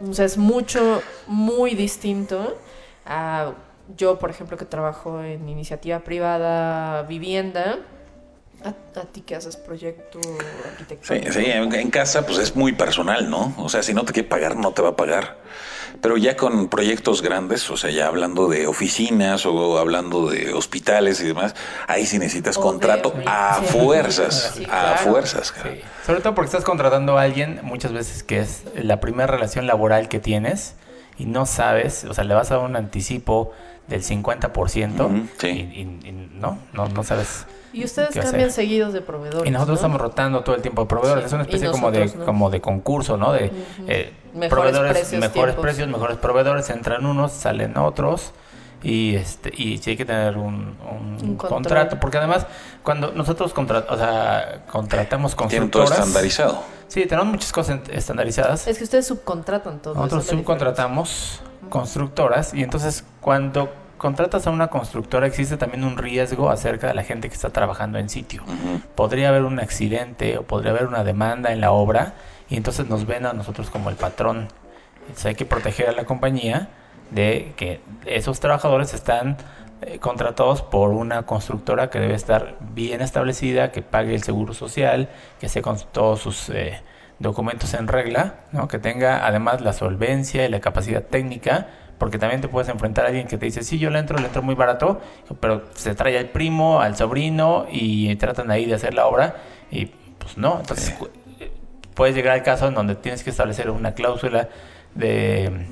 o 0.00 0.12
sea, 0.14 0.24
es 0.24 0.38
mucho, 0.38 1.02
muy 1.26 1.74
distinto 1.74 2.58
a 3.04 3.52
yo, 3.96 4.18
por 4.18 4.30
ejemplo, 4.30 4.56
que 4.56 4.64
trabajo 4.64 5.22
en 5.22 5.48
iniciativa 5.48 6.00
privada, 6.00 7.02
vivienda. 7.02 7.78
A, 8.64 8.68
a 9.00 9.04
ti 9.04 9.22
que 9.22 9.34
haces 9.36 9.56
proyecto 9.56 10.20
Sí, 10.22 10.28
arquitectónico. 10.70 11.32
sí, 11.32 11.44
en, 11.46 11.74
en 11.74 11.90
casa 11.90 12.26
pues 12.26 12.38
es 12.38 12.54
muy 12.56 12.72
personal, 12.72 13.30
¿no? 13.30 13.54
O 13.56 13.68
sea, 13.68 13.82
si 13.82 13.94
no 13.94 14.04
te 14.04 14.12
quiere 14.12 14.28
pagar, 14.28 14.56
no 14.56 14.72
te 14.72 14.82
va 14.82 14.90
a 14.90 14.96
pagar. 14.96 15.38
Pero 16.02 16.16
ya 16.16 16.36
con 16.36 16.68
proyectos 16.68 17.20
grandes, 17.22 17.68
o 17.70 17.76
sea, 17.76 17.90
ya 17.90 18.06
hablando 18.06 18.48
de 18.48 18.66
oficinas 18.66 19.44
o 19.46 19.78
hablando 19.78 20.28
de 20.30 20.52
hospitales 20.52 21.20
y 21.20 21.26
demás, 21.26 21.54
ahí 21.88 22.06
sí 22.06 22.18
necesitas 22.18 22.58
contrato 22.58 23.12
a 23.26 23.60
Sí. 23.60 23.66
fuerzas, 23.78 24.52
Sí, 24.56 24.66
a 24.70 24.96
fuerzas. 24.98 25.52
cara. 25.52 25.72
Sí. 25.74 25.80
Sobre 26.06 26.20
todo 26.20 26.34
porque 26.34 26.46
estás 26.46 26.64
contratando 26.64 27.18
a 27.18 27.22
alguien 27.22 27.60
muchas 27.62 27.92
veces 27.92 28.22
que 28.22 28.40
es 28.40 28.62
la 28.74 29.00
primera 29.00 29.26
relación 29.26 29.66
laboral 29.66 30.08
que 30.08 30.20
tienes 30.20 30.74
y 31.18 31.24
no 31.26 31.44
sabes, 31.46 32.04
o 32.04 32.14
sea, 32.14 32.24
le 32.24 32.34
vas 32.34 32.50
a 32.50 32.56
dar 32.56 32.64
un 32.64 32.76
anticipo 32.76 33.52
del 33.88 34.02
50% 34.04 35.04
Ujú, 35.06 35.26
sí. 35.38 35.48
y, 35.48 35.50
y- 35.80 36.08
y 36.08 36.12
no, 36.34 36.58
no, 36.72 36.88
no 36.88 37.02
sabes. 37.04 37.46
Y 37.72 37.84
ustedes 37.84 38.10
¿Qué 38.10 38.20
cambian 38.20 38.48
hacer? 38.48 38.52
seguidos 38.52 38.92
de 38.92 39.00
proveedores. 39.00 39.46
Y 39.48 39.50
nosotros 39.52 39.74
¿no? 39.74 39.86
estamos 39.86 40.00
rotando 40.00 40.40
todo 40.42 40.56
el 40.56 40.62
tiempo 40.62 40.82
de 40.82 40.88
proveedores. 40.88 41.24
Sí, 41.24 41.26
Es 41.28 41.32
una 41.34 41.42
especie 41.42 41.70
como 41.70 41.90
de, 41.90 42.06
no. 42.06 42.24
como 42.24 42.50
de 42.50 42.60
concurso, 42.60 43.16
¿no? 43.16 43.32
De 43.32 43.50
eh, 43.86 44.12
Mejores 44.34 44.48
proveedores, 44.50 44.92
precios, 44.92 45.20
mejores 45.20 45.32
tiempos. 45.44 45.62
precios, 45.62 45.88
mejores 45.88 46.16
proveedores. 46.18 46.70
Entran 46.70 47.06
unos, 47.06 47.32
salen 47.32 47.76
otros. 47.78 48.32
Y 48.82 49.14
este 49.16 49.52
y 49.54 49.76
sí 49.78 49.90
hay 49.90 49.96
que 49.98 50.06
tener 50.06 50.36
un, 50.38 50.74
un 51.22 51.36
contrato. 51.36 52.00
Porque 52.00 52.16
además, 52.18 52.46
cuando 52.82 53.12
nosotros 53.12 53.52
contra- 53.52 53.84
o 53.90 53.96
sea, 53.96 54.62
contratamos 54.70 55.36
Tienen 55.36 55.70
todo 55.70 55.82
constructoras... 55.84 55.98
estandarizado. 56.08 56.62
Sí, 56.88 57.04
tenemos 57.06 57.26
muchas 57.30 57.52
cosas 57.52 57.80
estandarizadas. 57.92 58.66
Es 58.66 58.78
que 58.78 58.84
ustedes 58.84 59.06
subcontratan 59.06 59.80
todo. 59.80 59.94
Nosotros 59.94 60.26
subcontratamos 60.26 61.40
constructoras 61.68 62.52
y 62.54 62.62
entonces 62.62 63.04
cuando 63.20 63.70
contratas 64.00 64.46
a 64.46 64.50
una 64.50 64.68
constructora 64.68 65.26
existe 65.26 65.58
también 65.58 65.84
un 65.84 65.98
riesgo 65.98 66.50
acerca 66.50 66.88
de 66.88 66.94
la 66.94 67.04
gente 67.04 67.28
que 67.28 67.34
está 67.34 67.50
trabajando 67.50 67.98
en 67.98 68.08
sitio. 68.08 68.42
Podría 68.94 69.28
haber 69.28 69.42
un 69.42 69.60
accidente 69.60 70.38
o 70.38 70.42
podría 70.42 70.72
haber 70.72 70.86
una 70.86 71.04
demanda 71.04 71.52
en 71.52 71.60
la 71.60 71.70
obra 71.70 72.14
y 72.48 72.56
entonces 72.56 72.88
nos 72.88 73.06
ven 73.06 73.26
a 73.26 73.34
nosotros 73.34 73.68
como 73.70 73.90
el 73.90 73.96
patrón. 73.96 74.48
Entonces 75.02 75.26
hay 75.26 75.34
que 75.34 75.44
proteger 75.44 75.90
a 75.90 75.92
la 75.92 76.06
compañía 76.06 76.70
de 77.10 77.52
que 77.56 77.80
esos 78.06 78.40
trabajadores 78.40 78.94
están 78.94 79.36
eh, 79.82 79.98
contratados 79.98 80.62
por 80.62 80.90
una 80.90 81.24
constructora 81.24 81.90
que 81.90 82.00
debe 82.00 82.14
estar 82.14 82.56
bien 82.72 83.02
establecida, 83.02 83.70
que 83.70 83.82
pague 83.82 84.14
el 84.14 84.22
seguro 84.22 84.54
social, 84.54 85.10
que 85.38 85.46
esté 85.46 85.60
con 85.60 85.76
todos 85.92 86.20
sus 86.20 86.48
eh, 86.48 86.80
documentos 87.18 87.74
en 87.74 87.86
regla, 87.86 88.36
¿no? 88.52 88.66
que 88.66 88.78
tenga 88.78 89.26
además 89.26 89.60
la 89.60 89.74
solvencia 89.74 90.46
y 90.46 90.48
la 90.48 90.60
capacidad 90.60 91.02
técnica, 91.02 91.68
porque 92.00 92.18
también 92.18 92.40
te 92.40 92.48
puedes 92.48 92.68
enfrentar 92.68 93.04
a 93.04 93.08
alguien 93.08 93.28
que 93.28 93.38
te 93.38 93.44
dice, 93.44 93.62
sí, 93.62 93.78
yo 93.78 93.90
le 93.90 93.98
entro, 93.98 94.18
le 94.18 94.26
entro 94.26 94.42
muy 94.42 94.56
barato, 94.56 95.00
pero 95.38 95.66
se 95.74 95.94
trae 95.94 96.18
al 96.18 96.30
primo, 96.30 96.80
al 96.80 96.96
sobrino 96.96 97.66
y 97.70 98.16
tratan 98.16 98.50
ahí 98.50 98.64
de 98.64 98.74
hacer 98.74 98.94
la 98.94 99.06
obra 99.06 99.36
y 99.70 99.86
pues 100.18 100.36
no, 100.38 100.58
entonces 100.60 100.96
eh, 101.38 101.52
puedes 101.94 102.16
llegar 102.16 102.32
al 102.32 102.42
caso 102.42 102.66
en 102.66 102.74
donde 102.74 102.96
tienes 102.96 103.22
que 103.22 103.30
establecer 103.30 103.70
una 103.70 103.92
cláusula 103.92 104.48
de 104.94 105.66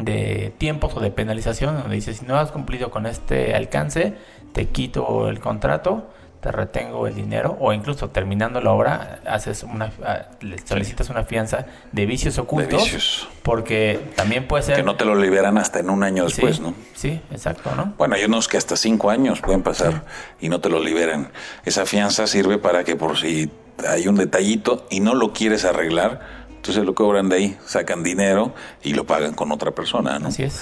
de 0.00 0.54
tiempos 0.58 0.94
o 0.96 1.00
de 1.00 1.10
penalización, 1.10 1.76
donde 1.76 1.94
dice, 1.94 2.14
si 2.14 2.24
no 2.24 2.38
has 2.38 2.50
cumplido 2.50 2.90
con 2.90 3.06
este 3.06 3.54
alcance, 3.54 4.14
te 4.52 4.68
quito 4.68 5.28
el 5.28 5.38
contrato, 5.40 6.10
te 6.42 6.50
retengo 6.50 7.06
el 7.06 7.14
dinero, 7.14 7.56
o 7.60 7.72
incluso 7.72 8.10
terminando 8.10 8.60
la 8.60 8.72
obra, 8.72 9.20
haces 9.24 9.62
una, 9.62 9.92
ah, 10.04 10.22
le 10.40 10.58
solicitas 10.58 11.08
una 11.08 11.22
fianza 11.22 11.66
de 11.92 12.04
vicios 12.04 12.36
ocultos, 12.36 12.82
vicios. 12.82 13.28
porque 13.44 14.10
también 14.16 14.48
puede 14.48 14.64
ser... 14.64 14.74
Que 14.74 14.82
no 14.82 14.96
te 14.96 15.04
lo 15.04 15.14
liberan 15.14 15.56
hasta 15.56 15.78
en 15.78 15.88
un 15.88 16.02
año 16.02 16.28
Sí, 16.28 16.34
después, 16.34 16.58
¿no? 16.58 16.74
Sí, 16.94 17.20
exacto, 17.30 17.70
¿no? 17.76 17.94
Bueno, 17.96 18.16
hay 18.16 18.24
unos 18.24 18.48
que 18.48 18.56
hasta 18.56 18.74
cinco 18.76 19.10
años 19.10 19.40
pueden 19.40 19.62
pasar 19.62 20.02
y 20.40 20.48
no 20.48 20.60
te 20.60 20.68
lo 20.68 20.80
liberan. 20.80 21.30
Esa 21.64 21.86
fianza 21.86 22.26
sirve 22.26 22.58
para 22.58 22.82
que 22.82 22.96
por 22.96 23.16
si 23.18 23.48
hay 23.88 24.08
un 24.08 24.16
detallito 24.16 24.88
y 24.90 24.98
no 24.98 25.14
lo 25.14 25.32
quieres 25.32 25.64
arreglar, 25.64 26.22
entonces 26.48 26.84
lo 26.84 26.96
cobran 26.96 27.28
de 27.28 27.36
ahí, 27.36 27.58
sacan 27.66 28.02
dinero 28.02 28.52
y 28.82 28.94
lo 28.94 29.04
pagan 29.04 29.34
con 29.34 29.52
otra 29.52 29.70
persona, 29.70 30.18
¿no? 30.18 30.26
Así 30.26 30.42
es. 30.42 30.60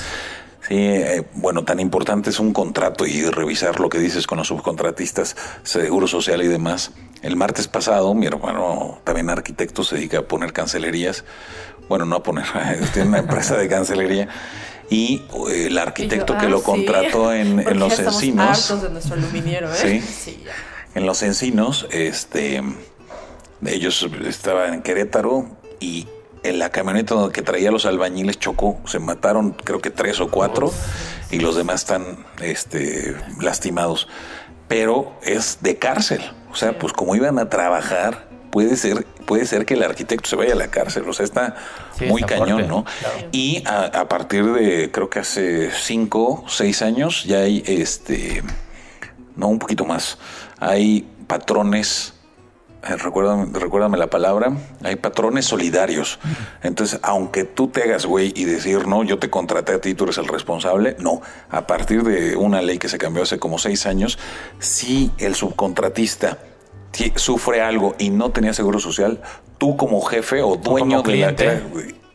Sí, 0.67 0.77
eh, 0.77 1.25
bueno, 1.35 1.65
tan 1.65 1.81
importante 1.81 2.31
es 2.31 2.39
un 2.39 2.53
contrato 2.53 3.07
y 3.07 3.23
revisar 3.25 3.81
lo 3.81 3.89
que 3.89 3.99
dices 3.99 4.27
con 4.27 4.39
los 4.39 4.49
subcontratistas, 4.49 5.37
seguro 5.63 6.07
social 6.07 6.43
y 6.43 6.49
demás. 6.49 6.93
El 7.23 7.37
martes 7.37 7.67
pasado, 7.67 8.15
mi 8.15 8.27
hermano, 8.27 9.01
también 9.05 9.31
arquitecto, 9.31 9.85
se 9.85 9.97
dedica 9.97 10.19
a 10.19 10.23
poner 10.23 10.53
cancelerías. 10.53 11.25
Bueno, 11.89 12.05
no 12.05 12.17
a 12.17 12.23
poner, 12.23 12.45
tiene 12.93 13.09
una 13.09 13.19
empresa 13.21 13.57
de 13.57 13.69
cancelería. 13.69 14.29
Y 14.91 15.23
eh, 15.49 15.67
el 15.69 15.79
arquitecto 15.79 16.35
Y 16.35 16.37
yo, 16.37 16.41
que 16.41 16.47
ah, 16.47 16.51
lo 16.51 16.59
sí. 16.59 16.65
contrató 16.65 17.33
en, 17.33 17.79
los 17.79 17.99
encinos. 17.99 18.83
de 18.83 18.91
nuestro 18.91 19.15
aluminiero, 19.15 19.73
¿eh? 19.73 20.03
Sí. 20.03 20.43
ya. 20.45 20.53
En 20.95 21.07
los 21.07 21.23
encinos, 21.23 21.87
este, 21.91 22.63
ellos 23.65 24.07
estaban 24.27 24.75
en 24.75 24.83
Querétaro 24.83 25.47
y 25.79 26.09
en 26.43 26.59
la 26.59 26.71
camioneta 26.71 27.15
que 27.33 27.43
traía 27.43 27.71
los 27.71 27.87
albañiles 27.87 28.39
chocó, 28.39 28.81
se 28.87 28.99
mataron 28.99 29.53
creo 29.53 29.81
que 29.81 29.91
tres 29.91 30.21
o 30.21 30.31
cuatro 30.31 30.73
y 31.31 31.39
los 31.41 31.57
demás 31.57 31.83
están 31.83 32.25
este, 32.41 33.15
lastimados. 33.41 34.09
Pero 34.69 35.13
es 35.23 35.59
de 35.63 35.79
cárcel, 35.79 36.23
o 36.53 36.57
sea, 36.57 36.79
pues 36.79 36.93
como 36.93 37.17
iban 37.17 37.39
a 37.41 37.49
trabajar, 37.49 38.29
puede 38.53 38.77
ser, 38.77 39.05
puede 39.27 39.45
ser 39.45 39.67
que 39.67 39.75
el 39.75 39.83
arquitecto 39.83 40.29
se 40.29 40.37
vaya 40.37 40.53
a 40.53 40.57
la 40.57 40.69
cárcel. 40.69 41.09
O 41.09 41.13
sea, 41.13 41.25
está 41.25 41.57
Sí, 41.99 42.05
muy 42.07 42.21
está 42.23 42.39
cañón, 42.39 42.51
fuerte, 42.53 42.69
¿no? 42.69 42.85
claro. 43.01 43.29
Y 43.33 43.65
a, 43.67 43.87
a 43.87 44.09
partir 44.09 44.45
de, 44.53 44.91
creo 44.93 45.11
que 45.11 45.19
hace 45.19 45.71
cinco, 45.73 46.45
seis 46.49 46.83
años, 46.83 47.25
ya 47.25 47.39
hay 47.39 47.65
este, 47.67 48.43
no, 49.37 49.49
un 49.49 49.59
poquito 49.59 49.85
más, 49.85 50.19
hay 50.61 51.09
patrones. 51.27 52.15
Eh, 52.83 52.97
Recuérdame, 52.97 53.47
recuérdame 53.59 53.99
la 53.99 54.09
palabra. 54.09 54.53
Hay 54.83 54.97
patrones 54.97 55.45
solidarios. 55.47 56.19
Entonces, 56.63 56.99
aunque 57.03 57.45
tú 57.45 57.69
te 57.69 57.83
hagas 57.83 58.07
güey 58.07 58.33
y 58.35 58.45
decir, 58.45 58.87
no, 58.87 59.03
yo 59.05 59.19
te 59.19 59.29
contraté 59.31 59.73
a 59.75 59.81
ti, 59.81 59.95
tú 59.95 60.05
eres 60.05 60.19
el 60.19 60.27
responsable, 60.29 60.97
no. 60.99 61.21
A 61.51 61.67
partir 61.67 62.03
de 62.05 62.37
una 62.37 62.63
ley 62.63 62.79
que 62.79 62.89
se 62.89 62.99
cambió 62.99 63.23
hace 63.23 63.39
como 63.39 63.59
seis 63.59 63.87
años, 63.87 64.19
si 64.59 65.11
el 65.19 65.35
subcontratista 65.35 66.39
ti- 66.91 67.13
sufre 67.17 67.61
algo 67.61 67.95
y 67.99 68.11
no 68.11 68.31
tenía 68.31 68.55
seguro 68.55 68.79
social, 68.81 69.21
tú 69.59 69.77
como 69.77 70.01
jefe 70.03 70.43
o 70.43 70.57
dueño 70.57 71.03
como 71.03 71.13
de 71.17 71.19
la 71.19 71.61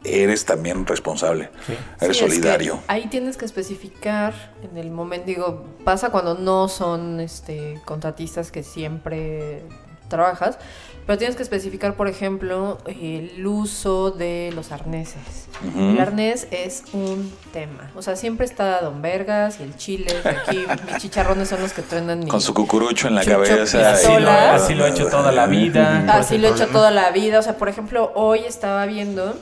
eres 0.03 0.45
también 0.45 0.85
responsable. 0.85 1.49
Sí. 1.65 1.73
Eres 1.99 2.17
Sí, 2.17 2.23
es 2.25 2.29
que 2.29 2.35
solidario. 2.35 2.79
ahí 2.87 3.07
tienes 3.07 3.37
que 3.37 3.45
especificar 3.45 4.53
en 4.69 4.77
el 4.77 4.91
momento, 4.91 5.25
digo, 5.25 5.65
pasa 5.83 6.11
cuando 6.11 6.35
no 6.35 6.67
son 6.67 7.19
este 7.19 7.81
contratistas 7.85 8.51
que 8.51 8.61
siempre 8.61 9.63
trabajas, 10.07 10.57
pero 11.05 11.19
tienes 11.19 11.35
que 11.35 11.43
especificar, 11.43 11.93
por 11.95 12.07
ejemplo, 12.07 12.79
el 12.87 13.45
uso 13.45 14.09
de 14.09 14.51
los 14.55 14.71
arneses. 14.71 15.45
El 15.77 15.99
arnés 15.99 16.47
es 16.49 16.83
un 16.93 17.31
tema. 17.53 17.91
O 17.95 18.01
sea, 18.01 18.15
siempre 18.15 18.45
está 18.47 18.81
Don 18.81 19.01
Vergas 19.03 19.59
y 19.59 19.63
el 19.63 19.75
chile. 19.77 20.07
y 20.23 20.27
Aquí 20.27 20.65
mis 20.91 20.97
chicharrones 21.01 21.47
son 21.49 21.61
los 21.61 21.73
que 21.73 21.83
truenan 21.83 22.21
mi- 22.21 22.27
Con 22.27 22.41
su 22.41 22.53
cucurucho 22.55 23.07
en 23.07 23.15
la 23.15 23.23
cabeza. 23.23 23.91
Así 23.91 24.11
lo, 24.19 24.29
así 24.31 24.73
lo 24.73 24.85
he 24.87 24.89
hecho 24.89 25.07
toda 25.07 25.31
la 25.31 25.45
vida. 25.45 26.01
¿Cuál 26.05 26.19
es 26.21 26.25
Así 26.25 26.37
lo 26.39 26.47
he 26.47 26.51
hecho 26.51 26.67
toda 26.69 26.89
la 26.89 27.11
vida. 27.11 27.37
O 27.37 27.43
sea, 27.43 27.55
por 27.57 27.69
ejemplo, 27.69 28.11
hoy 28.15 28.39
estaba 28.39 28.85
viendo 28.87 29.35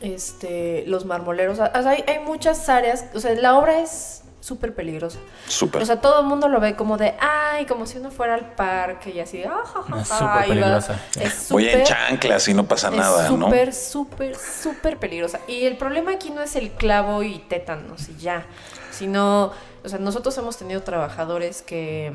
este 0.00 0.84
los 0.86 1.04
marmoleros. 1.04 1.58
O 1.58 1.82
sea, 1.82 1.90
hay, 1.90 2.04
hay 2.06 2.20
muchas 2.24 2.68
áreas. 2.68 3.06
O 3.14 3.20
sea, 3.20 3.34
la 3.34 3.56
obra 3.58 3.80
es 3.80 4.19
súper 4.40 4.74
peligrosa. 4.74 5.18
Súper. 5.46 5.82
O 5.82 5.86
sea, 5.86 6.00
todo 6.00 6.20
el 6.20 6.26
mundo 6.26 6.48
lo 6.48 6.60
ve 6.60 6.74
como 6.76 6.96
de, 6.96 7.14
ay, 7.20 7.66
como 7.66 7.86
si 7.86 7.98
uno 7.98 8.10
fuera 8.10 8.34
al 8.34 8.54
parque 8.54 9.10
y 9.10 9.20
así, 9.20 9.42
ah, 9.44 9.62
ja, 9.64 9.82
ja, 9.82 10.00
Es 10.00 10.08
ja", 10.08 10.44
peligrosa. 10.46 11.00
Es 11.18 11.48
Voy 11.50 11.68
en 11.68 11.84
chanclas 11.84 12.48
y 12.48 12.54
no 12.54 12.66
pasa 12.66 12.88
es 12.88 12.94
nada, 12.96 13.28
¿no? 13.30 13.46
súper, 13.46 13.74
súper, 13.74 14.36
súper 14.36 14.96
peligrosa. 14.98 15.40
Y 15.46 15.64
el 15.66 15.76
problema 15.76 16.12
aquí 16.12 16.30
no 16.30 16.40
es 16.42 16.56
el 16.56 16.70
clavo 16.70 17.22
y 17.22 17.38
tétanos 17.38 18.08
y 18.08 18.16
ya, 18.16 18.46
sino, 18.90 19.52
o 19.84 19.88
sea, 19.88 19.98
nosotros 19.98 20.36
hemos 20.38 20.56
tenido 20.56 20.82
trabajadores 20.82 21.62
que 21.62 22.10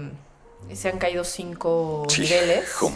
mm, 0.69 0.75
se 0.75 0.89
han 0.89 0.97
caído 0.97 1.23
cinco 1.23 2.05
Sí, 2.09 2.21
niveles. 2.21 2.73
jum. 2.73 2.93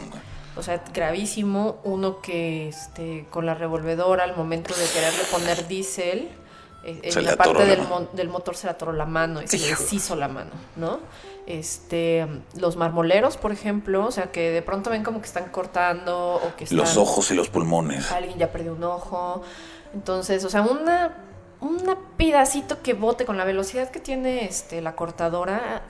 O 0.56 0.64
sea, 0.64 0.84
gravísimo. 0.94 1.80
Uno 1.84 2.20
que 2.20 2.68
este, 2.68 3.26
con 3.30 3.46
la 3.46 3.54
revolvedora 3.54 4.24
al 4.26 4.36
momento 4.36 4.74
de 4.76 4.86
quererle 4.88 5.24
poner 5.32 5.68
diésel, 5.68 6.28
eh, 6.84 7.12
Se 7.12 7.20
en 7.20 7.26
le 7.26 7.32
la 7.32 7.38
parte 7.38 7.54
la 7.60 7.66
del, 7.66 7.82
mon- 7.88 8.10
del 8.14 8.30
motor 8.30 8.56
se 8.56 8.68
le 8.68 8.72
atoró 8.72 8.94
la 8.94 9.06
mano 9.06 9.42
y 9.42 9.48
se 9.48 9.58
le 9.58 9.68
Hijo. 9.70 9.82
deshizo 9.84 10.16
la 10.16 10.28
mano, 10.28 10.52
¿no? 10.76 11.00
Este, 11.46 12.28
los 12.58 12.76
marmoleros, 12.78 13.38
por 13.38 13.52
ejemplo, 13.52 14.06
o 14.06 14.12
sea, 14.12 14.32
que 14.32 14.52
de 14.52 14.62
pronto 14.62 14.90
ven 14.92 15.04
como 15.04 15.20
que 15.20 15.26
están 15.28 15.46
cortando 15.50 16.36
o 16.36 16.56
que 16.56 16.66
están 16.66 16.78
Los 16.78 16.96
ojos 16.96 17.32
y 17.32 17.34
los 17.36 17.50
pulmones. 17.50 18.12
alguien 18.12 18.38
ya 18.38 18.52
perdió 18.52 18.74
un 18.74 18.84
ojo. 18.84 19.42
Entonces, 19.94 20.44
o 20.46 20.50
sea, 20.50 20.62
una, 20.62 21.18
una 21.60 21.98
pedacito 22.18 22.82
que 22.84 22.94
bote 22.94 23.26
con 23.26 23.36
la 23.38 23.46
velocidad 23.46 23.90
que 23.90 24.00
tiene 24.00 24.46
este, 24.46 24.82
la 24.82 24.96
cortadora. 24.96 25.82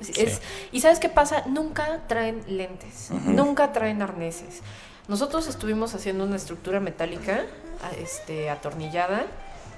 es- 0.00 0.10
es- 0.18 0.42
y 0.72 0.80
sabes 0.80 0.98
qué 0.98 1.08
pasa? 1.08 1.44
Nunca 1.46 2.00
traen 2.08 2.42
lentes, 2.48 3.10
nunca 3.24 3.72
traen 3.72 4.02
arneses. 4.02 4.60
Nosotros 5.08 5.46
estuvimos 5.46 5.94
haciendo 5.94 6.24
una 6.24 6.34
estructura 6.36 6.80
metálica 6.80 7.46
este, 8.02 8.50
atornillada. 8.50 9.24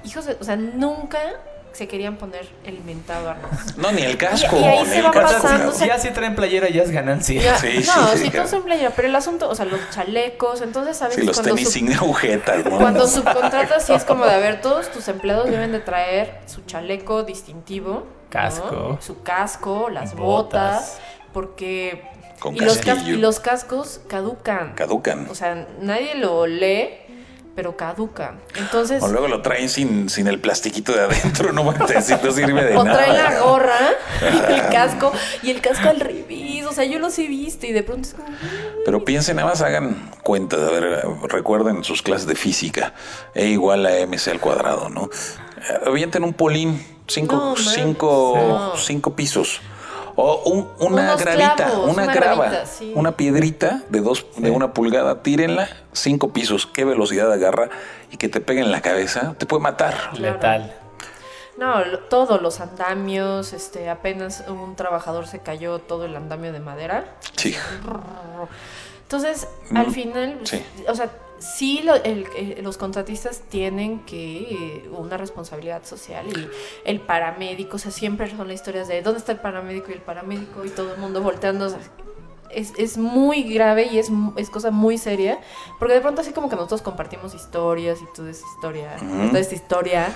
Hijos, 0.04 0.26
de- 0.26 0.36
o 0.40 0.44
sea, 0.44 0.56
nunca 0.56 1.18
se 1.72 1.86
querían 1.86 2.16
poner 2.16 2.48
el 2.64 2.80
mentado 2.82 3.30
arnés. 3.30 3.48
No, 3.76 3.92
ni 3.92 4.02
el 4.02 4.16
casco. 4.16 4.56
Y- 4.56 4.60
y 4.60 4.64
ahí 4.64 4.78
ni 4.80 4.86
se 4.86 4.98
el 4.98 5.06
va 5.06 5.10
casco. 5.12 5.42
pasando, 5.42 5.68
o 5.68 5.72
sea, 5.72 5.86
Ya 5.86 5.98
si 5.98 6.10
traen 6.10 6.34
playera 6.34 6.68
ya 6.68 6.82
es 6.82 6.90
ganancia. 6.90 7.40
Ya, 7.40 7.58
Sí, 7.58 7.82
sí, 7.82 7.90
no, 7.94 8.08
sí, 8.08 8.18
sí, 8.18 8.22
claro. 8.30 8.36
todos 8.38 8.50
son 8.50 8.62
playera, 8.64 8.90
pero 8.96 9.06
el 9.08 9.14
asunto, 9.14 9.48
o 9.48 9.54
sea, 9.54 9.64
los 9.66 9.78
chalecos, 9.90 10.60
entonces 10.62 10.96
sabes 10.96 11.14
Sí, 11.16 11.22
los 11.22 11.36
cuando 11.36 11.54
tenis 11.54 11.70
sin 11.70 11.92
agujetas, 11.92 12.64
¿no? 12.64 12.78
cuando 12.78 13.06
subcontratas 13.06 13.84
sí 13.84 13.92
es 13.92 14.04
como 14.04 14.24
de, 14.24 14.32
a 14.32 14.38
ver, 14.38 14.60
todos 14.60 14.90
tus 14.90 15.06
empleados 15.08 15.50
deben 15.50 15.70
de 15.72 15.80
traer 15.80 16.40
su 16.46 16.62
chaleco 16.62 17.22
distintivo. 17.22 17.92
¿no? 17.92 18.18
Casco. 18.30 18.98
Su 19.00 19.22
casco, 19.22 19.88
las 19.88 20.14
Botas. 20.14 20.18
botas, 20.72 20.98
porque... 21.32 22.02
Con 22.40 22.54
y, 22.54 22.60
los 22.60 22.80
y 22.86 23.16
los 23.16 23.40
cascos 23.40 24.00
caducan. 24.06 24.74
Caducan. 24.74 25.26
O 25.28 25.34
sea, 25.34 25.66
nadie 25.80 26.14
lo 26.14 26.46
lee, 26.46 26.90
pero 27.58 27.76
caducan. 27.76 28.38
Entonces... 28.54 29.02
O 29.02 29.08
luego 29.08 29.26
lo 29.26 29.42
traen 29.42 29.68
sin, 29.68 30.08
sin 30.08 30.28
el 30.28 30.38
plastiquito 30.38 30.92
de 30.92 31.00
adentro, 31.00 31.52
no, 31.52 31.72
decir, 31.72 32.16
no 32.22 32.30
sirve 32.30 32.62
de 32.64 32.76
O 32.76 32.84
nada. 32.84 32.98
trae 32.98 33.12
la 33.12 33.40
gorra 33.40 33.78
y 34.22 34.52
el 34.52 34.68
casco, 34.68 35.12
y 35.42 35.50
el 35.50 35.60
casco 35.60 35.88
al 35.88 35.98
revés. 35.98 36.64
O 36.66 36.72
sea, 36.72 36.84
yo 36.84 37.00
los 37.00 37.18
he 37.18 37.26
visto 37.26 37.66
y 37.66 37.72
de 37.72 37.82
pronto 37.82 38.06
es 38.06 38.14
como... 38.14 38.28
Pero 38.84 39.04
piensen, 39.04 39.34
nada 39.34 39.48
más 39.48 39.60
hagan 39.62 40.08
cuentas, 40.22 40.60
a 40.60 40.70
ver, 40.70 41.04
recuerden 41.24 41.82
sus 41.82 42.00
clases 42.00 42.28
de 42.28 42.36
física, 42.36 42.94
E 43.34 43.46
igual 43.46 43.84
a 43.86 44.06
MC 44.06 44.28
al 44.28 44.38
cuadrado, 44.38 44.88
¿no? 44.88 45.10
Eh, 45.56 45.80
Avienten 45.88 46.22
un 46.22 46.34
polín, 46.34 46.80
cinco, 47.08 47.34
No, 47.34 47.56
cinco, 47.56 48.34
No. 48.36 48.76
cinco 48.76 49.16
pisos. 49.16 49.60
O 50.20 50.42
un- 50.50 50.68
una 50.80 51.02
Unos 51.02 51.20
gravita, 51.20 51.54
clavos, 51.54 51.90
una, 51.92 52.02
una 52.02 52.12
grava, 52.14 52.44
gravita, 52.46 52.66
sí. 52.66 52.92
una 52.96 53.12
piedrita 53.12 53.82
de 53.88 54.00
dos, 54.00 54.26
de 54.36 54.50
una 54.50 54.72
pulgada, 54.72 55.22
tírenla, 55.22 55.68
cinco 55.92 56.32
pisos, 56.32 56.66
qué 56.66 56.84
velocidad 56.84 57.30
agarra 57.32 57.68
y 58.10 58.16
que 58.16 58.28
te 58.28 58.40
pegue 58.40 58.60
en 58.62 58.72
la 58.72 58.80
cabeza, 58.80 59.34
te 59.38 59.46
puede 59.46 59.62
matar. 59.62 60.18
Letal. 60.18 60.74
No, 61.56 61.84
lo- 61.84 62.00
todo, 62.00 62.38
los 62.38 62.58
andamios, 62.60 63.52
este, 63.52 63.88
apenas 63.90 64.42
un 64.48 64.74
trabajador 64.74 65.28
se 65.28 65.38
cayó 65.38 65.78
todo 65.78 66.04
el 66.06 66.16
andamio 66.16 66.52
de 66.52 66.58
madera. 66.60 67.04
Sí. 67.36 67.54
Entonces, 69.02 69.46
Mm, 69.70 69.76
al 69.76 69.90
final, 69.92 70.40
sí. 70.44 70.64
o 70.88 70.94
sea, 70.94 71.10
sí 71.38 71.80
lo- 71.84 71.94
el- 71.96 72.26
el- 72.36 72.64
los 72.64 72.76
contratistas 72.78 73.40
tienen 73.48 74.00
que 74.00 74.38
eh, 74.42 74.88
una 74.96 75.16
responsabilidad 75.16 75.84
social 75.84 76.26
y 76.28 76.48
el 76.84 77.00
paramédico, 77.00 77.76
o 77.76 77.78
sea, 77.78 77.90
siempre 77.92 78.30
son 78.30 78.48
las 78.48 78.54
historias 78.56 78.88
de 78.88 79.02
dónde 79.02 79.18
está 79.20 79.32
el 79.32 79.38
paramédico 79.40 79.90
y 79.90 79.94
el 79.94 80.00
paramédico 80.02 80.64
y 80.64 80.70
todo 80.70 80.92
el 80.94 80.98
mundo 81.00 81.20
volteando. 81.22 81.66
o 81.66 81.70
sea, 81.70 81.78
es, 82.50 82.72
es 82.78 82.96
muy 82.96 83.42
grave 83.42 83.88
y 83.92 83.98
es, 83.98 84.10
es 84.36 84.48
cosa 84.48 84.70
muy 84.70 84.96
seria, 84.96 85.38
porque 85.78 85.94
de 85.94 86.00
pronto 86.00 86.22
así 86.22 86.32
como 86.32 86.48
que 86.48 86.56
nosotros 86.56 86.80
compartimos 86.82 87.34
historias 87.34 87.98
y 88.00 88.06
toda 88.14 88.30
esa 88.30 88.46
historia, 88.56 88.96
Ujú. 88.96 89.28
toda 89.28 89.38
esta 89.40 89.54
historia 89.54 90.14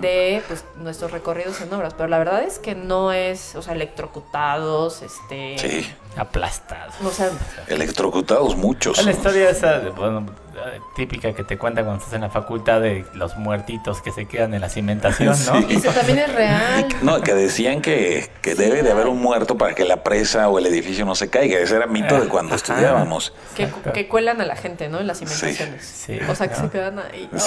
de 0.00 0.42
pues 0.48 0.64
nuestros 0.76 1.10
recorridos 1.10 1.60
en 1.60 1.72
obras, 1.72 1.92
pero 1.94 2.08
la 2.08 2.18
verdad 2.18 2.42
es 2.42 2.58
que 2.58 2.74
no 2.74 3.12
es, 3.12 3.54
o 3.56 3.62
sea, 3.62 3.74
electrocutados, 3.74 5.02
este, 5.02 5.58
Sí. 5.58 5.86
Aplastado. 6.16 6.92
o 7.04 7.10
sea, 7.10 7.30
Electrocutados 7.68 8.56
muchos. 8.56 9.02
La 9.04 9.10
historia 9.12 9.50
esa, 9.50 9.78
de, 9.78 9.90
bueno, 9.90 10.20
eh, 10.20 10.45
típica 10.94 11.32
que 11.32 11.44
te 11.44 11.58
cuenta 11.58 11.82
cuando 11.82 12.00
estás 12.00 12.14
en 12.14 12.22
la 12.22 12.30
facultad 12.30 12.80
de 12.80 13.04
los 13.14 13.36
muertitos 13.36 14.02
que 14.02 14.12
se 14.12 14.26
quedan 14.26 14.54
en 14.54 14.60
la 14.60 14.68
cimentación, 14.68 15.28
¿no? 15.28 15.36
Sí. 15.36 15.66
y 15.70 15.76
eso 15.76 15.90
también 15.90 16.18
es 16.18 16.34
real. 16.34 16.86
No, 17.02 17.20
que 17.20 17.34
decían 17.34 17.82
que, 17.82 18.30
que 18.42 18.54
debe 18.54 18.82
de 18.82 18.90
haber 18.90 19.06
un 19.06 19.20
muerto 19.20 19.56
para 19.56 19.74
que 19.74 19.84
la 19.84 20.02
presa 20.02 20.48
o 20.48 20.58
el 20.58 20.66
edificio 20.66 21.04
no 21.04 21.14
se 21.14 21.30
caiga. 21.30 21.58
Ese 21.58 21.76
era 21.76 21.86
mito 21.86 22.20
de 22.20 22.28
cuando 22.28 22.54
Ajá. 22.54 22.56
estudiábamos. 22.56 23.32
Que, 23.54 24.08
cuelan 24.08 24.40
a 24.40 24.46
la 24.46 24.56
gente, 24.56 24.88
¿no? 24.88 25.00
En 25.00 25.06
las 25.06 25.18
cimentaciones. 25.18 25.84
Sí, 25.84 26.18
o 26.28 26.34
sea, 26.34 26.48
que 26.48 26.56
no. 26.56 26.62
se 26.62 26.70
quedan 26.70 26.98
ahí. 26.98 27.28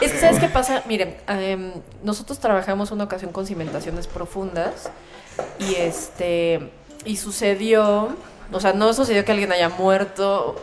Es 0.00 0.12
que, 0.12 0.18
¿sabes 0.18 0.38
qué 0.38 0.48
pasa? 0.48 0.82
Miren, 0.86 1.16
em, 1.28 1.72
nosotros 2.02 2.38
trabajamos 2.38 2.90
una 2.90 3.04
ocasión 3.04 3.32
con 3.32 3.46
cimentaciones 3.46 4.06
profundas 4.06 4.90
y 5.58 5.74
este 5.74 6.70
y 7.04 7.16
sucedió, 7.16 8.14
o 8.52 8.60
sea, 8.60 8.72
no 8.72 8.92
sucedió 8.92 9.24
que 9.24 9.32
alguien 9.32 9.52
haya 9.52 9.68
muerto, 9.68 10.56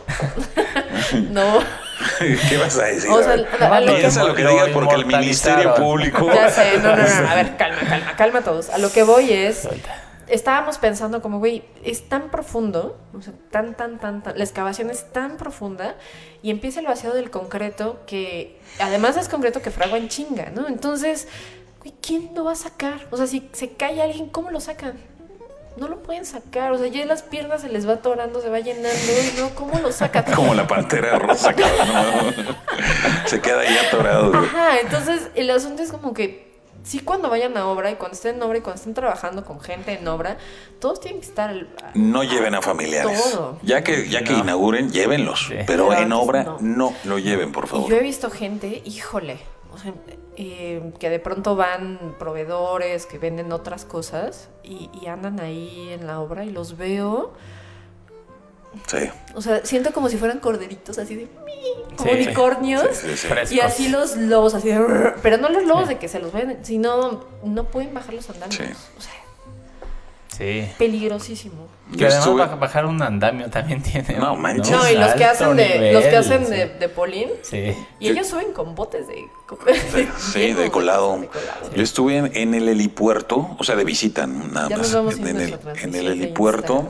no, 1.30 1.60
¿Qué 2.48 2.56
vas 2.58 2.78
a 2.78 2.84
decir? 2.84 3.10
O 3.10 3.22
sea, 3.22 3.32
A 3.32 3.80
lo 3.80 3.92
que- 3.92 3.98
piensa 3.98 4.24
lo 4.24 4.34
que 4.34 4.46
digas 4.46 4.68
porque 4.72 4.94
el. 4.94 5.06
Ministerio 5.06 5.74
Público... 5.74 6.30
ya 6.32 6.50
sé, 6.50 6.78
no, 6.78 6.96
no, 6.96 7.02
no, 7.02 7.28
a 7.28 7.34
ver, 7.34 7.56
calma, 7.56 7.78
calma, 7.88 8.16
calma 8.16 8.42
todos. 8.42 8.70
A 8.70 8.78
lo 8.78 8.92
que 8.92 9.02
voy 9.02 9.32
es, 9.32 9.68
estábamos 10.28 10.78
pensando 10.78 11.22
como, 11.22 11.38
güey, 11.38 11.64
es 11.84 12.08
tan 12.08 12.30
profundo, 12.30 12.98
o 13.14 13.22
sea, 13.22 13.32
tan, 13.50 13.74
tan, 13.74 13.98
tan, 13.98 14.22
tan, 14.22 14.36
la 14.36 14.44
excavación 14.44 14.90
es 14.90 15.10
tan 15.12 15.36
profunda 15.36 15.96
y 16.42 16.50
empieza 16.50 16.80
el 16.80 16.86
vaciado 16.86 17.16
del 17.16 17.30
concreto 17.30 18.00
que, 18.06 18.60
además 18.78 19.16
es 19.16 19.28
concreto 19.28 19.62
que 19.62 19.70
fragua 19.70 19.98
en 19.98 20.08
chinga, 20.08 20.50
¿no? 20.50 20.68
Entonces, 20.68 21.28
güey, 21.80 21.94
¿quién 22.00 22.30
lo 22.34 22.44
va 22.44 22.52
a 22.52 22.56
sacar? 22.56 23.06
O 23.10 23.16
sea, 23.16 23.26
si 23.26 23.48
se 23.52 23.72
cae 23.72 24.02
alguien, 24.02 24.28
¿cómo 24.28 24.50
lo 24.50 24.60
sacan? 24.60 24.94
No 25.78 25.86
lo 25.88 26.02
pueden 26.02 26.24
sacar, 26.26 26.72
o 26.72 26.78
sea, 26.78 26.88
ya 26.88 27.04
las 27.06 27.22
piernas 27.22 27.60
se 27.62 27.68
les 27.68 27.88
va 27.88 27.94
atorando, 27.94 28.40
se 28.40 28.48
va 28.50 28.58
llenando, 28.60 28.88
y 28.90 29.38
no, 29.40 29.50
¿cómo 29.54 29.78
lo 29.78 29.92
sacan? 29.92 30.24
Como 30.34 30.54
la 30.54 30.66
pantera 30.66 31.18
rosa, 31.18 31.54
cabrón. 31.54 32.34
Se 33.26 33.40
queda 33.40 33.60
ahí 33.60 33.76
atorado. 33.86 34.30
güey. 34.30 34.44
Ajá, 34.46 34.80
entonces 34.80 35.28
el 35.34 35.50
asunto 35.50 35.82
es 35.82 35.92
como 35.92 36.12
que 36.14 36.48
sí 36.82 37.00
cuando 37.00 37.28
vayan 37.28 37.56
a 37.56 37.66
obra 37.66 37.90
y 37.90 37.96
cuando 37.96 38.14
estén 38.16 38.36
en 38.36 38.42
obra 38.42 38.58
y 38.58 38.60
cuando 38.60 38.78
estén 38.80 38.94
trabajando 38.94 39.44
con 39.44 39.60
gente 39.60 39.92
en 39.92 40.08
obra, 40.08 40.38
todos 40.80 41.00
tienen 41.00 41.20
que 41.20 41.26
estar... 41.26 41.50
al- 41.50 41.68
No 41.94 42.22
lleven 42.24 42.54
a 42.54 42.62
familiares. 42.62 43.22
Todo. 43.32 43.58
Ya 43.62 43.82
que, 43.84 44.08
ya 44.08 44.24
que 44.24 44.32
No. 44.32 44.38
inauguren, 44.40 44.90
llévenlos. 44.90 45.46
Sí. 45.48 45.54
Pero 45.66 45.88
Pero 45.88 45.94
en 45.94 46.12
obra 46.12 46.42
no. 46.44 46.56
no 46.60 46.94
lo 47.04 47.18
lleven, 47.18 47.52
por 47.52 47.64
Y 47.64 47.68
favor. 47.68 47.90
yo 47.90 47.96
he 47.96 48.02
visto 48.02 48.30
gente, 48.30 48.82
híjole, 48.84 49.38
o 49.72 49.78
sea, 49.78 49.92
eh, 50.40 50.92
que 51.00 51.10
de 51.10 51.18
pronto 51.18 51.56
van 51.56 52.14
proveedores 52.18 53.06
que 53.06 53.18
venden 53.18 53.50
otras 53.52 53.84
cosas 53.84 54.48
y, 54.62 54.88
y 55.02 55.08
andan 55.08 55.40
ahí 55.40 55.88
en 55.90 56.06
la 56.06 56.20
obra 56.20 56.44
y 56.44 56.50
los 56.50 56.76
veo, 56.76 57.32
Sí. 58.86 58.98
o 59.34 59.40
sea, 59.42 59.64
siento 59.64 59.92
como 59.92 60.08
si 60.08 60.16
fueran 60.18 60.38
corderitos, 60.40 60.98
así 60.98 61.14
de 61.16 61.26
como 61.96 62.10
Sí. 62.10 62.16
unicornios. 62.16 62.86
Sí, 62.92 63.08
sí, 63.10 63.16
sí. 63.16 63.26
Frescos. 63.26 63.52
Y 63.52 63.60
así 63.60 63.88
los 63.88 64.16
lobos, 64.16 64.54
así 64.54 64.68
de... 64.68 65.14
Pero 65.22 65.38
no 65.38 65.48
los 65.48 65.64
lobos 65.64 65.88
de 65.88 65.98
que 65.98 66.06
se 66.06 66.20
los 66.20 66.32
vayan, 66.32 66.58
sino 66.64 67.24
no 67.42 67.64
pueden 67.64 67.92
bajar 67.92 68.14
los 68.14 68.28
andamios. 68.30 68.56
Sí. 68.56 68.72
O 68.96 69.00
sea, 69.00 69.12
Sí. 70.38 70.68
peligrosísimo. 70.78 71.66
Que 71.96 72.06
además 72.06 72.24
estuve- 72.26 72.42
baj- 72.44 72.58
bajar 72.60 72.86
un 72.86 73.02
andamio 73.02 73.50
también 73.50 73.82
tiene. 73.82 74.14
No, 74.18 74.36
manches. 74.36 74.70
No, 74.70 74.88
y 74.88 74.94
los 74.94 75.12
que 75.14 75.24
hacen 75.24 75.56
de, 75.56 75.68
nivel, 75.68 75.94
los 75.94 76.04
que 76.04 76.16
hacen 76.16 76.44
sí. 76.46 76.50
de, 76.52 76.66
de 76.68 76.88
polín, 76.88 77.28
Sí. 77.42 77.74
y 77.98 78.08
ellos 78.08 78.28
suben 78.28 78.52
con 78.52 78.74
botes 78.76 79.06
de... 79.08 79.26
Sí, 80.18 80.52
de 80.52 80.70
colado. 80.70 81.18
de 81.18 81.26
colado. 81.26 81.70
Yo 81.74 81.82
estuve 81.82 82.16
en, 82.18 82.30
en 82.36 82.54
el 82.54 82.68
helipuerto, 82.68 83.56
o 83.58 83.64
sea, 83.64 83.74
de 83.74 83.84
visita 83.84 84.26
nada 84.26 84.68
Ya 84.68 84.76
nos 84.76 84.86
más. 84.88 84.94
vamos 84.94 85.18
en, 85.18 85.40
el, 85.40 85.58
en 85.82 85.94
el 85.94 86.06
helipuerto 86.08 86.88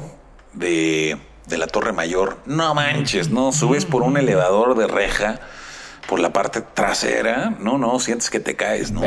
de, 0.53 1.16
de 1.46 1.59
la 1.59 1.66
Torre 1.68 1.92
Mayor. 1.92 2.38
No 2.46 2.74
manches, 2.74 3.30
no, 3.30 3.53
subes 3.53 3.84
por 3.86 4.03
un 4.03 4.16
elevador 4.18 4.76
de 4.76 4.86
reja 4.88 5.40
por 6.09 6.18
la 6.20 6.32
parte 6.32 6.61
trasera. 6.61 7.55
No, 7.61 7.78
no, 7.78 7.99
sientes 8.01 8.28
que 8.30 8.40
te 8.40 8.57
caes, 8.57 8.90
¿no? 8.90 9.03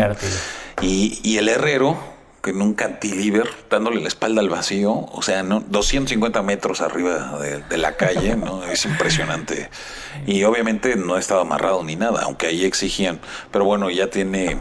Y, 0.82 1.20
y 1.24 1.38
el 1.38 1.50
herrero, 1.50 1.98
que 2.42 2.50
en 2.52 2.62
un 2.62 2.74
cantilever, 2.74 3.48
dándole 3.70 4.02
la 4.02 4.08
espalda 4.08 4.42
al 4.42 4.50
vacío, 4.50 4.92
o 4.94 5.22
sea, 5.22 5.44
¿no? 5.44 5.60
250 5.60 6.42
metros 6.42 6.82
arriba 6.82 7.38
de, 7.40 7.60
de 7.62 7.78
la 7.78 7.96
calle, 7.98 8.36
¿no? 8.36 8.64
Es 8.72 8.86
impresionante. 8.86 9.70
Y 10.26 10.44
obviamente 10.44 10.96
no 10.96 11.18
estaba 11.18 11.42
amarrado 11.42 11.84
ni 11.84 11.96
nada, 11.96 12.24
aunque 12.24 12.48
ahí 12.48 12.66
exigían. 12.66 13.20
Pero 13.52 13.66
bueno, 13.66 13.90
ya 13.92 14.08
tiene, 14.10 14.58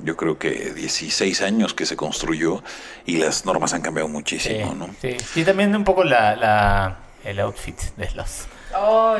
yo 0.00 0.16
creo 0.16 0.38
que 0.38 0.72
16 0.74 1.40
años 1.42 1.72
que 1.74 1.86
se 1.86 1.96
construyó 1.96 2.62
y 3.06 3.16
las 3.16 3.46
normas 3.46 3.72
han 3.72 3.80
cambiado 3.82 4.08
Sí, 4.08 4.12
muchísimo, 4.12 4.74
¿no? 4.74 4.90
sí. 5.00 5.16
Y 5.34 5.44
también 5.44 5.74
un 5.74 5.84
poco 5.84 6.04
la, 6.04 6.36
la, 6.36 6.98
el 7.24 7.40
outfit 7.40 7.80
de 7.96 8.10
los, 8.14 8.46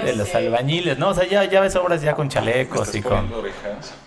de 0.05 0.17
los 0.17 0.29
sí. 0.29 0.37
albañiles, 0.37 0.99
¿no? 0.99 1.09
O 1.09 1.15
sea, 1.15 1.25
ya, 1.27 1.45
ya 1.45 1.61
ves 1.63 1.77
obras 1.77 2.03
ya 2.03 2.15
con 2.15 2.29
chalecos 2.29 2.95
y 2.95 3.01
con, 3.01 3.31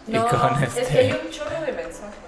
y 0.07 0.11
No, 0.11 0.27
con 0.27 0.63
es 0.63 0.77
este- 0.77 0.93
que 0.93 0.99
hay 0.99 1.11
un 1.11 1.31
chorro 1.31 1.49
de 1.65 1.71
mensajes. 1.71 2.24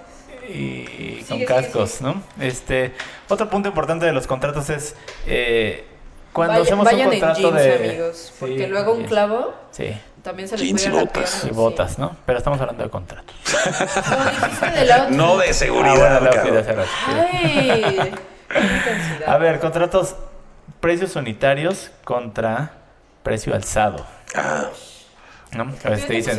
Y, 0.48 1.24
con 1.28 1.44
cascos. 1.44 2.00
¿no? 2.00 2.22
Este, 2.40 2.94
otro 3.28 3.48
punto 3.50 3.68
importante 3.68 4.06
de 4.06 4.12
los 4.12 4.26
contratos 4.26 4.70
es 4.70 4.94
eh, 5.26 5.84
cuando 6.32 6.52
Vaya- 6.54 6.64
hacemos 6.64 6.84
vayan 6.84 7.08
un 7.08 7.14
en 7.14 7.20
contrato 7.20 7.40
jeans, 7.50 7.62
de 7.62 7.74
amigos, 7.88 8.32
porque 8.38 8.58
Sí, 8.58 8.66
luego 8.66 8.92
un 8.92 9.04
clavo 9.04 9.54
Sí, 9.70 9.96
también 10.22 10.48
se 10.48 10.56
les 10.58 10.66
Jeans 10.66 10.82
puede 10.84 10.94
y 10.96 11.00
botas. 11.00 11.34
y 11.44 11.48
sí. 11.48 11.54
botas, 11.54 11.98
¿no? 11.98 12.16
Pero 12.26 12.38
estamos 12.38 12.60
hablando 12.60 12.84
de 12.84 12.90
contratos. 12.90 13.34
No, 13.48 14.24
dijiste 14.30 14.70
del 14.70 14.92
outfit. 14.92 15.16
No 15.16 15.36
de 15.38 15.48
Ah, 15.48 15.52
seguridad, 15.54 16.20
bueno, 16.20 16.30
outfit 16.36 16.52
de. 16.52 16.84
Ay. 17.06 18.14
A 19.26 19.36
ver, 19.38 19.58
contratos, 19.60 20.16
precios 20.80 21.16
unitarios 21.16 21.90
contra 22.04 22.72
precio 23.22 23.54
alzado. 23.54 24.06
Ah, 24.34 24.66
¿no? 25.56 25.62
A 25.84 25.90
veces 25.90 26.06
te 26.06 26.12
dicen, 26.12 26.38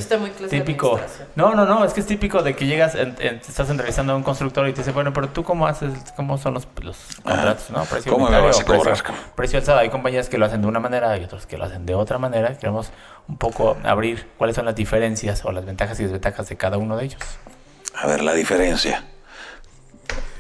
típico. 0.50 1.00
No, 1.36 1.56
no, 1.56 1.66
no, 1.66 1.84
es 1.84 1.94
que 1.94 2.00
es 2.02 2.06
típico 2.06 2.44
de 2.44 2.56
que 2.56 2.66
llegas, 2.68 2.96
en- 2.96 3.16
en- 3.20 3.36
estás 3.38 3.70
entrevistando 3.70 4.14
a 4.14 4.16
un 4.16 4.24
constructor 4.24 4.68
y 4.68 4.74
te 4.74 4.82
dice, 4.82 4.92
bueno, 4.92 5.12
pero 5.14 5.30
tú 5.30 5.44
cómo 5.44 5.66
haces, 5.68 5.92
cómo 6.16 6.38
son 6.38 6.54
los, 6.54 6.68
los 6.82 6.98
contratos, 7.24 7.70
¿no? 7.72 7.84
Precio 7.86 8.12
¿Cómo 8.12 8.26
me 8.30 8.38
unitario 8.38 8.48
vas 8.48 8.60
a 8.60 8.66
precio- 8.66 8.78
cobrar, 8.84 9.02
cabrón? 9.04 9.24
Precio 9.36 9.60
alzado. 9.60 9.80
Hay 9.80 9.90
compañías 9.90 10.30
que 10.30 10.38
lo 10.38 10.46
hacen 10.46 10.62
de 10.62 10.68
una 10.68 10.80
manera 10.80 11.18
y 11.18 11.24
otros 11.24 11.46
que 11.48 11.58
lo 11.58 11.66
hacen 11.66 11.86
de 11.86 11.96
otra 11.96 12.18
manera. 12.20 12.56
Queremos 12.58 12.92
un 13.28 13.38
poco 13.38 13.78
abrir 13.84 14.28
cuáles 14.38 14.56
son 14.56 14.66
las 14.66 14.76
diferencias 14.76 15.44
o 15.46 15.52
las 15.52 15.66
ventajas 15.66 16.00
y 16.00 16.04
desventajas 16.04 16.48
de 16.50 16.58
cada 16.58 16.78
uno 16.78 16.96
de 16.98 17.06
ellos. 17.06 17.22
A 17.96 18.06
ver, 18.08 18.24
la 18.24 18.34
diferencia. 18.34 19.04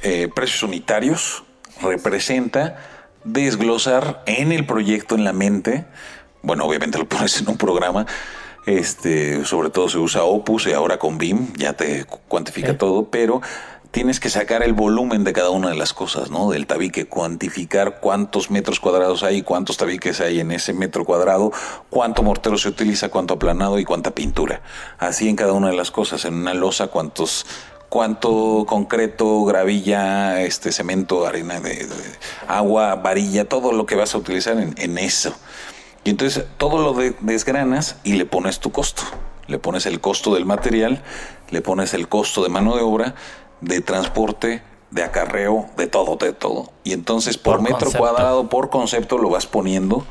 Eh, 0.01 0.29
precios 0.33 0.63
unitarios 0.63 1.43
representa 1.81 2.77
desglosar 3.23 4.23
en 4.25 4.51
el 4.51 4.65
proyecto, 4.65 5.15
en 5.15 5.23
la 5.23 5.33
mente. 5.33 5.85
Bueno, 6.41 6.65
obviamente 6.65 6.97
lo 6.97 7.05
pones 7.07 7.39
en 7.41 7.49
un 7.49 7.57
programa. 7.57 8.05
Este, 8.77 9.45
sobre 9.45 9.71
todo 9.71 9.89
se 9.89 9.97
usa 9.97 10.23
Opus 10.23 10.67
y 10.67 10.73
ahora 10.73 10.99
con 10.99 11.17
BIM 11.17 11.53
ya 11.57 11.73
te 11.73 12.05
cu- 12.05 12.19
cuantifica 12.27 12.71
Sí. 12.73 12.77
todo, 12.77 13.05
pero 13.05 13.41
tienes 13.89 14.19
que 14.19 14.29
sacar 14.29 14.61
el 14.61 14.73
volumen 14.73 15.23
de 15.23 15.33
cada 15.33 15.49
una 15.49 15.69
de 15.69 15.75
las 15.75 15.93
cosas, 15.93 16.29
¿no? 16.29 16.51
Del 16.51 16.67
tabique, 16.67 17.07
cuantificar 17.07 17.99
cuántos 17.99 18.51
metros 18.51 18.79
cuadrados 18.79 19.23
hay, 19.23 19.41
cuántos 19.41 19.77
tabiques 19.77 20.21
hay 20.21 20.39
en 20.39 20.51
ese 20.51 20.73
metro 20.73 21.03
cuadrado, 21.03 21.51
cuánto 21.89 22.21
mortero 22.21 22.59
se 22.59 22.69
utiliza, 22.69 23.09
cuánto 23.09 23.33
aplanado 23.33 23.79
y 23.79 23.85
cuánta 23.85 24.11
pintura. 24.11 24.61
Así 24.99 25.27
en 25.27 25.35
cada 25.35 25.53
una 25.53 25.69
de 25.71 25.75
las 25.75 25.89
cosas, 25.89 26.23
en 26.25 26.35
una 26.35 26.53
losa, 26.53 26.87
cuántos 26.87 27.47
cuánto 27.89 28.65
concreto, 28.67 29.43
gravilla, 29.45 30.41
este 30.43 30.71
cemento, 30.71 31.25
arena 31.25 31.59
de, 31.59 31.71
de 31.87 31.95
agua, 32.47 32.93
varilla, 32.93 33.49
todo 33.49 33.71
lo 33.71 33.87
que 33.87 33.95
vas 33.95 34.13
a 34.13 34.19
utilizar 34.19 34.59
en, 34.59 34.75
en 34.77 34.99
eso. 34.99 35.33
Y 36.03 36.11
entonces 36.11 36.45
todo 36.57 36.81
lo 36.81 36.93
de- 36.93 37.15
desgranas 37.21 37.97
y 38.03 38.13
le 38.13 38.25
pones 38.25 38.59
tu 38.59 38.71
costo. 38.71 39.03
Le 39.47 39.59
pones 39.59 39.85
el 39.85 39.99
costo 39.99 40.33
del 40.35 40.45
material, 40.45 41.03
le 41.49 41.61
pones 41.61 41.93
el 41.93 42.07
costo 42.07 42.43
de 42.43 42.49
mano 42.49 42.75
de 42.75 42.81
obra, 42.83 43.15
de 43.61 43.81
transporte, 43.81 44.61
de 44.91 45.03
acarreo, 45.03 45.67
de 45.77 45.87
todo, 45.87 46.15
de 46.15 46.33
todo. 46.33 46.71
Y 46.83 46.93
entonces 46.93 47.37
por, 47.37 47.55
Por 47.55 47.63
metro 47.63 47.79
concepto. 47.79 47.99
cuadrado, 47.99 48.49
por 48.49 48.69
concepto, 48.69 49.17
lo 49.17 49.29
vas 49.29 49.45
poniendo 49.47 50.05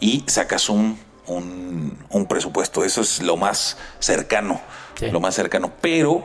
y 0.00 0.24
sacas 0.26 0.68
un, 0.68 0.98
un, 1.26 1.96
un 2.10 2.26
presupuesto. 2.26 2.84
Eso 2.84 3.02
es 3.02 3.22
lo 3.22 3.36
más 3.36 3.76
cercano, 3.98 4.60
Sí. 4.98 5.10
lo 5.10 5.20
más 5.20 5.34
cercano. 5.34 5.70
Pero 5.80 6.24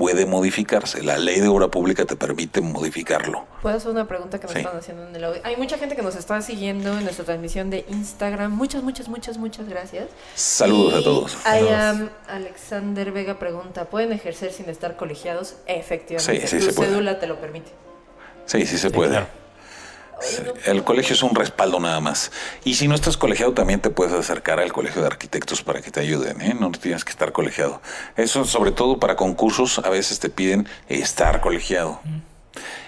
puede 0.00 0.24
modificarse. 0.24 1.02
La 1.02 1.18
ley 1.18 1.40
de 1.40 1.48
obra 1.48 1.68
pública 1.68 2.06
te 2.06 2.16
permite 2.16 2.62
modificarlo. 2.62 3.44
¿Puedo 3.60 3.76
hacer 3.76 3.90
una 3.90 4.08
pregunta 4.08 4.40
que 4.40 4.46
me 4.46 4.52
Sí. 4.54 4.58
están 4.60 4.78
haciendo 4.78 5.06
en 5.06 5.14
el 5.14 5.22
audio? 5.24 5.42
Hay 5.44 5.56
mucha 5.58 5.76
gente 5.76 5.94
que 5.94 6.00
nos 6.00 6.16
está 6.16 6.40
siguiendo 6.40 6.96
en 6.96 7.04
nuestra 7.04 7.26
transmisión 7.26 7.68
de 7.68 7.84
Instagram. 7.86 8.50
Muchas, 8.50 8.82
muchas, 8.82 9.08
muchas, 9.08 9.36
muchas 9.36 9.68
gracias. 9.68 10.06
Saludos 10.34 10.94
a 10.94 11.00
Y 11.00 11.04
todos. 11.04 11.36
I 11.44 11.68
am 11.68 12.08
Alexander 12.28 13.12
Vega 13.12 13.38
pregunta, 13.38 13.84
¿pueden 13.90 14.12
ejercer 14.12 14.52
sin 14.54 14.70
estar 14.70 14.96
colegiados? 14.96 15.56
Efectivamente, 15.66 16.46
Sí, 16.46 16.58
sí 16.58 16.64
tu 16.64 16.70
se 16.70 16.72
puede. 16.72 16.88
cédula 16.92 17.18
te 17.20 17.26
lo 17.26 17.38
permite. 17.38 17.70
Sí, 18.46 18.60
sí 18.64 18.78
se 18.78 18.88
Sí, 18.88 18.94
puede. 18.94 19.10
claro. 19.10 19.26
El 20.64 20.84
colegio 20.84 21.14
es 21.14 21.22
un 21.22 21.34
respaldo 21.34 21.80
nada 21.80 22.00
más. 22.00 22.30
Y 22.64 22.74
si 22.74 22.88
no 22.88 22.94
estás 22.94 23.16
colegiado, 23.16 23.52
también 23.52 23.80
te 23.80 23.90
puedes 23.90 24.12
acercar 24.12 24.60
al 24.60 24.72
colegio 24.72 25.00
de 25.00 25.06
arquitectos 25.06 25.62
para 25.62 25.80
que 25.80 25.90
te 25.90 26.00
ayuden, 26.00 26.40
¿eh? 26.40 26.54
No 26.58 26.70
tienes 26.70 27.04
que 27.04 27.10
estar 27.10 27.32
colegiado. 27.32 27.80
Eso, 28.16 28.44
sobre 28.44 28.72
todo 28.72 28.98
para 28.98 29.16
concursos, 29.16 29.78
a 29.78 29.88
veces 29.88 30.20
te 30.20 30.28
piden 30.28 30.68
estar 30.88 31.40
colegiado. 31.40 32.00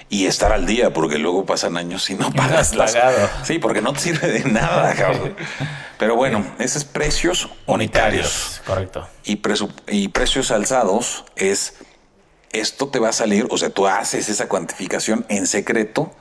Y 0.08 0.26
estar 0.26 0.52
al 0.52 0.66
día, 0.66 0.92
porque 0.92 1.16
luego 1.16 1.46
pasan 1.46 1.78
años 1.78 2.10
y 2.10 2.14
no 2.14 2.30
pagas 2.36 2.74
las... 2.74 2.96
Sí, 3.44 3.58
porque 3.58 3.80
no 3.80 3.94
te 3.94 4.00
sirve 4.00 4.28
de 4.28 4.44
nada, 4.44 4.94
cabrón. 4.96 5.34
Pero 5.98 6.16
bueno, 6.16 6.44
esos 6.58 6.84
precios 6.84 7.48
unitarios 7.66 8.60
Correcto. 8.66 9.08
y, 9.24 9.40
y 9.88 10.08
precios 10.08 10.50
alzados 10.50 11.24
es 11.36 11.76
esto 12.50 12.88
te 12.88 12.98
va 12.98 13.08
a 13.08 13.12
salir, 13.12 13.46
o 13.48 13.56
sea, 13.56 13.70
tú 13.70 13.86
haces 13.86 14.28
esa 14.28 14.48
cuantificación 14.48 15.24
en 15.30 15.46
secreto 15.46 16.12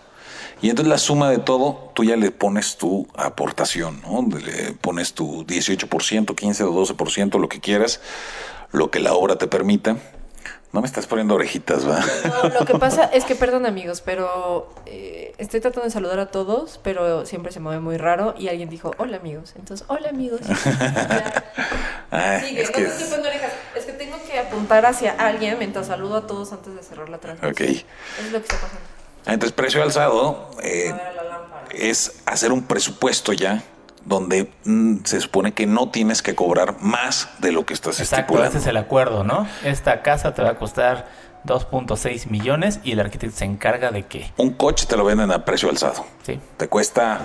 y 0.62 0.70
entonces 0.70 0.90
la 0.90 0.98
suma 1.00 1.30
de 1.30 1.40
todo, 1.40 1.92
tú 1.96 2.04
ya 2.04 2.16
le 2.16 2.32
pones 2.32 2.78
tu 2.78 3.08
aportación, 3.16 4.02
¿no? 4.02 4.22
Le 4.38 4.74
pones 4.74 5.14
tu 5.14 5.44
18%, 5.46 6.36
15 6.36 6.64
o 6.64 6.86
12%, 6.86 7.40
lo 7.40 7.50
que 7.50 7.60
quieras, 7.60 8.00
lo 8.72 8.92
que 8.92 9.00
la 9.00 9.14
obra 9.14 9.38
te 9.38 9.48
permita. 9.48 9.98
No 10.72 10.80
me 10.80 10.88
estás 10.88 11.06
poniendo 11.06 11.36
orejitas, 11.36 11.86
¿va? 11.86 12.00
No, 12.26 12.50
lo 12.50 12.66
que 12.66 12.76
pasa 12.76 13.04
es 13.14 13.26
que, 13.26 13.36
perdón 13.36 13.66
amigos, 13.66 14.02
pero 14.02 14.74
eh, 14.86 15.34
estoy 15.38 15.60
tratando 15.60 15.86
de 15.86 15.92
saludar 15.92 16.20
a 16.20 16.28
todos, 16.28 16.80
pero 16.82 17.26
siempre 17.26 17.52
se 17.52 17.60
me 17.60 17.72
ve 17.72 17.80
muy 17.80 17.98
raro 17.98 18.36
y 18.38 18.48
alguien 18.48 18.70
dijo, 18.70 18.92
hola 18.98 19.18
amigos. 19.18 19.54
Entonces, 19.58 19.86
hola 19.90 20.10
amigos. 20.10 20.42
Ay, 22.12 22.42
Sigue, 22.42 22.62
es 22.62 22.70
no 22.70 22.76
que 22.76 22.84
estoy 22.84 23.04
poniendo 23.04 23.30
orejas. 23.30 23.52
Es 23.76 23.86
que 23.86 23.94
tengo 23.94 24.18
que 24.30 24.40
apuntar 24.40 24.86
hacia 24.86 25.12
alguien 25.12 25.58
mientras 25.58 25.88
saludo 25.88 26.18
a 26.18 26.28
todos 26.28 26.54
antes 26.54 26.74
de 26.74 26.84
cerrar 26.84 27.10
la 27.10 27.18
transmisión. 27.18 27.52
Ok. 27.52 27.62
Es 27.62 28.32
lo 28.32 28.38
que 28.40 28.46
está 28.46 28.56
pasando. 28.56 28.91
Entonces, 29.26 29.52
precio 29.52 29.84
alzado 29.84 30.50
eh, 30.64 30.94
es 31.74 32.22
hacer 32.26 32.52
un 32.52 32.64
presupuesto 32.64 33.34
ya 33.34 33.64
donde 34.06 34.52
mm, 34.66 35.04
se 35.04 35.22
supone 35.22 35.54
que 35.54 35.68
no 35.68 35.90
tienes 35.90 36.22
que 36.24 36.34
cobrar 36.36 36.82
más 36.82 37.30
de 37.40 37.52
lo 37.52 37.66
que 37.66 37.74
estás 37.76 38.00
Exacto, 38.00 38.22
estipulando. 38.22 38.50
ese 38.50 38.58
es 38.60 38.68
el 38.68 38.78
acuerdo, 38.78 39.24
¿no? 39.24 39.48
Esta 39.64 40.02
casa 40.02 40.34
te 40.34 40.42
va 40.42 40.50
a 40.50 40.56
costar 40.56 41.08
2.6 41.46 42.28
millones 42.30 42.80
y 42.84 42.94
el 42.94 43.00
arquitecto 43.00 43.38
se 43.38 43.46
encarga 43.46 43.92
de 43.92 44.04
qué. 44.08 44.32
Un 44.38 44.54
coche 44.54 44.86
te 44.88 44.98
lo 44.98 45.04
venden 45.06 45.32
a 45.32 45.46
precio 45.46 45.70
alzado. 45.70 46.04
Sí. 46.24 46.40
Te 46.58 46.68
cuesta, 46.68 47.20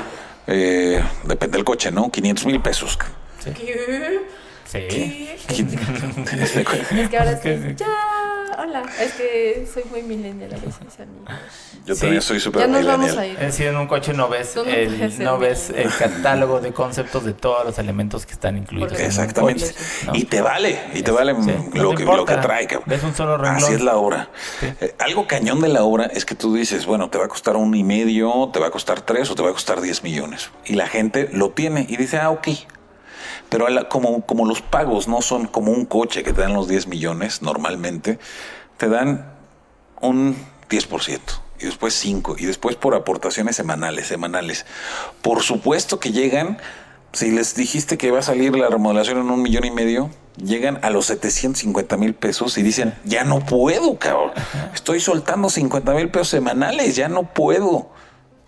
eh, 0.46 1.02
depende 1.24 1.56
del 1.56 1.64
coche, 1.64 1.90
¿no? 1.90 2.10
500 2.10 2.44
mil 2.46 2.60
pesos. 2.60 2.98
¿Qué? 3.42 4.20
Sí. 4.66 4.78
¿Qué? 4.88 5.36
¿Qué? 6.90 7.02
Es 7.02 7.08
que 7.08 7.18
ahora 7.18 7.30
Es 7.32 7.40
que 7.40 7.56
sí, 7.56 7.64
sí. 7.70 7.74
ya, 7.76 7.86
Hola, 8.66 8.82
es 9.00 9.12
que 9.12 9.64
soy 9.72 9.84
muy 9.90 10.02
millennial 10.02 10.52
a 10.52 10.56
veces, 10.56 10.98
amigos. 10.98 11.28
Yo 11.84 11.94
Sí. 11.94 12.00
también 12.00 12.20
soy 12.22 12.40
súper 12.40 12.62
Ya 12.62 12.66
nos 12.66 12.84
vamos 12.84 13.10
a 13.10 13.20
millennial. 13.20 13.30
ir. 13.30 13.38
Es 13.38 13.46
decir, 13.52 13.66
en 13.68 13.76
un 13.76 13.86
coche 13.86 14.12
no 14.12 14.28
ves, 14.28 14.56
no 14.56 14.64
el, 14.64 15.18
no 15.22 15.38
ves 15.38 15.70
el 15.70 15.88
catálogo 15.94 16.60
de 16.60 16.72
conceptos 16.72 17.24
de 17.24 17.32
todos 17.32 17.64
los 17.64 17.78
elementos 17.78 18.26
que 18.26 18.32
están 18.32 18.56
incluidos. 18.58 18.88
Porque- 18.88 19.04
en 19.04 19.10
un 19.12 19.20
Exactamente. 19.20 19.66
coche, 19.66 19.74
¿no? 20.06 20.14
Y 20.16 20.24
te 20.24 20.40
vale, 20.40 20.80
y 20.94 21.02
te 21.02 21.10
vale 21.12 21.34
Sí, 21.34 21.50
lo, 21.74 21.94
que, 21.94 22.02
importa. 22.02 22.16
lo 22.16 22.24
que 22.24 22.36
trae. 22.38 22.66
cabrón. 22.66 22.84
Ves 22.88 23.04
un 23.04 23.14
solo 23.14 23.36
renglón. 23.38 23.62
Así 23.62 23.74
es 23.74 23.80
la 23.82 23.96
obra. 23.96 24.30
Sí. 24.58 24.66
Eh, 24.80 24.94
algo 24.98 25.28
cañón 25.28 25.60
de 25.60 25.68
la 25.68 25.84
obra 25.84 26.06
es 26.06 26.24
que 26.24 26.34
tú 26.34 26.52
dices, 26.52 26.86
bueno, 26.86 27.08
te 27.08 27.18
va 27.18 27.26
a 27.26 27.28
costar 27.28 27.54
un 27.56 27.72
y 27.74 27.84
medio, 27.84 28.50
te 28.52 28.58
va 28.58 28.66
a 28.66 28.70
costar 28.70 29.00
tres 29.02 29.30
o 29.30 29.36
te 29.36 29.42
va 29.42 29.50
a 29.50 29.52
costar 29.52 29.80
diez 29.80 30.02
millones. 30.02 30.50
Y 30.64 30.74
la 30.74 30.88
gente 30.88 31.28
lo 31.32 31.50
tiene 31.50 31.86
y 31.88 31.96
dice, 31.96 32.16
ah, 32.18 32.30
ok. 32.30 32.48
Pero 33.48 33.68
la- 33.68 33.88
como, 33.88 34.24
como 34.26 34.44
los 34.44 34.60
pagos 34.62 35.08
no 35.08 35.22
son 35.22 35.46
como 35.46 35.72
un 35.72 35.86
coche 35.86 36.22
que 36.22 36.32
te 36.32 36.40
dan 36.42 36.54
los 36.54 36.68
10 36.68 36.86
millones 36.88 37.42
normalmente, 37.42 38.18
te 38.76 38.88
dan 38.88 39.32
un 40.00 40.36
10%. 40.68 41.20
Y 41.58 41.64
después 41.66 41.94
5. 41.94 42.36
Y 42.38 42.44
después 42.44 42.76
por 42.76 42.94
aportaciones 42.94 43.56
semanales, 43.56 44.08
semanales. 44.08 44.66
Por 45.22 45.42
supuesto 45.42 45.98
que 46.00 46.12
llegan, 46.12 46.58
si 47.12 47.30
les 47.30 47.54
dijiste 47.54 47.96
que 47.96 48.10
va 48.10 48.18
a 48.18 48.22
salir 48.22 48.54
la 48.56 48.68
remodelación 48.68 49.18
en 49.18 49.30
un 49.30 49.40
millón 49.40 49.64
y 49.64 49.70
medio, 49.70 50.10
llegan 50.36 50.78
a 50.82 50.90
los 50.90 51.06
750 51.06 51.96
mil 51.96 52.12
pesos 52.14 52.58
y 52.58 52.62
dicen, 52.62 52.92
ya 53.04 53.24
no 53.24 53.38
puedo, 53.40 53.96
cabrón. 53.98 54.32
Estoy 54.74 55.00
soltando 55.00 55.48
50 55.48 55.92
mil 55.94 56.10
pesos 56.10 56.28
semanales, 56.28 56.94
ya 56.94 57.08
no 57.08 57.22
puedo. 57.22 57.88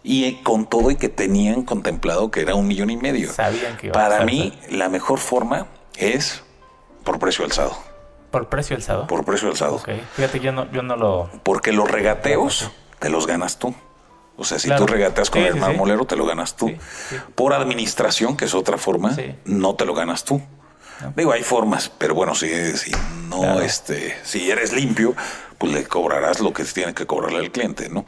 Y 0.03 0.37
con 0.43 0.67
todo 0.67 0.91
y 0.91 0.97
que 0.97 1.09
tenían 1.09 1.63
contemplado 1.65 2.31
que 2.31 2.41
era 2.41 2.55
un 2.55 2.67
millón 2.67 2.91
y 2.91 2.97
medio. 2.97 3.33
Sabían 3.33 3.77
que 3.77 3.89
iba 3.89 3.95
Para 3.95 4.25
mí, 4.25 4.59
la 4.71 4.89
mejor 4.89 5.19
forma 5.19 5.67
es 5.97 6.43
por 7.05 7.19
precio 7.19 7.45
alzado. 7.45 7.77
Por 8.31 8.49
precio 8.49 8.77
alzado. 8.77 9.07
Por 9.07 9.25
precio 9.25 9.49
alzado. 9.49 9.79
Fíjate, 10.15 10.41
yo 10.41 10.53
no, 10.53 10.71
yo 10.71 10.83
no 10.83 10.97
lo. 10.97 11.31
Porque 11.43 11.73
los 11.73 11.91
regateos 11.91 12.71
te 12.99 13.09
los 13.11 13.27
ganas 13.27 13.59
tú. 13.59 13.75
O 14.37 14.45
sea, 14.45 14.59
si 14.59 14.69
Claro. 14.69 14.85
tú 14.87 14.93
regateas 14.93 15.31
con 15.31 15.41
Sí, 15.43 15.47
el 15.49 15.55
sí, 15.55 15.59
sí. 15.59 15.65
marmolero, 15.65 16.05
te 16.05 16.15
lo 16.15 16.25
ganas 16.25 16.55
tú. 16.55 16.71
Por 17.35 17.53
administración, 17.55 18.37
que 18.37 18.45
es 18.45 18.55
otra 18.55 18.79
forma, 18.79 19.17
no 19.45 19.75
te 19.75 19.85
lo 19.85 19.95
ganas 19.95 20.25
tú. 20.25 20.41
Digo, 21.17 21.33
hay 21.33 21.43
formas, 21.43 21.91
pero 21.97 22.15
bueno, 22.15 22.35
si, 22.35 22.49
si 22.77 22.91
no, 23.29 23.41
Claro. 23.41 23.61
este, 23.63 24.17
si 24.25 24.51
eres 24.51 24.73
limpio, 24.73 25.15
pues 25.57 25.73
le 25.73 25.85
cobrarás 25.87 26.41
lo 26.41 26.53
que 26.53 26.65
tiene 26.65 26.93
que 26.95 27.07
cobrarle 27.07 27.39
al 27.39 27.51
cliente, 27.51 27.89
¿no? 27.89 28.05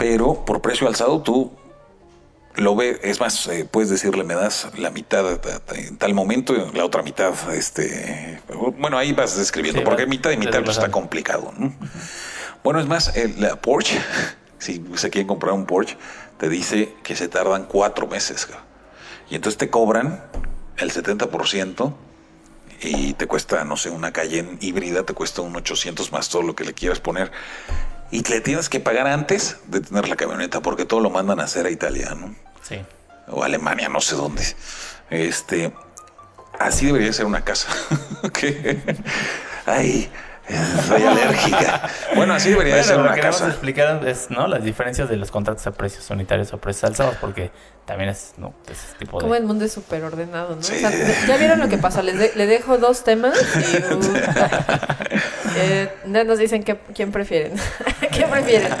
Pero 0.00 0.46
por 0.46 0.62
precio 0.62 0.88
alzado, 0.88 1.20
tú 1.20 1.52
lo 2.54 2.74
ves, 2.74 2.98
es 3.02 3.20
más, 3.20 3.46
eh, 3.48 3.66
puedes 3.70 3.90
decirle, 3.90 4.24
me 4.24 4.34
das 4.34 4.68
la 4.78 4.88
mitad 4.90 5.30
eh, 5.30 5.38
en 5.74 5.98
tal 5.98 6.14
momento, 6.14 6.54
la 6.72 6.86
otra 6.86 7.02
mitad, 7.02 7.34
este, 7.54 8.40
bueno, 8.78 8.96
ahí 8.96 9.12
vas 9.12 9.36
describiendo, 9.36 9.80
Sí, 9.82 9.84
porque 9.84 10.06
mitad 10.06 10.30
y 10.30 10.38
mitad 10.38 10.62
pues, 10.64 10.78
está 10.78 10.90
complicado, 10.90 11.52
¿no? 11.58 11.74
Bueno, 12.64 12.80
es 12.80 12.86
más, 12.86 13.14
el- 13.14 13.38
la 13.42 13.60
Porsche, 13.60 14.00
si 14.58 14.82
se 14.96 15.10
quieren 15.10 15.28
comprar 15.28 15.52
un 15.52 15.66
Porsche, 15.66 15.98
te 16.38 16.48
dice 16.48 16.94
que 17.02 17.14
se 17.14 17.28
tardan 17.28 17.66
cuatro 17.66 18.06
meses. 18.06 18.48
Y 19.28 19.34
entonces 19.34 19.58
te 19.58 19.68
cobran 19.68 20.24
el 20.78 20.90
70% 20.92 21.92
y 22.80 23.12
te 23.12 23.26
cuesta, 23.26 23.64
no 23.64 23.76
sé, 23.76 23.90
una 23.90 24.12
Cayenne 24.12 24.56
híbrida, 24.62 25.02
te 25.04 25.12
cuesta 25.12 25.42
un 25.42 25.54
800 25.56 26.10
más 26.10 26.30
todo 26.30 26.40
lo 26.40 26.56
que 26.56 26.64
le 26.64 26.72
quieras 26.72 27.00
poner. 27.00 27.30
Y 28.10 28.22
le 28.24 28.40
tienes 28.40 28.68
que 28.68 28.80
pagar 28.80 29.06
antes 29.06 29.58
de 29.66 29.80
tener 29.80 30.08
la 30.08 30.16
camioneta, 30.16 30.60
porque 30.60 30.84
todo 30.84 31.00
lo 31.00 31.10
mandan 31.10 31.40
a 31.40 31.44
hacer 31.44 31.66
a 31.66 31.70
Italia, 31.70 32.14
¿no? 32.14 32.34
Sí. 32.62 32.76
o 33.28 33.42
Alemania, 33.42 33.88
no 33.88 34.00
sé 34.00 34.16
dónde. 34.16 34.44
Este, 35.08 35.72
así 36.58 36.86
debería 36.86 37.12
ser 37.12 37.26
una 37.26 37.42
casa. 37.42 37.68
que, 38.32 38.80
ay, 39.66 40.10
soy 40.86 41.02
alérgica. 41.02 41.82
Bueno, 42.14 42.34
así 42.34 42.50
debería 42.50 42.76
de 42.76 42.80
Bueno, 42.80 42.88
ser 42.88 42.96
lo 42.96 43.02
una 43.04 43.10
que 43.12 43.16
queremos 43.20 43.38
casa. 43.40 43.50
explicar 43.52 44.06
es 44.08 44.30
¿no? 44.30 44.46
las 44.46 44.62
diferencias 44.64 45.08
de 45.08 45.16
los 45.16 45.30
contratos 45.30 45.66
a 45.66 45.72
precios 45.72 46.08
unitarios 46.10 46.52
o 46.52 46.58
precios 46.58 46.84
alzados, 46.90 47.16
porque 47.20 47.50
también 47.84 48.10
es 48.10 48.34
¿no? 48.36 48.54
ese 48.70 48.96
tipo 48.98 49.18
de. 49.18 49.22
Como 49.22 49.34
el 49.34 49.44
mundo 49.44 49.64
es 49.64 49.72
súper 49.72 50.02
ordenado, 50.04 50.56
¿no? 50.56 50.62
Sí. 50.62 50.74
O 50.76 50.78
sea, 50.78 50.90
ya 51.26 51.36
vieron 51.36 51.60
lo 51.60 51.68
que 51.68 51.78
pasa, 51.78 52.02
les 52.02 52.18
de- 52.18 52.32
le 52.34 52.46
dejo 52.46 52.78
dos 52.78 53.04
temas 53.04 53.34
y 53.56 53.76
uh, 53.94 54.00
eh, 55.56 55.88
nos 56.06 56.38
dicen 56.38 56.62
que, 56.62 56.76
quién 56.94 57.12
prefieren. 57.12 57.54
¿Qué 58.12 58.26
prefieren? 58.26 58.72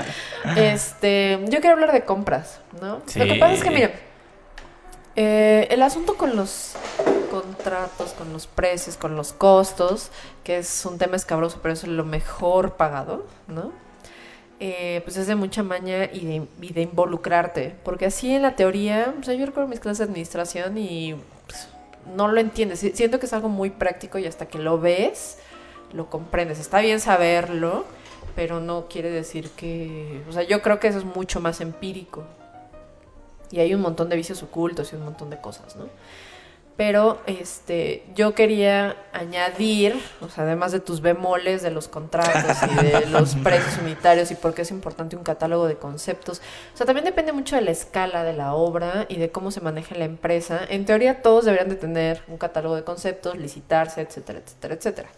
Este, 0.56 1.38
yo 1.48 1.60
quiero 1.60 1.74
hablar 1.74 1.92
de 1.92 2.04
compras, 2.04 2.60
¿no? 2.80 3.02
Sí. 3.06 3.18
Lo 3.18 3.24
que 3.26 3.34
pasa 3.36 3.54
es 3.54 3.62
que, 3.64 3.70
miren, 3.70 3.92
eh, 5.16 5.66
el 5.70 5.82
asunto 5.82 6.16
con 6.16 6.36
los 6.36 6.74
contratos, 7.30 8.12
con 8.12 8.32
los 8.32 8.46
precios, 8.46 8.96
con 8.96 9.16
los 9.16 9.32
costos, 9.32 10.10
que 10.44 10.58
es 10.58 10.84
un 10.84 10.98
tema 10.98 11.16
escabroso, 11.16 11.58
pero 11.62 11.72
es 11.72 11.84
lo 11.86 12.04
mejor 12.04 12.72
pagado, 12.76 13.24
¿no? 13.48 13.72
Eh, 14.62 15.00
pues 15.04 15.16
es 15.16 15.26
de 15.26 15.36
mucha 15.36 15.62
maña 15.62 16.04
y 16.12 16.26
de, 16.26 16.46
y 16.60 16.72
de 16.74 16.82
involucrarte. 16.82 17.74
Porque 17.82 18.04
así 18.06 18.34
en 18.34 18.42
la 18.42 18.56
teoría, 18.56 19.14
o 19.18 19.22
sea, 19.22 19.32
yo 19.34 19.46
recuerdo 19.46 19.68
mis 19.68 19.80
clases 19.80 19.98
de 19.98 20.04
administración 20.04 20.76
y 20.76 21.14
pues, 21.46 21.68
no 22.14 22.28
lo 22.28 22.40
entiendes. 22.40 22.80
Si- 22.80 22.92
Siento 22.92 23.18
que 23.18 23.24
es 23.26 23.32
algo 23.32 23.48
muy 23.48 23.70
práctico 23.70 24.18
y 24.18 24.26
hasta 24.26 24.46
que 24.46 24.58
lo 24.58 24.78
ves, 24.78 25.38
lo 25.94 26.10
comprendes. 26.10 26.58
Está 26.58 26.80
bien 26.80 27.00
saberlo, 27.00 27.84
pero 28.36 28.60
no 28.60 28.86
quiere 28.88 29.10
decir 29.10 29.48
que... 29.52 30.22
O 30.28 30.32
sea, 30.32 30.42
yo 30.42 30.60
creo 30.60 30.78
que 30.78 30.88
eso 30.88 30.98
es 30.98 31.04
mucho 31.06 31.40
más 31.40 31.62
empírico. 31.62 32.24
Y 33.50 33.60
hay 33.60 33.74
un 33.74 33.80
montón 33.80 34.08
de 34.10 34.16
vicios 34.16 34.42
ocultos 34.42 34.92
y 34.92 34.96
un 34.96 35.04
montón 35.04 35.30
de 35.30 35.40
cosas, 35.40 35.74
¿no? 35.76 35.86
Pero 36.76 37.20
este, 37.26 38.04
yo 38.14 38.34
quería 38.34 38.96
añadir, 39.12 40.00
o 40.22 40.28
sea, 40.30 40.44
además 40.44 40.72
de 40.72 40.80
tus 40.80 41.02
bemoles 41.02 41.60
de 41.62 41.70
los 41.70 41.88
contratos 41.88 42.56
y 42.70 42.84
de 42.84 43.06
los 43.10 43.34
precios 43.34 43.76
unitarios 43.82 44.30
y 44.30 44.34
por 44.34 44.54
qué 44.54 44.62
es 44.62 44.70
importante 44.70 45.14
un 45.14 45.22
catálogo 45.22 45.66
de 45.66 45.76
conceptos. 45.76 46.40
O 46.72 46.76
sea, 46.76 46.86
también 46.86 47.04
depende 47.04 47.32
mucho 47.32 47.56
de 47.56 47.62
la 47.62 47.70
escala 47.70 48.24
de 48.24 48.32
la 48.32 48.54
obra 48.54 49.04
y 49.10 49.16
de 49.16 49.30
cómo 49.30 49.50
se 49.50 49.60
maneja 49.60 49.94
la 49.94 50.06
empresa. 50.06 50.60
En 50.70 50.86
teoría 50.86 51.20
todos 51.20 51.44
deberían 51.44 51.68
de 51.68 51.76
tener 51.76 52.22
un 52.28 52.38
catálogo 52.38 52.76
de 52.76 52.84
conceptos, 52.84 53.36
licitarse, 53.36 54.00
etcétera, 54.00 54.38
etcétera, 54.38 54.74
etcétera. 54.74 55.08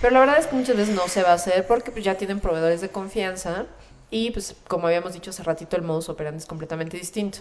Pero 0.00 0.12
la 0.12 0.20
verdad 0.20 0.38
es 0.38 0.46
que 0.46 0.56
muchas 0.56 0.76
veces 0.76 0.94
no 0.94 1.08
se 1.08 1.22
va 1.22 1.30
a 1.30 1.34
hacer 1.34 1.66
porque 1.66 1.90
pues, 1.90 2.04
ya 2.04 2.16
tienen 2.16 2.40
proveedores 2.40 2.80
de 2.80 2.88
confianza 2.88 3.66
y 4.10 4.30
pues 4.30 4.54
como 4.68 4.86
habíamos 4.86 5.14
dicho 5.14 5.30
hace 5.30 5.42
ratito 5.42 5.76
el 5.76 5.82
modus 5.82 6.08
operandi 6.08 6.38
es 6.38 6.46
completamente 6.46 6.96
distinto. 6.96 7.38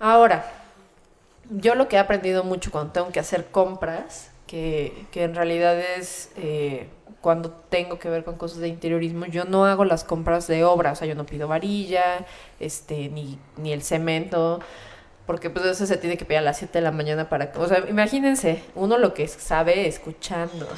Ahora, 0.00 0.50
yo 1.56 1.74
lo 1.74 1.88
que 1.88 1.96
he 1.96 1.98
aprendido 1.98 2.44
mucho 2.44 2.70
cuando 2.70 2.92
tengo 2.92 3.10
que 3.10 3.20
hacer 3.20 3.46
compras, 3.50 4.30
que, 4.46 5.06
que 5.10 5.24
en 5.24 5.34
realidad 5.34 5.78
es 5.78 6.30
eh, 6.36 6.88
cuando 7.20 7.50
tengo 7.50 7.98
que 7.98 8.10
ver 8.10 8.24
con 8.24 8.36
cosas 8.36 8.58
de 8.58 8.68
interiorismo, 8.68 9.26
yo 9.26 9.44
no 9.44 9.64
hago 9.64 9.84
las 9.84 10.04
compras 10.04 10.46
de 10.48 10.64
obra, 10.64 10.92
o 10.92 10.96
sea, 10.96 11.06
yo 11.06 11.14
no 11.14 11.24
pido 11.24 11.48
varilla, 11.48 12.26
este, 12.60 13.08
ni, 13.08 13.38
ni 13.56 13.72
el 13.72 13.82
cemento, 13.82 14.60
porque 15.26 15.50
pues 15.50 15.64
eso 15.64 15.86
se 15.86 15.96
tiene 15.96 16.16
que 16.16 16.24
pedir 16.24 16.38
a 16.38 16.42
las 16.42 16.58
7 16.58 16.78
de 16.78 16.82
la 16.82 16.90
mañana 16.90 17.28
para... 17.28 17.52
O 17.56 17.68
sea, 17.68 17.84
imagínense, 17.88 18.62
uno 18.74 18.98
lo 18.98 19.14
que 19.14 19.28
sabe 19.28 19.86
escuchando, 19.86 20.68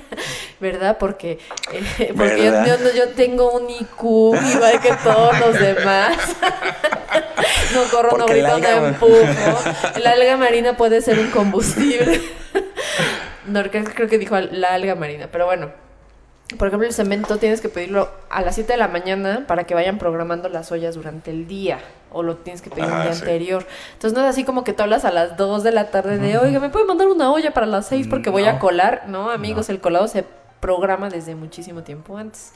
¿verdad? 0.60 0.98
Porque, 0.98 1.38
eh, 1.72 2.12
porque 2.16 2.36
yo, 2.44 2.52
¿Verdad? 2.52 2.66
yo 2.66 2.84
no- 2.84 2.92
yo 2.94 3.08
tengo 3.10 3.52
un 3.52 3.70
IQ 3.70 4.34
igual 4.54 4.80
que 4.80 4.92
todos 5.02 5.38
los 5.40 5.58
demás. 5.60 6.16
no 7.74 7.84
corro, 7.90 8.10
no 8.12 8.26
Porque 8.26 8.40
el 8.40 8.46
grito, 8.46 8.58
no 8.58 8.66
alga- 8.66 8.88
empujo. 8.88 9.98
La 10.02 10.10
alga 10.12 10.36
marina 10.36 10.76
puede 10.76 11.00
ser 11.00 11.18
un 11.18 11.30
combustible. 11.30 12.20
no, 13.46 13.62
creo, 13.64 13.84
creo 13.84 14.08
que 14.08 14.18
dijo 14.18 14.38
la 14.38 14.74
alga 14.74 14.94
marina, 14.94 15.28
pero 15.32 15.46
bueno. 15.46 15.70
Por 16.58 16.68
ejemplo, 16.68 16.86
el 16.86 16.94
cemento 16.94 17.38
tienes 17.38 17.60
que 17.60 17.68
pedirlo 17.68 18.08
a 18.30 18.40
las 18.40 18.54
7 18.54 18.74
de 18.74 18.76
la 18.76 18.86
mañana 18.86 19.46
para 19.48 19.64
que 19.64 19.74
vayan 19.74 19.98
programando 19.98 20.48
las 20.48 20.70
ollas 20.70 20.94
durante 20.94 21.32
el 21.32 21.48
día. 21.48 21.80
O 22.16 22.22
lo 22.22 22.36
tienes 22.36 22.62
que 22.62 22.70
pedir 22.70 22.84
un 22.86 22.92
Ah, 22.92 23.02
día 23.02 23.12
sí. 23.12 23.20
anterior. 23.22 23.66
Entonces 23.92 24.16
no 24.18 24.24
es 24.24 24.30
así 24.30 24.44
como 24.44 24.64
que 24.64 24.72
tú 24.72 24.82
hablas 24.82 25.04
a 25.04 25.10
las 25.12 25.36
2 25.36 25.62
de 25.62 25.72
la 25.72 25.90
tarde 25.90 26.18
de, 26.18 26.38
oiga, 26.38 26.58
¿me 26.60 26.70
puede 26.70 26.84
mandar 26.86 27.08
una 27.08 27.30
olla 27.30 27.52
para 27.52 27.66
las 27.66 27.86
6 27.86 28.08
porque 28.08 28.30
voy 28.30 28.44
a 28.44 28.58
colar? 28.58 29.04
No, 29.06 29.30
amigos, 29.30 29.68
el 29.68 29.80
colado 29.80 30.08
se 30.08 30.24
programa 30.60 31.10
desde 31.10 31.34
muchísimo 31.34 31.82
tiempo 31.82 32.16
antes. 32.16 32.52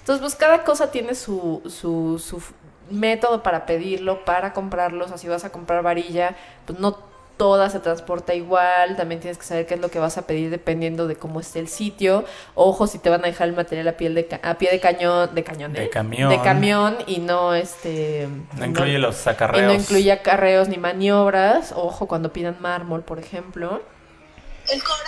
Entonces, 0.00 0.20
pues 0.20 0.34
cada 0.34 0.64
cosa 0.64 0.90
tiene 0.90 1.14
su, 1.14 1.62
su, 1.66 2.18
su 2.18 2.42
método 2.90 3.42
para 3.42 3.66
pedirlo, 3.66 4.24
para 4.24 4.52
comprarlos. 4.52 5.12
Así 5.12 5.28
vas 5.28 5.44
a 5.44 5.50
comprar 5.50 5.82
varilla, 5.82 6.34
pues 6.66 6.78
no 6.80 6.98
toda 7.42 7.68
se 7.70 7.80
transporta 7.80 8.34
igual. 8.34 8.94
También 8.96 9.20
tienes 9.20 9.36
que 9.36 9.42
saber 9.44 9.66
qué 9.66 9.74
es 9.74 9.80
lo 9.80 9.90
que 9.90 9.98
vas 9.98 10.16
a 10.16 10.28
pedir 10.28 10.48
dependiendo 10.48 11.08
de 11.08 11.16
cómo 11.16 11.40
esté 11.40 11.58
el 11.58 11.66
sitio. 11.66 12.24
Ojo, 12.54 12.86
si 12.86 13.00
te 13.00 13.10
van 13.10 13.24
a 13.24 13.26
dejar 13.26 13.48
el 13.48 13.56
material 13.56 13.88
a, 13.88 13.96
piel 13.96 14.14
de 14.14 14.28
ca- 14.28 14.38
a 14.44 14.58
pie 14.58 14.70
de 14.70 14.78
cañón, 14.78 15.34
de 15.34 15.42
cañón, 15.42 15.72
De 15.72 15.90
camión. 15.90 16.30
De 16.30 16.40
camión 16.40 16.98
y 17.08 17.18
no 17.18 17.52
este... 17.56 18.28
No 18.56 18.64
incluye 18.64 18.96
los 19.00 19.16
y 19.16 19.22
sacarreos. 19.22 19.72
no 19.72 19.72
incluye 19.80 20.12
acarreos 20.12 20.68
ni 20.68 20.76
maniobras. 20.78 21.72
Ojo, 21.74 22.06
cuando 22.06 22.32
pidan 22.32 22.58
mármol, 22.60 23.02
por 23.02 23.18
ejemplo. 23.18 23.82
El 24.70 24.80
coral 24.84 25.02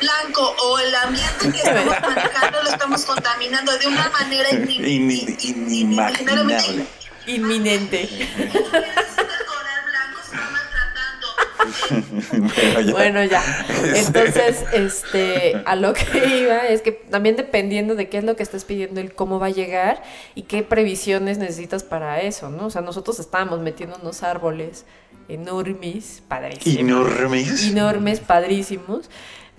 blanco 0.00 0.54
o 0.64 0.78
el 0.78 0.94
ambiente 0.94 1.52
que 1.52 1.58
estamos 1.68 2.00
manejando 2.00 2.62
lo 2.62 2.70
estamos 2.70 3.04
contaminando 3.04 3.76
de 3.76 3.86
una 3.88 4.08
manera 4.08 4.48
Ini- 4.52 5.36
inimaginable. 5.44 6.22
Inimaginable. 6.24 6.86
Inminente. 7.26 8.08
Bueno, 12.30 12.82
ya. 12.82 12.92
Bueno, 12.92 13.24
ya. 13.24 13.42
Entonces, 13.96 14.64
este, 14.72 15.62
a 15.64 15.76
lo 15.76 15.92
que 15.92 16.40
iba 16.40 16.68
es 16.68 16.82
que 16.82 16.92
también 16.92 17.36
dependiendo 17.36 17.94
de 17.94 18.08
qué 18.08 18.18
es 18.18 18.24
lo 18.24 18.36
que 18.36 18.42
estás 18.42 18.64
pidiendo, 18.64 19.00
el 19.00 19.14
cómo 19.14 19.38
va 19.38 19.46
a 19.46 19.50
llegar 19.50 20.02
y 20.34 20.42
qué 20.42 20.62
previsiones 20.62 21.38
necesitas 21.38 21.82
para 21.82 22.20
eso, 22.20 22.50
¿no? 22.50 22.66
O 22.66 22.70
sea, 22.70 22.82
nosotros 22.82 23.18
estábamos 23.18 23.60
metiendo 23.60 23.98
unos 24.00 24.22
árboles 24.22 24.84
enormes, 25.28 26.22
padrísimos. 26.26 26.80
Enormes. 26.80 27.66
Enormes, 27.68 28.20
padrísimos. 28.20 29.10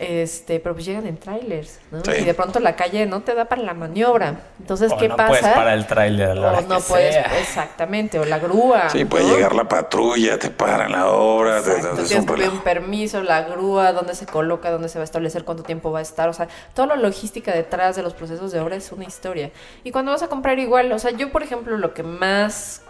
Este, 0.02 0.62
pero 0.62 0.76
pues 0.76 0.86
llegan 0.86 1.06
en 1.08 1.18
trailers, 1.18 1.78
¿no? 1.92 2.00
Sí. 2.06 2.12
Y 2.22 2.24
de 2.24 2.34
pronto 2.34 2.62
la 2.62 2.78
calle 2.78 3.06
no 3.06 3.20
te 3.20 3.36
da 3.36 3.46
para 3.46 3.62
la 3.64 3.74
maniobra. 3.74 4.44
Entonces, 4.58 4.94
O 4.94 4.98
¿qué 4.98 5.10
no 5.10 5.18
pasa? 5.18 5.28
puedes 5.28 5.46
parar 5.54 5.78
el 5.78 5.86
tráiler 5.88 6.30
a 6.30 6.36
la 6.36 6.48
hora 6.52 6.60
o 6.60 6.62
no 6.62 6.78
que 6.78 6.84
puedes, 6.84 7.16
sea. 7.16 7.38
exactamente, 7.40 8.18
o 8.18 8.24
la 8.24 8.40
grúa. 8.40 8.90
Sí, 8.92 9.04
puede 9.04 9.26
¿no? 9.26 9.36
llegar 9.36 9.54
la 9.54 9.66
patrulla, 9.68 10.40
te 10.40 10.52
paran 10.52 10.94
la 10.94 11.08
obra, 11.12 11.62
te, 11.62 11.72
Exacto, 11.72 11.98
te- 11.98 12.02
es 12.04 12.08
tienes 12.08 12.30
un 12.30 12.36
que 12.38 12.48
un 12.48 12.60
permiso, 12.62 13.22
la 13.24 13.42
grúa, 13.42 13.92
dónde 13.92 14.16
se 14.16 14.26
coloca, 14.26 14.72
dónde 14.72 14.88
se 14.88 15.00
va 15.00 15.04
a 15.04 15.04
establecer, 15.04 15.44
cuánto 15.44 15.64
tiempo 15.64 15.92
va 15.92 16.00
a 16.00 16.04
estar. 16.04 16.30
O 16.30 16.34
sea, 16.34 16.48
toda 16.74 16.88
la 16.88 16.96
logística 16.96 17.52
detrás 17.52 17.98
de 17.98 18.02
los 18.02 18.14
procesos 18.14 18.54
de 18.54 18.62
obra 18.62 18.78
es 18.78 18.94
una 18.94 19.04
historia. 19.04 19.52
Y 19.84 19.92
cuando 19.92 20.12
vas 20.14 20.24
a 20.24 20.30
comprar 20.30 20.60
igual, 20.60 20.90
o 20.94 21.00
sea, 21.00 21.12
yo, 21.12 21.30
por 21.34 21.44
ejemplo, 21.44 21.76
lo 21.78 21.94
que 21.94 22.04
más 22.04 22.84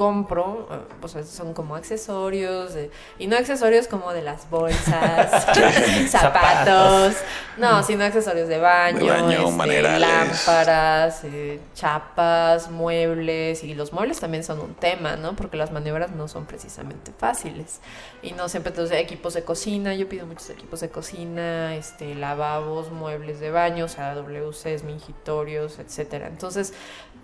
compro, 0.00 0.66
eh, 0.72 0.78
pues 0.98 1.12
son 1.28 1.52
como 1.52 1.76
accesorios, 1.76 2.72
de- 2.72 2.90
y 3.18 3.26
no 3.26 3.36
accesorios 3.36 3.86
como 3.86 4.14
de 4.14 4.22
las 4.22 4.48
bolsas, 4.48 5.46
zapatos, 6.08 7.16
no, 7.58 7.82
sino 7.82 8.04
accesorios 8.04 8.48
de 8.48 8.56
baño, 8.56 8.98
De 8.98 9.10
baño, 9.10 9.48
este, 9.50 9.82
lámparas, 9.98 11.24
eh, 11.24 11.60
chapas, 11.74 12.70
muebles, 12.70 13.62
y 13.62 13.74
los 13.74 13.92
muebles 13.92 14.20
también 14.20 14.42
son 14.42 14.60
un 14.60 14.72
tema, 14.74 15.16
¿no? 15.16 15.36
Porque 15.36 15.58
las 15.58 15.70
maniobras 15.70 16.12
no 16.12 16.28
son 16.28 16.46
precisamente 16.46 17.12
fáciles. 17.18 17.80
Y 18.22 18.32
no 18.32 18.48
siempre, 18.48 18.70
entonces, 18.70 18.98
equipos 18.98 19.34
de 19.34 19.44
cocina, 19.44 19.94
yo 19.94 20.08
pido 20.08 20.24
muchos 20.24 20.48
equipos 20.48 20.80
de 20.80 20.88
cocina, 20.88 21.76
este, 21.76 22.14
lavabos, 22.14 22.90
muebles 22.90 23.38
de 23.38 23.50
baño, 23.50 23.84
o 23.84 23.88
sea, 23.88 24.14
WCs, 24.14 24.82
mingitorios, 24.84 25.78
etcétera. 25.78 26.28
Entonces, 26.28 26.72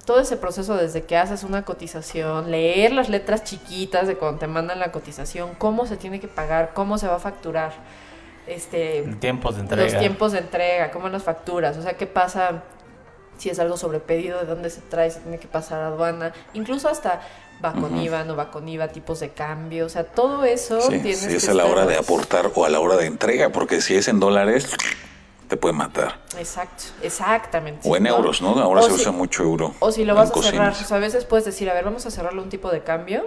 todo 0.06 0.20
ese 0.20 0.36
proceso 0.36 0.76
desde 0.76 1.02
que 1.02 1.16
haces 1.16 1.42
una 1.42 1.64
cotización, 1.64 2.50
leer 2.50 2.92
las 2.92 3.08
letras 3.08 3.44
chiquitas 3.44 4.06
de 4.06 4.16
cuando 4.16 4.38
te 4.38 4.46
mandan 4.46 4.78
la 4.78 4.92
cotización, 4.92 5.50
cómo 5.58 5.84
se 5.86 5.96
tiene 5.96 6.20
que 6.20 6.28
pagar, 6.28 6.70
cómo 6.74 6.96
se 6.96 7.08
va 7.08 7.16
a 7.16 7.18
facturar, 7.18 7.72
este, 8.46 9.02
Tiempos 9.20 9.56
de 9.56 9.62
entrega. 9.62 9.82
los 9.84 9.98
tiempos 9.98 10.32
de 10.32 10.38
entrega, 10.38 10.90
cómo 10.92 11.08
las 11.08 11.24
facturas, 11.24 11.76
o 11.76 11.82
sea, 11.82 11.94
qué 11.96 12.06
pasa 12.06 12.62
si 13.36 13.50
es 13.50 13.58
algo 13.58 13.76
sobrepedido, 13.76 14.38
de 14.38 14.46
dónde 14.46 14.70
se 14.70 14.80
trae, 14.80 15.10
si 15.10 15.18
tiene 15.20 15.38
que 15.38 15.48
pasar 15.48 15.82
a 15.82 15.88
aduana, 15.88 16.32
incluso 16.54 16.88
hasta 16.88 17.20
va 17.62 17.72
con 17.72 17.98
IVA, 17.98 18.24
no 18.24 18.36
va 18.36 18.50
con 18.50 18.68
IVA, 18.68 18.88
tipos 18.88 19.20
de 19.20 19.30
cambio, 19.30 19.86
o 19.86 19.88
sea, 19.88 20.04
todo 20.04 20.44
eso 20.44 20.80
Sí, 20.80 21.00
tienes 21.00 21.18
si 21.20 21.28
que 21.28 21.36
es 21.36 21.48
a 21.48 21.54
la 21.54 21.66
hora 21.66 21.84
de 21.84 21.96
aportar 21.96 22.50
o 22.54 22.64
a 22.64 22.68
la 22.70 22.80
hora 22.80 22.96
de 22.96 23.06
entrega, 23.06 23.50
porque 23.50 23.80
si 23.80 23.96
es 23.96 24.08
en 24.08 24.20
dólares, 24.20 24.74
te 25.48 25.56
puede 25.56 25.74
matar. 25.74 26.20
Exacto, 26.38 26.84
exactamente. 27.02 27.88
O 27.88 27.96
en 27.96 28.02
¿no? 28.04 28.10
euros, 28.16 28.42
¿no? 28.42 28.58
Ahora 28.60 28.80
O 28.80 28.84
se 28.84 28.90
si- 28.94 29.00
usa 29.02 29.12
mucho 29.12 29.42
euro. 29.42 29.74
O 29.80 29.92
si 29.92 30.04
lo 30.04 30.14
vas 30.14 30.30
a 30.30 30.32
cocinas. 30.32 30.52
cerrar, 30.52 30.72
o 30.72 30.88
sea, 30.88 30.96
a 30.96 31.00
veces 31.00 31.24
puedes 31.24 31.44
decir, 31.44 31.70
a 31.70 31.74
ver, 31.74 31.84
vamos 31.84 32.04
a 32.06 32.10
cerrarle 32.10 32.40
un 32.42 32.48
tipo 32.48 32.70
de 32.70 32.82
cambio. 32.82 33.26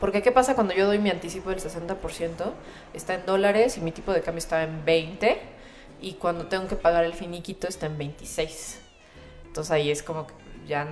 Porque 0.00 0.22
¿qué 0.22 0.30
pasa 0.30 0.54
cuando 0.54 0.74
yo 0.74 0.86
doy 0.86 0.98
mi 0.98 1.10
anticipo 1.10 1.50
del 1.50 1.60
60%? 1.60 2.52
Está 2.94 3.14
en 3.14 3.26
dólares 3.26 3.76
y 3.78 3.80
mi 3.80 3.90
tipo 3.90 4.12
de 4.12 4.20
cambio 4.22 4.38
está 4.38 4.62
en 4.62 4.84
20 4.84 5.40
y 6.00 6.12
cuando 6.14 6.46
tengo 6.46 6.68
que 6.68 6.76
pagar 6.76 7.04
el 7.04 7.14
finiquito 7.14 7.66
está 7.66 7.86
en 7.86 7.98
26. 7.98 8.78
Entonces 9.46 9.70
ahí 9.72 9.90
es 9.90 10.04
como 10.04 10.26
que 10.28 10.34
ya 10.68 10.86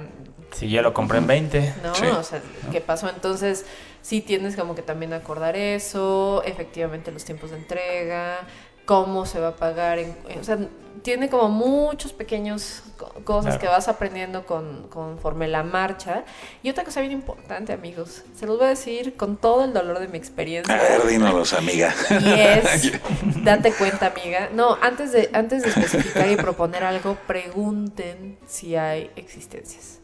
Si 0.53 0.69
yo 0.69 0.83
lo 0.83 0.93
compré 0.93 1.19
en 1.19 1.27
20. 1.29 1.75
¿no? 1.85 1.95
Sí. 1.95 2.07
O 2.07 2.23
sea, 2.25 2.41
¿qué 2.73 2.81
pasó? 2.81 3.09
Entonces, 3.09 3.65
sí 4.03 4.23
tienes 4.23 4.57
como 4.57 4.75
que 4.75 4.83
también 4.83 5.13
acordar 5.13 5.55
eso, 5.57 6.43
efectivamente 6.45 7.13
los 7.13 7.25
tiempos 7.25 7.51
de 7.53 7.59
entrega, 7.59 8.39
cómo 8.87 9.27
se 9.27 9.41
va 9.41 9.49
a 9.49 9.57
pagar, 9.57 9.99
en- 9.99 10.17
o 10.41 10.45
sea, 10.45 10.59
tiene 11.03 11.29
como 11.29 11.49
muchos 11.51 12.13
pequeños 12.13 12.83
co- 12.97 13.13
cosas 13.23 13.45
Claro. 13.57 13.61
que 13.61 13.67
vas 13.69 13.87
aprendiendo 13.87 14.45
con, 14.45 14.89
conforme 14.89 15.47
la 15.47 15.63
marcha. 15.63 16.25
Y 16.65 16.71
otra 16.71 16.83
cosa 16.83 17.01
bien 17.01 17.13
importante, 17.13 17.73
amigos, 17.73 18.23
se 18.35 18.47
los 18.47 18.57
voy 18.57 18.67
a 18.67 18.71
decir 18.71 19.17
con 19.17 19.37
todo 19.37 19.65
el 19.67 19.73
dolor 19.73 20.01
de 20.01 20.09
mi 20.09 20.19
experiencia. 20.19 20.75
A 20.75 20.79
ver, 20.83 21.07
dínolos, 21.07 21.53
amiga. 21.53 21.95
Y 22.11 22.41
es, 22.41 22.93
date 23.45 23.73
cuenta, 23.73 24.07
amiga. 24.07 24.49
No, 24.53 24.79
antes 24.83 25.13
de, 25.13 25.31
antes 25.33 25.63
de 25.63 25.69
especificar 25.69 26.29
y 26.29 26.37
proponer 26.37 26.83
algo, 26.83 27.17
pregunten 27.27 28.39
si 28.49 28.75
hay 28.75 29.11
existencias. 29.17 29.96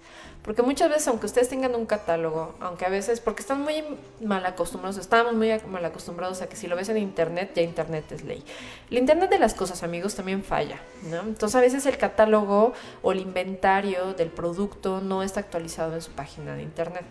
Porque 0.42 0.62
muchas 0.62 0.88
veces, 0.88 1.06
aunque 1.06 1.26
ustedes 1.26 1.48
tengan 1.48 1.76
un 1.76 1.86
catálogo, 1.86 2.56
aunque 2.58 2.84
a 2.84 2.88
veces, 2.88 3.20
porque 3.20 3.42
están 3.42 3.62
muy 3.62 3.84
mal 4.20 4.44
acostumbrados, 4.44 4.98
estamos 4.98 5.34
muy 5.34 5.52
mal 5.68 5.84
acostumbrados 5.84 6.42
a 6.42 6.48
que 6.48 6.56
si 6.56 6.66
lo 6.66 6.74
ves 6.74 6.88
en 6.88 6.98
internet, 6.98 7.52
ya 7.54 7.62
internet 7.62 8.10
es 8.10 8.24
ley. 8.24 8.42
El 8.90 8.98
internet 8.98 9.30
de 9.30 9.38
las 9.38 9.54
cosas, 9.54 9.84
amigos, 9.84 10.16
también 10.16 10.42
falla, 10.42 10.80
¿no? 11.08 11.20
Entonces 11.20 11.54
a 11.54 11.60
veces 11.60 11.86
el 11.86 11.96
catálogo 11.96 12.72
o 13.02 13.12
el 13.12 13.20
inventario 13.20 14.14
del 14.14 14.30
producto 14.30 15.00
no 15.00 15.22
está 15.22 15.38
actualizado 15.38 15.94
en 15.94 16.02
su 16.02 16.10
página 16.10 16.56
de 16.56 16.62
internet. 16.62 17.06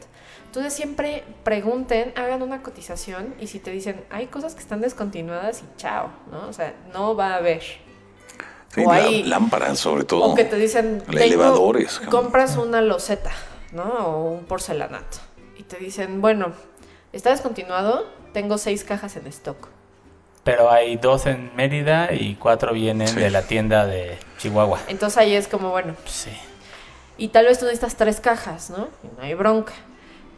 Entonces 0.48 0.74
siempre 0.74 1.24
pregunten, 1.46 2.12
hagan 2.18 2.42
una 2.42 2.62
cotización 2.62 3.34
y 3.40 3.48
si 3.48 3.60
te 3.60 3.72
dicen, 3.72 4.04
hay 4.10 4.28
cosas 4.28 4.56
que 4.56 4.60
están 4.60 4.82
descontinuadas 4.82 5.62
y 5.62 5.78
chao, 5.78 6.10
¿no? 6.30 6.50
O 6.50 6.54
sea, 6.54 6.74
no 6.92 7.16
va 7.16 7.36
a 7.36 7.38
haber. 7.38 7.64
Sí, 8.74 8.84
O 8.86 8.92
hay- 8.92 9.24
lámparas, 9.24 9.80
sobre 9.80 10.04
todo. 10.06 10.24
O 10.24 10.36
que 10.36 10.46
te 10.46 10.56
dicen, 10.56 11.04
El 11.10 11.18
elevadores, 11.18 12.00
compras 12.10 12.56
una 12.58 12.82
loseta, 12.82 13.32
¿no? 13.74 13.84
O 13.84 14.32
un 14.32 14.46
porcelanato. 14.46 15.18
Y 15.58 15.64
te 15.64 15.78
dicen, 15.78 16.22
bueno, 16.22 16.54
está 17.12 17.32
descontinuado, 17.32 18.06
tengo 18.34 18.58
seis 18.58 18.84
cajas 18.84 19.16
en 19.18 19.28
stock. 19.28 19.68
Pero 20.44 20.72
hay 20.72 20.96
dos 20.96 21.26
en 21.28 21.52
Mérida 21.56 22.14
y 22.14 22.36
cuatro 22.36 22.74
vienen 22.74 23.08
Sí. 23.10 23.16
de 23.20 23.30
la 23.30 23.44
tienda 23.44 23.86
de 23.86 24.18
Chihuahua. 24.40 24.80
Entonces 24.88 25.18
ahí 25.18 25.36
es 25.36 25.48
como, 25.48 25.70
bueno, 25.70 25.94
Sí. 26.06 26.32
y 27.18 27.28
tal 27.28 27.46
vez 27.46 27.60
tú 27.60 27.66
necesitas 27.66 27.96
tres 27.96 28.20
cajas, 28.22 28.70
¿no? 28.72 28.88
Y 29.04 29.08
no 29.18 29.22
hay 29.24 29.34
bronca. 29.36 29.74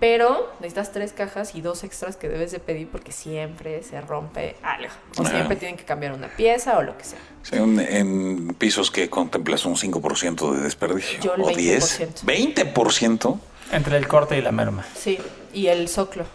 Pero 0.03 0.51
necesitas 0.59 0.91
tres 0.91 1.13
cajas 1.13 1.55
y 1.55 1.61
dos 1.61 1.85
extras 1.85 2.17
que 2.17 2.27
debes 2.27 2.51
de 2.51 2.59
pedir 2.59 2.89
porque 2.89 3.13
siempre 3.13 3.83
se 3.83 4.01
rompe 4.01 4.57
algo. 4.61 4.91
O 5.15 5.25
siempre 5.25 5.55
tienen 5.55 5.77
que 5.77 5.85
cambiar 5.85 6.11
una 6.11 6.27
pieza 6.27 6.77
o 6.77 6.81
lo 6.81 6.97
que 6.97 7.05
sea. 7.05 7.19
Sí, 7.43 7.55
en 7.55 8.53
pisos 8.55 8.91
que 8.91 9.09
contemplas 9.09 9.65
un 9.65 9.77
5% 9.77 10.55
de 10.55 10.61
desperdicio. 10.61 11.21
Yo 11.21 11.35
el 11.35 11.43
o 11.43 11.47
10. 11.47 12.01
20%. 12.25 12.73
20%. 12.73 13.39
Entre 13.71 13.95
el 13.95 14.05
corte 14.09 14.37
y 14.37 14.41
la 14.41 14.51
merma. 14.51 14.85
Sí, 14.93 15.17
y 15.53 15.67
el 15.67 15.87
soclo. 15.87 16.25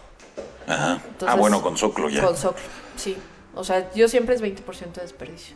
Ajá. 0.65 0.99
ah, 1.27 1.35
bueno, 1.35 1.61
con 1.61 1.77
soclo 1.77 2.09
ya. 2.09 2.23
Con 2.23 2.35
soclo, 2.35 2.63
sí. 2.95 3.15
O 3.53 3.63
sea, 3.63 3.93
yo 3.93 4.07
siempre 4.07 4.33
es 4.33 4.41
20% 4.41 4.93
de 4.93 5.01
desperdicio. 5.03 5.55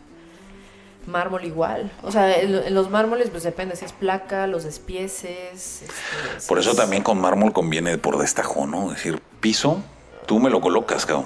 Mármol 1.08 1.46
igual. 1.46 1.92
O 2.02 2.12
sea, 2.12 2.40
en, 2.40 2.74
los 2.74 2.90
mármoles 2.90 3.30
pues 3.30 3.44
depende 3.44 3.76
si 3.76 3.86
es 3.86 3.92
placa, 3.92 4.48
los 4.48 4.64
despieces. 4.64 5.82
este, 5.82 6.48
Por 6.48 6.60
eso 6.60 6.72
es- 6.72 6.78
también 6.78 7.04
con 7.04 7.20
mármol 7.20 7.54
conviene 7.54 7.98
por 7.98 8.18
destajo, 8.18 8.66
¿no? 8.68 8.92
Es 8.92 8.98
decir, 8.98 9.22
piso, 9.40 9.82
tú 10.26 10.40
me 10.40 10.50
lo 10.50 10.62
colocas, 10.62 11.06
cabrón. 11.06 11.26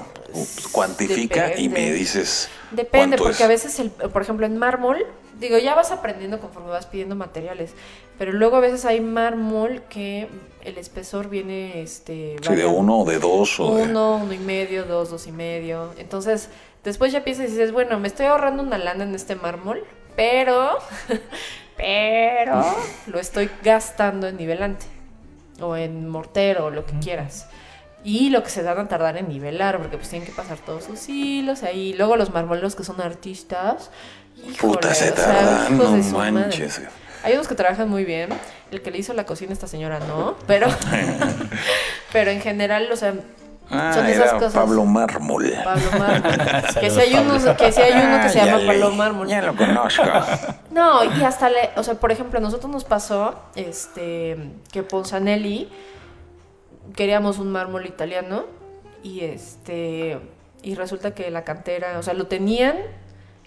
Cuantifica 0.71 1.57
y 1.57 1.69
me 1.69 1.91
dices. 1.91 2.49
Depende, 2.71 3.17
porque 3.17 3.33
es. 3.33 3.41
a 3.41 3.47
veces, 3.47 3.79
el, 3.79 3.89
por 3.91 4.21
ejemplo, 4.21 4.45
en 4.45 4.57
mármol, 4.57 5.05
digo, 5.39 5.57
ya 5.57 5.73
vas 5.75 5.91
aprendiendo 5.91 6.39
conforme 6.39 6.69
vas 6.69 6.85
pidiendo 6.85 7.15
materiales, 7.15 7.71
pero 8.17 8.33
luego 8.33 8.57
a 8.57 8.59
veces 8.59 8.85
hay 8.85 8.99
mármol 8.99 9.83
que 9.89 10.27
el 10.63 10.77
espesor 10.77 11.29
viene, 11.29 11.81
este... 11.81 12.35
Sí, 12.41 12.55
de 12.55 12.65
uno 12.65 12.99
o 12.99 13.05
de 13.05 13.19
dos 13.19 13.59
o 13.59 13.75
de. 13.75 13.83
Uno, 13.83 14.17
uno 14.17 14.33
y 14.33 14.37
medio, 14.39 14.83
dos, 14.83 15.09
dos 15.09 15.27
y 15.27 15.31
medio. 15.31 15.93
Entonces, 15.97 16.49
después 16.83 17.11
ya 17.11 17.23
piensas 17.23 17.47
y 17.47 17.51
dices, 17.51 17.71
bueno, 17.71 17.99
me 17.99 18.07
estoy 18.07 18.25
ahorrando 18.25 18.63
una 18.63 18.77
lana 18.77 19.03
en 19.03 19.15
este 19.15 19.35
mármol, 19.35 19.83
pero, 20.15 20.77
pero 21.77 22.63
lo 23.07 23.19
estoy 23.19 23.49
gastando 23.63 24.27
en 24.27 24.37
nivelante 24.37 24.85
o 25.61 25.75
en 25.75 26.07
mortero 26.07 26.65
o 26.65 26.69
lo 26.69 26.85
que 26.85 26.97
quieras. 26.99 27.47
Y 28.03 28.29
lo 28.29 28.43
que 28.43 28.49
se 28.49 28.63
dan 28.63 28.77
a 28.77 28.87
tardar 28.87 29.17
en 29.17 29.27
nivelar, 29.27 29.79
porque 29.79 29.97
pues 29.97 30.09
tienen 30.09 30.25
que 30.25 30.33
pasar 30.33 30.59
todos 30.59 30.85
sus 30.85 31.09
hilos 31.09 31.63
ahí. 31.63 31.93
Luego 31.93 32.15
los 32.15 32.31
marmoleros 32.31 32.75
que 32.75 32.83
son 32.83 33.01
artistas. 33.01 33.89
Puta, 34.61 34.93
se 34.93 35.11
o 35.11 35.15
sea, 35.15 35.67
no 35.69 35.91
madre. 36.13 36.31
manches. 36.31 36.81
Hay 37.23 37.33
unos 37.33 37.47
que 37.47 37.55
trabajan 37.55 37.89
muy 37.89 38.05
bien. 38.05 38.29
El 38.71 38.81
que 38.81 38.91
le 38.91 38.99
hizo 38.99 39.13
la 39.13 39.25
cocina 39.25 39.51
a 39.51 39.53
esta 39.53 39.67
señora 39.67 39.99
no, 39.99 40.35
pero, 40.45 40.67
pero 42.13 42.31
en 42.31 42.41
general, 42.41 42.89
o 42.91 42.95
sea, 42.95 43.13
Ah, 43.69 43.91
son 43.93 44.05
esas 44.05 44.27
era 44.29 44.33
cosas. 44.33 44.53
Pablo 44.53 44.85
Mármol. 44.85 45.51
Pablo 45.63 45.91
Mármol. 45.99 46.31
que 46.79 46.89
si 46.89 46.99
hay 46.99 47.13
uno, 47.15 47.55
que 47.57 47.71
si 47.71 47.81
hay 47.81 47.91
uno 47.93 48.21
que 48.23 48.29
se 48.29 48.39
Ah, 48.41 48.45
llama 48.45 48.59
ya 48.61 48.67
Pablo 48.67 48.91
Mármol. 48.91 49.27
Ya 49.27 49.41
lo 49.41 49.55
conozco. 49.55 50.03
No, 50.71 51.03
y 51.03 51.23
hasta 51.23 51.49
le, 51.49 51.71
o 51.75 51.81
sea, 51.81 51.95
por 51.95 52.11
ejemplo, 52.11 52.37
a 52.37 52.41
nosotros 52.41 52.71
nos 52.71 52.83
pasó 52.85 53.33
este 53.55 54.37
que 54.71 54.83
Ponzanelli 54.83 55.69
queríamos 56.95 57.39
un 57.39 57.51
mármol 57.51 57.85
italiano 57.87 58.45
y 59.01 59.21
este 59.21 60.19
y 60.61 60.75
resulta 60.75 61.15
que 61.15 61.31
la 61.31 61.43
cantera, 61.43 61.97
o 61.97 62.03
sea, 62.03 62.13
lo 62.13 62.27
tenían 62.27 62.75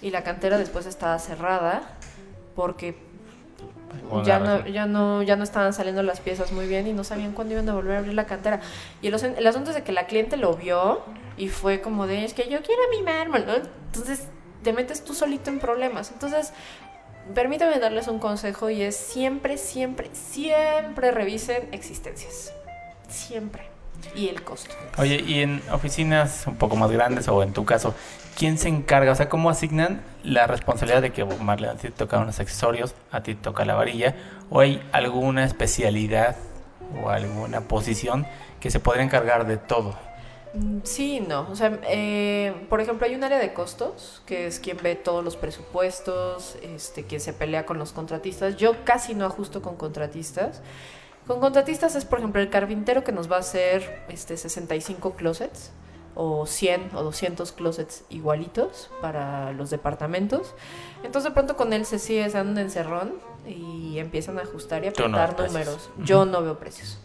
y 0.02 0.10
la 0.10 0.22
cantera 0.24 0.58
después 0.58 0.86
estaba 0.86 1.18
cerrada 1.20 1.82
porque 2.56 2.98
ya 4.24 4.38
no, 4.38 4.66
ya 4.66 4.86
no, 4.86 5.22
ya 5.22 5.36
no 5.36 5.44
estaban 5.44 5.72
saliendo 5.72 6.02
las 6.02 6.20
piezas 6.20 6.52
muy 6.52 6.66
bien 6.66 6.86
y 6.86 6.92
no 6.92 7.04
sabían 7.04 7.32
cuándo 7.32 7.54
iban 7.54 7.68
a 7.68 7.74
volver 7.74 7.96
a 7.96 7.98
abrir 8.00 8.14
la 8.14 8.26
cantera. 8.26 8.60
Y 9.02 9.08
el, 9.08 9.14
asun- 9.14 9.34
el 9.36 9.46
asunto 9.46 9.70
es 9.70 9.76
de 9.76 9.82
que 9.82 9.92
la 9.92 10.06
cliente 10.06 10.36
lo 10.36 10.54
vio 10.54 11.00
y 11.36 11.48
fue 11.48 11.80
como 11.80 12.06
de, 12.06 12.24
es 12.24 12.34
que 12.34 12.48
yo 12.48 12.62
quiero 12.62 12.82
mi 12.90 13.02
mármol, 13.02 13.46
¿no? 13.46 13.54
Entonces 13.54 14.28
te 14.62 14.72
metes 14.72 15.04
tú 15.04 15.14
solito 15.14 15.48
en 15.50 15.58
problemas. 15.58 16.10
Entonces, 16.12 16.52
permítame 17.34 17.78
darles 17.78 18.08
un 18.08 18.18
consejo 18.18 18.68
y 18.70 18.82
es 18.82 18.96
siempre, 18.96 19.56
siempre, 19.56 20.10
siempre 20.12 21.10
revisen 21.12 21.68
existencias. 21.72 22.52
Siempre. 23.08 23.69
Y 24.14 24.28
el 24.28 24.42
costo. 24.42 24.74
Oye, 24.98 25.22
y 25.26 25.40
en 25.40 25.62
oficinas 25.72 26.46
un 26.46 26.56
poco 26.56 26.76
más 26.76 26.90
grandes 26.90 27.28
o 27.28 27.42
en 27.42 27.52
tu 27.52 27.64
caso, 27.64 27.94
¿quién 28.36 28.58
se 28.58 28.68
encarga? 28.68 29.12
O 29.12 29.14
sea, 29.14 29.28
¿cómo 29.28 29.50
asignan 29.50 30.02
la 30.22 30.46
responsabilidad 30.46 31.02
de 31.02 31.12
que 31.12 31.24
Marlene 31.24 31.72
a 31.72 31.76
ti 31.76 31.88
te 31.88 31.90
toca 31.92 32.18
unos 32.18 32.40
accesorios, 32.40 32.94
a 33.12 33.22
ti 33.22 33.34
te 33.34 33.42
toca 33.42 33.64
la 33.64 33.74
varilla? 33.74 34.14
¿O 34.50 34.60
hay 34.60 34.82
alguna 34.92 35.44
especialidad 35.44 36.36
o 37.02 37.08
alguna 37.08 37.62
posición 37.62 38.26
que 38.60 38.70
se 38.70 38.80
podría 38.80 39.04
encargar 39.04 39.46
de 39.46 39.56
todo? 39.56 39.96
Mm, 40.54 40.80
Sí, 40.82 41.20
no. 41.20 41.48
O 41.50 41.56
sea, 41.56 41.78
eh, 41.88 42.66
por 42.68 42.80
ejemplo, 42.80 43.06
hay 43.06 43.14
un 43.14 43.22
área 43.24 43.38
de 43.38 43.52
costos, 43.52 44.22
que 44.26 44.46
es 44.46 44.58
quien 44.58 44.78
ve 44.82 44.96
todos 44.96 45.24
los 45.24 45.36
presupuestos, 45.36 46.56
este, 46.62 47.04
quien 47.04 47.20
se 47.20 47.32
pelea 47.32 47.66
con 47.66 47.78
los 47.78 47.92
contratistas. 47.92 48.56
Yo 48.56 48.84
casi 48.84 49.14
no 49.14 49.26
ajusto 49.26 49.62
con 49.62 49.76
contratistas. 49.76 50.60
Con 51.30 51.38
contratistas 51.38 51.94
es, 51.94 52.04
por 52.04 52.18
ejemplo, 52.18 52.42
el 52.42 52.50
carpintero 52.50 53.04
que 53.04 53.12
nos 53.12 53.30
va 53.30 53.36
a 53.36 53.38
hacer 53.38 54.02
este, 54.08 54.36
65 54.36 55.14
closets, 55.14 55.70
o 56.16 56.44
100 56.44 56.90
o 56.96 57.04
200 57.04 57.52
closets 57.52 58.02
igualitos 58.10 58.90
para 59.00 59.52
los 59.52 59.70
departamentos. 59.70 60.56
Entonces, 61.04 61.30
de 61.30 61.34
pronto 61.34 61.56
con 61.56 61.72
él 61.72 61.86
se 61.86 62.00
sigue 62.00 62.28
dando 62.30 62.50
un 62.50 62.58
encerrón 62.58 63.12
y 63.46 64.00
empiezan 64.00 64.40
a 64.40 64.42
ajustar 64.42 64.82
y 64.82 64.88
ves 64.88 64.98
apretar 64.98 65.38
números. 65.38 65.90
Yo 65.98 66.24
no 66.24 66.42
veo 66.42 66.58
precios. 66.58 66.98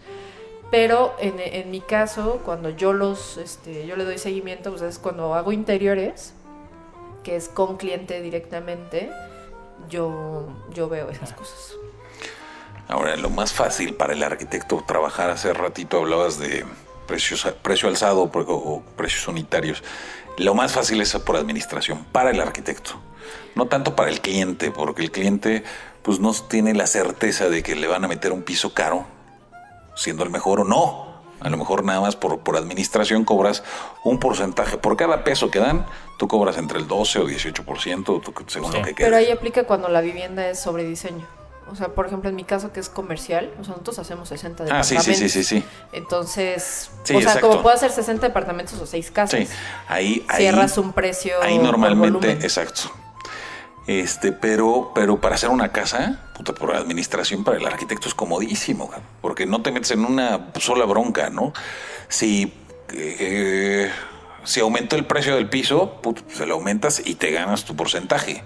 Pero 0.72 1.14
en, 1.20 1.36
en 1.40 1.70
mi 1.70 1.82
caso, 1.82 2.42
cuando 2.44 2.72
yo 2.72 2.94
los, 2.94 3.38
este, 3.38 3.86
yo 3.86 3.96
le 3.96 4.06
doy 4.06 4.18
seguimiento, 4.18 4.72
pues 4.72 4.82
es 4.82 4.98
cuando 4.98 5.36
hago 5.36 5.52
interiores, 5.52 6.34
que 7.22 7.36
es 7.36 7.48
con 7.48 7.78
cliente 7.78 8.22
directamente, 8.22 9.12
yo, 9.88 10.48
yo 10.74 10.90
veo 10.90 11.12
esas 11.12 11.32
cosas. 11.34 11.76
Ahora, 12.88 13.16
lo 13.16 13.30
más 13.30 13.52
fácil 13.54 13.96
para 13.96 14.14
el 14.14 14.24
arquitecto 14.24 14.84
trabajar, 14.88 15.30
hace 15.32 15.54
ratito 15.54 15.98
hablabas 15.98 16.38
de 16.40 16.66
precios, 17.08 17.46
precio 17.62 17.90
alzado 17.90 18.24
o, 18.24 18.30
o 18.40 18.82
precios 18.96 19.28
unitarios. 19.28 19.84
Lo 20.38 20.54
más 20.54 20.74
fácil 20.74 21.02
es 21.02 21.14
por 21.16 21.36
administración, 21.38 22.06
para 22.12 22.32
el 22.32 22.40
arquitecto. 22.42 22.92
No 23.56 23.66
tanto 23.68 23.96
para 23.96 24.10
el 24.12 24.22
cliente, 24.22 24.70
porque 24.72 25.02
el 25.02 25.12
cliente 25.12 25.64
pues 26.04 26.20
no 26.20 26.32
tiene 26.34 26.74
la 26.76 26.86
certeza 26.86 27.50
de 27.50 27.64
que 27.64 27.76
le 27.76 27.88
van 27.88 28.04
a 28.06 28.08
meter 28.08 28.32
un 28.32 28.44
piso 28.44 28.74
caro, 28.74 29.06
siendo 29.96 30.24
el 30.24 30.30
mejor 30.30 30.60
o 30.60 30.64
no. 30.64 31.16
A 31.40 31.50
lo 31.50 31.58
mejor 31.58 31.84
nada 31.84 32.00
más 32.02 32.16
por, 32.16 32.40
por 32.42 32.56
administración 32.58 33.26
cobras 33.26 33.64
un 34.04 34.20
porcentaje. 34.20 34.78
Por 34.78 34.96
cada 34.98 35.24
peso 35.24 35.50
que 35.50 35.60
dan, 35.60 35.86
tú 36.18 36.28
cobras 36.28 36.58
entre 36.58 36.78
el 36.80 36.88
12 36.88 37.20
o 37.20 37.28
18%, 37.28 38.22
tú- 38.22 38.34
según 38.48 38.72
Sí. 38.72 38.78
lo 38.78 38.84
que 38.84 38.94
quede. 38.94 39.08
Pero 39.08 39.18
ahí 39.18 39.32
aplica 39.32 39.64
cuando 39.66 39.90
la 39.90 40.02
vivienda 40.02 40.48
es 40.48 40.60
sobre 40.60 40.84
diseño. 40.84 41.26
O 41.72 41.76
sea, 41.76 41.90
por 41.90 42.06
ejemplo, 42.06 42.30
en 42.30 42.36
mi 42.36 42.44
caso 42.44 42.72
que 42.72 42.80
es 42.80 42.90
comercial, 42.90 43.52
o 43.60 43.64
sea, 43.64 43.72
nosotros 43.72 43.98
hacemos 44.00 44.30
60 44.30 44.66
Ah, 44.70 44.84
sí, 44.84 44.94
departamentos. 44.96 45.06
sí, 45.06 45.30
sí, 45.30 45.44
sí, 45.44 45.62
sí. 45.62 45.66
Entonces, 45.94 46.92
Sí, 47.04 47.16
o 47.16 47.20
sea, 47.20 47.30
exacto. 47.30 47.50
como 47.50 47.62
puedo 47.64 47.76
hacer 47.76 47.92
60 47.92 48.28
departamentos 48.28 48.80
o 48.80 48.86
6 48.86 49.12
casas, 49.12 49.40
Sí, 49.40 49.48
ahí, 49.88 50.26
ahí 50.30 50.38
cierras 50.38 50.78
un 50.78 50.94
precio 50.94 51.34
Ahí 51.42 51.58
normalmente, 51.58 52.32
exacto. 52.32 52.82
Este, 53.88 54.32
pero, 54.32 54.92
pero 54.96 55.22
para 55.22 55.36
hacer 55.36 55.50
una 55.50 55.72
casa, 55.72 56.20
puta, 56.36 56.54
por 56.54 56.76
administración 56.76 57.44
para 57.44 57.58
el 57.58 57.66
arquitecto 57.68 58.08
es 58.08 58.16
comodísimo, 58.16 58.90
porque 59.22 59.46
no 59.46 59.62
te 59.62 59.72
metes 59.72 59.92
en 59.92 60.06
una 60.06 60.52
sola 60.60 60.86
bronca, 60.86 61.30
¿no? 61.30 61.54
Si, 62.10 62.52
eh, 62.94 63.92
si 64.46 64.60
aumentó 64.60 64.96
el 64.96 65.06
precio 65.06 65.36
del 65.36 65.50
piso, 65.50 66.00
pues 66.02 66.24
se 66.34 66.46
lo 66.46 66.56
aumentas 66.56 67.02
y 67.04 67.16
te 67.16 67.32
ganas 67.32 67.66
tu 67.66 67.76
porcentaje. 67.76 68.44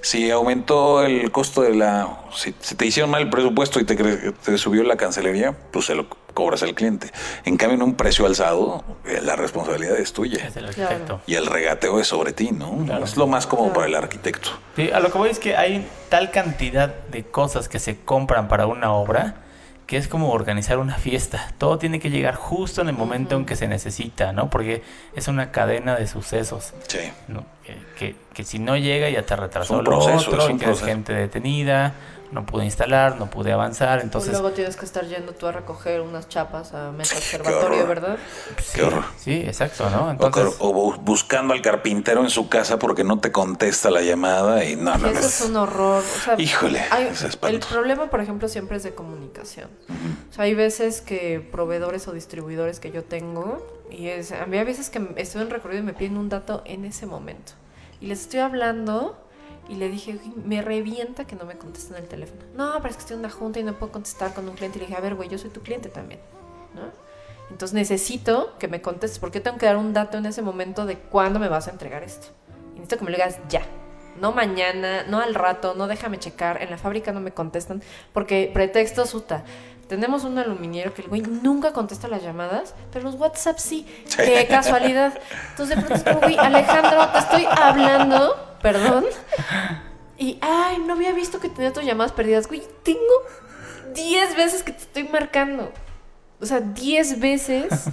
Si 0.00 0.30
aumentó 0.30 1.04
el 1.04 1.30
costo 1.30 1.62
de 1.62 1.74
la, 1.74 2.20
si, 2.34 2.54
si 2.60 2.74
te 2.74 2.86
hicieron 2.86 3.10
mal 3.10 3.22
el 3.22 3.30
presupuesto 3.30 3.80
y 3.80 3.84
te, 3.84 3.96
te 3.96 4.58
subió 4.58 4.82
la 4.82 4.96
cancelería, 4.96 5.56
pues 5.70 5.86
se 5.86 5.94
lo 5.94 6.08
cobras 6.34 6.62
al 6.62 6.74
cliente. 6.74 7.10
En 7.44 7.56
cambio, 7.56 7.76
en 7.76 7.82
un 7.82 7.94
precio 7.94 8.26
alzado, 8.26 8.84
eh, 9.04 9.20
la 9.22 9.36
responsabilidad 9.36 9.98
es 9.98 10.12
tuya. 10.12 10.46
Es 10.46 10.56
el 10.56 10.66
arquitecto. 10.66 11.20
Y 11.26 11.34
el 11.34 11.46
regateo 11.46 12.00
es 12.00 12.06
sobre 12.06 12.32
ti, 12.32 12.50
¿no? 12.52 12.84
Claro. 12.86 13.04
Es 13.04 13.16
lo 13.16 13.26
más 13.26 13.46
cómodo 13.46 13.72
para 13.72 13.86
el 13.86 13.94
arquitecto. 13.94 14.50
Sí, 14.76 14.90
a 14.90 15.00
lo 15.00 15.10
que 15.10 15.18
voy 15.18 15.30
es 15.30 15.38
que 15.38 15.56
hay 15.56 15.86
tal 16.08 16.30
cantidad 16.30 16.88
de 16.88 17.24
cosas 17.24 17.68
que 17.68 17.78
se 17.78 18.00
compran 18.00 18.48
para 18.48 18.66
una 18.66 18.92
obra 18.92 19.42
que 19.90 19.96
es 19.96 20.06
como 20.06 20.30
organizar 20.30 20.78
una 20.78 20.94
fiesta. 20.94 21.52
Todo 21.58 21.76
tiene 21.76 21.98
que 21.98 22.10
llegar 22.10 22.36
justo 22.36 22.80
en 22.80 22.88
el 22.88 22.94
momento 22.96 23.34
en 23.34 23.44
que 23.44 23.56
se 23.56 23.66
necesita, 23.66 24.32
¿no? 24.32 24.48
Porque 24.48 24.84
es 25.16 25.26
una 25.26 25.50
cadena 25.50 25.96
de 25.96 26.06
sucesos. 26.06 26.74
Sí. 26.86 27.00
¿no? 27.26 27.44
Que, 27.64 27.76
que- 27.98 28.16
que 28.32 28.44
si 28.44 28.60
no 28.60 28.76
llega 28.76 29.10
ya 29.10 29.22
te 29.26 29.34
retrasó 29.34 29.74
Es 29.74 29.78
un 29.80 29.84
lo 29.86 29.98
otro 29.98 30.14
es 30.14 30.22
y 30.22 30.28
tienes 30.28 30.62
proceso. 30.62 30.86
gente 30.86 31.12
detenida, 31.12 31.92
no 32.32 32.46
pude 32.46 32.64
instalar, 32.64 33.18
no 33.18 33.28
pude 33.28 33.52
avanzar, 33.52 33.98
O 33.98 34.02
entonces... 34.02 34.32
luego 34.32 34.52
tienes 34.52 34.76
que 34.76 34.84
estar 34.84 35.04
yendo 35.04 35.32
tú 35.32 35.46
a 35.46 35.52
recoger 35.52 36.00
unas 36.00 36.28
chapas 36.28 36.72
a 36.74 36.92
mesa 36.92 37.14
Qué 37.14 37.18
observatorio. 37.18 37.86
¿verdad? 37.86 38.18
sí, 38.62 38.80
horror. 38.80 39.04
sí, 39.18 39.32
exacto, 39.44 39.90
¿no? 39.90 40.06
O, 40.06 40.10
Entonces... 40.10 40.54
o 40.60 40.72
bu- 40.72 40.98
buscando 41.00 41.52
al 41.54 41.62
carpintero 41.62 42.22
en 42.22 42.30
su 42.30 42.48
casa 42.48 42.78
porque 42.78 43.02
no 43.04 43.18
te 43.18 43.32
contesta 43.32 43.90
la 43.90 44.02
llamada 44.02 44.64
y 44.64 44.76
no, 44.76 44.96
no, 44.96 45.08
Y 45.08 45.12
no. 45.12 45.18
eso 45.18 45.26
es 45.28 45.40
un 45.42 45.56
horror. 45.56 46.02
O 46.04 46.20
sea, 46.24 46.34
Híjole, 46.40 46.80
hay- 46.90 47.06
es 47.08 47.22
el 47.42 47.58
problema, 47.60 48.08
por 48.10 48.20
ejemplo, 48.20 48.48
siempre 48.48 48.76
es 48.76 48.82
de 48.84 48.94
comunicación. 48.94 49.68
O 50.30 50.32
sea, 50.32 50.44
hay 50.44 50.54
veces 50.54 51.00
que 51.00 51.40
proveedores 51.40 52.06
o 52.06 52.12
distribuidores 52.12 52.78
que 52.80 52.92
yo 52.92 53.02
tengo, 53.02 53.66
y 53.90 54.06
es, 54.06 54.30
a 54.30 54.46
mí 54.46 54.56
hay 54.56 54.64
veces 54.64 54.88
que 54.88 55.04
estoy 55.16 55.42
en 55.42 55.50
recorrido 55.50 55.80
y 55.82 55.84
me 55.84 55.94
piden 55.94 56.16
un 56.16 56.28
dato 56.28 56.62
en 56.64 56.84
ese 56.84 57.06
momento. 57.06 57.52
Y 58.00 58.06
les 58.06 58.20
estoy 58.20 58.40
hablando 58.40 59.18
y 59.70 59.76
le 59.76 59.88
dije, 59.88 60.18
"Uy, 60.22 60.32
me 60.44 60.60
revienta 60.60 61.24
que 61.26 61.36
no 61.36 61.44
me 61.44 61.56
contesten 61.56 61.96
el 61.96 62.08
teléfono. 62.08 62.42
No, 62.54 62.74
pero 62.78 62.88
es 62.88 62.96
que 62.96 63.00
estoy 63.00 63.14
en 63.14 63.20
una 63.20 63.30
junta 63.30 63.60
y 63.60 63.62
no 63.62 63.74
puedo 63.74 63.92
contestar 63.92 64.34
con 64.34 64.48
un 64.48 64.56
cliente. 64.56 64.78
Y 64.78 64.80
le 64.80 64.86
dije, 64.88 64.98
a 64.98 65.00
ver, 65.00 65.14
güey, 65.14 65.28
yo 65.28 65.38
soy 65.38 65.50
tu 65.50 65.60
cliente 65.62 65.88
también. 65.88 66.20
¿no? 66.74 66.82
Entonces 67.50 67.74
necesito 67.74 68.56
que 68.58 68.68
me 68.68 68.80
contestes 68.82 69.18
porque 69.18 69.40
tengo 69.40 69.58
que 69.58 69.66
dar 69.66 69.76
un 69.76 69.92
dato 69.92 70.18
en 70.18 70.26
ese 70.26 70.42
momento 70.42 70.86
de 70.86 70.96
cuándo 70.98 71.38
me 71.38 71.48
vas 71.48 71.68
a 71.68 71.70
entregar 71.70 72.02
esto. 72.02 72.28
Y 72.74 72.80
necesito 72.80 72.98
que 72.98 73.04
me 73.04 73.10
lo 73.10 73.16
digas 73.16 73.38
ya. 73.48 73.62
No 74.20 74.32
mañana, 74.32 75.04
no 75.04 75.20
al 75.20 75.34
rato, 75.34 75.74
no 75.74 75.86
déjame 75.86 76.18
checar. 76.18 76.62
En 76.62 76.70
la 76.70 76.78
fábrica 76.78 77.12
no 77.12 77.20
me 77.20 77.32
contestan 77.32 77.82
porque 78.12 78.50
pretexto 78.52 79.06
suta. 79.06 79.44
Tenemos 79.88 80.22
un 80.22 80.38
aluminiero 80.38 80.94
que 80.94 81.02
el 81.02 81.08
güey 81.08 81.22
nunca 81.22 81.72
contesta 81.72 82.06
las 82.06 82.22
llamadas, 82.22 82.74
pero 82.92 83.04
los 83.06 83.16
WhatsApp 83.16 83.58
sí. 83.58 83.86
Qué 84.16 84.46
casualidad. 84.48 85.18
Entonces 85.50 85.76
de 85.76 85.82
pronto 85.82 85.94
es 85.94 86.04
como, 86.04 86.20
güey, 86.20 86.38
Alejandro, 86.38 87.08
te 87.08 87.18
estoy 87.18 87.44
hablando, 87.50 88.36
perdón. 88.62 89.04
Y, 90.18 90.38
ay, 90.42 90.78
no 90.86 90.92
había 90.94 91.12
visto 91.12 91.40
que 91.40 91.48
tenía 91.48 91.72
tus 91.72 91.84
llamadas 91.84 92.12
perdidas. 92.12 92.46
Güey, 92.46 92.62
tengo 92.82 93.00
10 93.94 94.36
veces 94.36 94.62
que 94.62 94.72
te 94.72 94.82
estoy 94.82 95.04
marcando. 95.04 95.72
O 96.40 96.46
sea, 96.46 96.60
10 96.60 97.20
veces. 97.20 97.86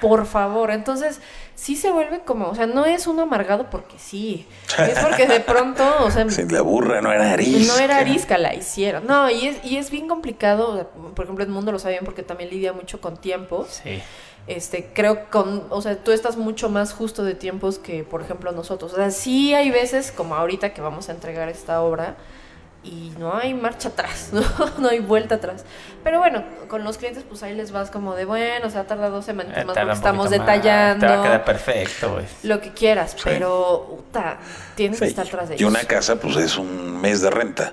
Por 0.00 0.26
favor. 0.26 0.70
Entonces, 0.70 1.20
sí 1.54 1.76
se 1.76 1.90
vuelve 1.90 2.20
como, 2.20 2.48
o 2.48 2.54
sea, 2.54 2.66
no 2.66 2.84
es 2.84 3.06
un 3.06 3.18
amargado 3.20 3.70
porque 3.70 3.98
sí. 3.98 4.46
Es 4.78 4.98
porque 4.98 5.26
de 5.26 5.40
pronto, 5.40 5.82
o 6.00 6.10
sea, 6.10 6.28
Si 6.28 6.44
la 6.48 6.60
burra 6.60 7.00
no 7.00 7.10
era 7.12 7.32
arisca. 7.32 7.72
no 7.74 7.80
era 7.80 7.98
arisca, 7.98 8.36
la 8.36 8.54
hicieron. 8.54 9.06
No, 9.06 9.30
y 9.30 9.46
es, 9.46 9.64
y 9.64 9.78
es 9.78 9.90
bien 9.90 10.08
complicado. 10.08 10.68
o 10.68 10.74
sea, 10.74 10.86
Por 11.14 11.24
ejemplo, 11.24 11.44
Edmundo 11.44 11.72
lo 11.72 11.78
sabe 11.78 11.94
bien 11.94 12.04
porque 12.04 12.22
también 12.22 12.50
lidia 12.50 12.72
mucho 12.74 13.00
con 13.00 13.16
tiempos. 13.16 13.80
Sí. 13.82 14.02
Este, 14.46 14.90
creo 14.92 15.30
con, 15.30 15.66
o 15.70 15.80
sea, 15.82 15.96
tú 15.96 16.10
estás 16.10 16.36
mucho 16.36 16.68
más 16.68 16.92
justo 16.92 17.22
de 17.24 17.34
tiempos 17.34 17.78
que, 17.78 18.02
por 18.04 18.22
ejemplo, 18.22 18.50
nosotros. 18.52 18.92
O 18.92 18.96
sea, 18.96 19.10
sí 19.10 19.54
hay 19.54 19.70
veces, 19.70 20.10
como 20.12 20.34
ahorita 20.34 20.74
que 20.74 20.80
vamos 20.80 21.08
a 21.08 21.12
entregar 21.12 21.48
esta 21.48 21.80
obra, 21.80 22.16
y 22.84 23.12
no 23.16 23.36
hay 23.36 23.54
marcha 23.54 23.90
atrás, 23.90 24.30
¿no? 24.32 24.42
no 24.78 24.88
hay 24.88 24.98
vuelta 24.98 25.36
atrás. 25.36 25.64
Pero 26.02 26.18
bueno, 26.18 26.42
con 26.68 26.82
los 26.82 26.98
clientes, 26.98 27.22
pues 27.28 27.44
ahí 27.44 27.54
les 27.54 27.70
vas 27.70 27.90
como 27.92 28.16
de, 28.16 28.24
bueno, 28.24 28.66
o 28.66 28.70
sea, 28.70 28.84
tarda 28.88 29.08
dos 29.08 29.24
semanitas 29.24 29.62
Eh, 29.62 29.64
más 29.64 29.76
porque 29.76 29.92
estamos 29.92 30.24
más, 30.24 30.30
detallando. 30.30 31.06
Te 31.06 31.12
va 31.12 31.20
a 31.20 31.22
quedar 31.22 31.44
perfecto, 31.44 32.12
güey. 32.14 32.24
Lo 32.42 32.60
que 32.60 32.72
quieras, 32.72 33.12
Sí. 33.12 33.20
pero, 33.22 33.86
puta, 33.88 34.38
tienes 34.74 34.98
que 34.98 35.06
estar 35.06 35.24
atrás 35.28 35.50
de 35.50 35.56
Y 35.56 35.62
una 35.62 35.84
casa, 35.84 36.16
pues 36.16 36.34
es 36.36 36.58
un 36.58 37.00
mes 37.00 37.20
de 37.22 37.30
renta. 37.30 37.72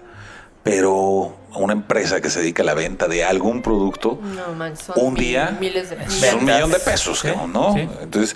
Pero 0.70 1.36
una 1.56 1.74
empresa 1.74 2.22
que 2.22 2.30
se 2.30 2.40
dedica 2.42 2.64
a 2.64 2.66
la 2.66 2.74
venta 2.74 3.08
de 3.08 3.24
algún 3.24 3.62
producto, 3.62 4.20
No, 4.22 4.54
man, 4.56 4.78
son 4.78 4.96
un 4.98 5.14
mil- 5.14 5.24
día 5.24 5.58
miles 5.60 5.90
de 5.90 5.96
Ventas. 5.96 6.34
un 6.34 6.46
millón 6.46 6.72
de 6.72 6.80
pesos, 6.80 7.20
Sí, 7.20 7.28
¿no? 7.52 7.74
sí. 7.74 7.88
Entonces, 8.02 8.36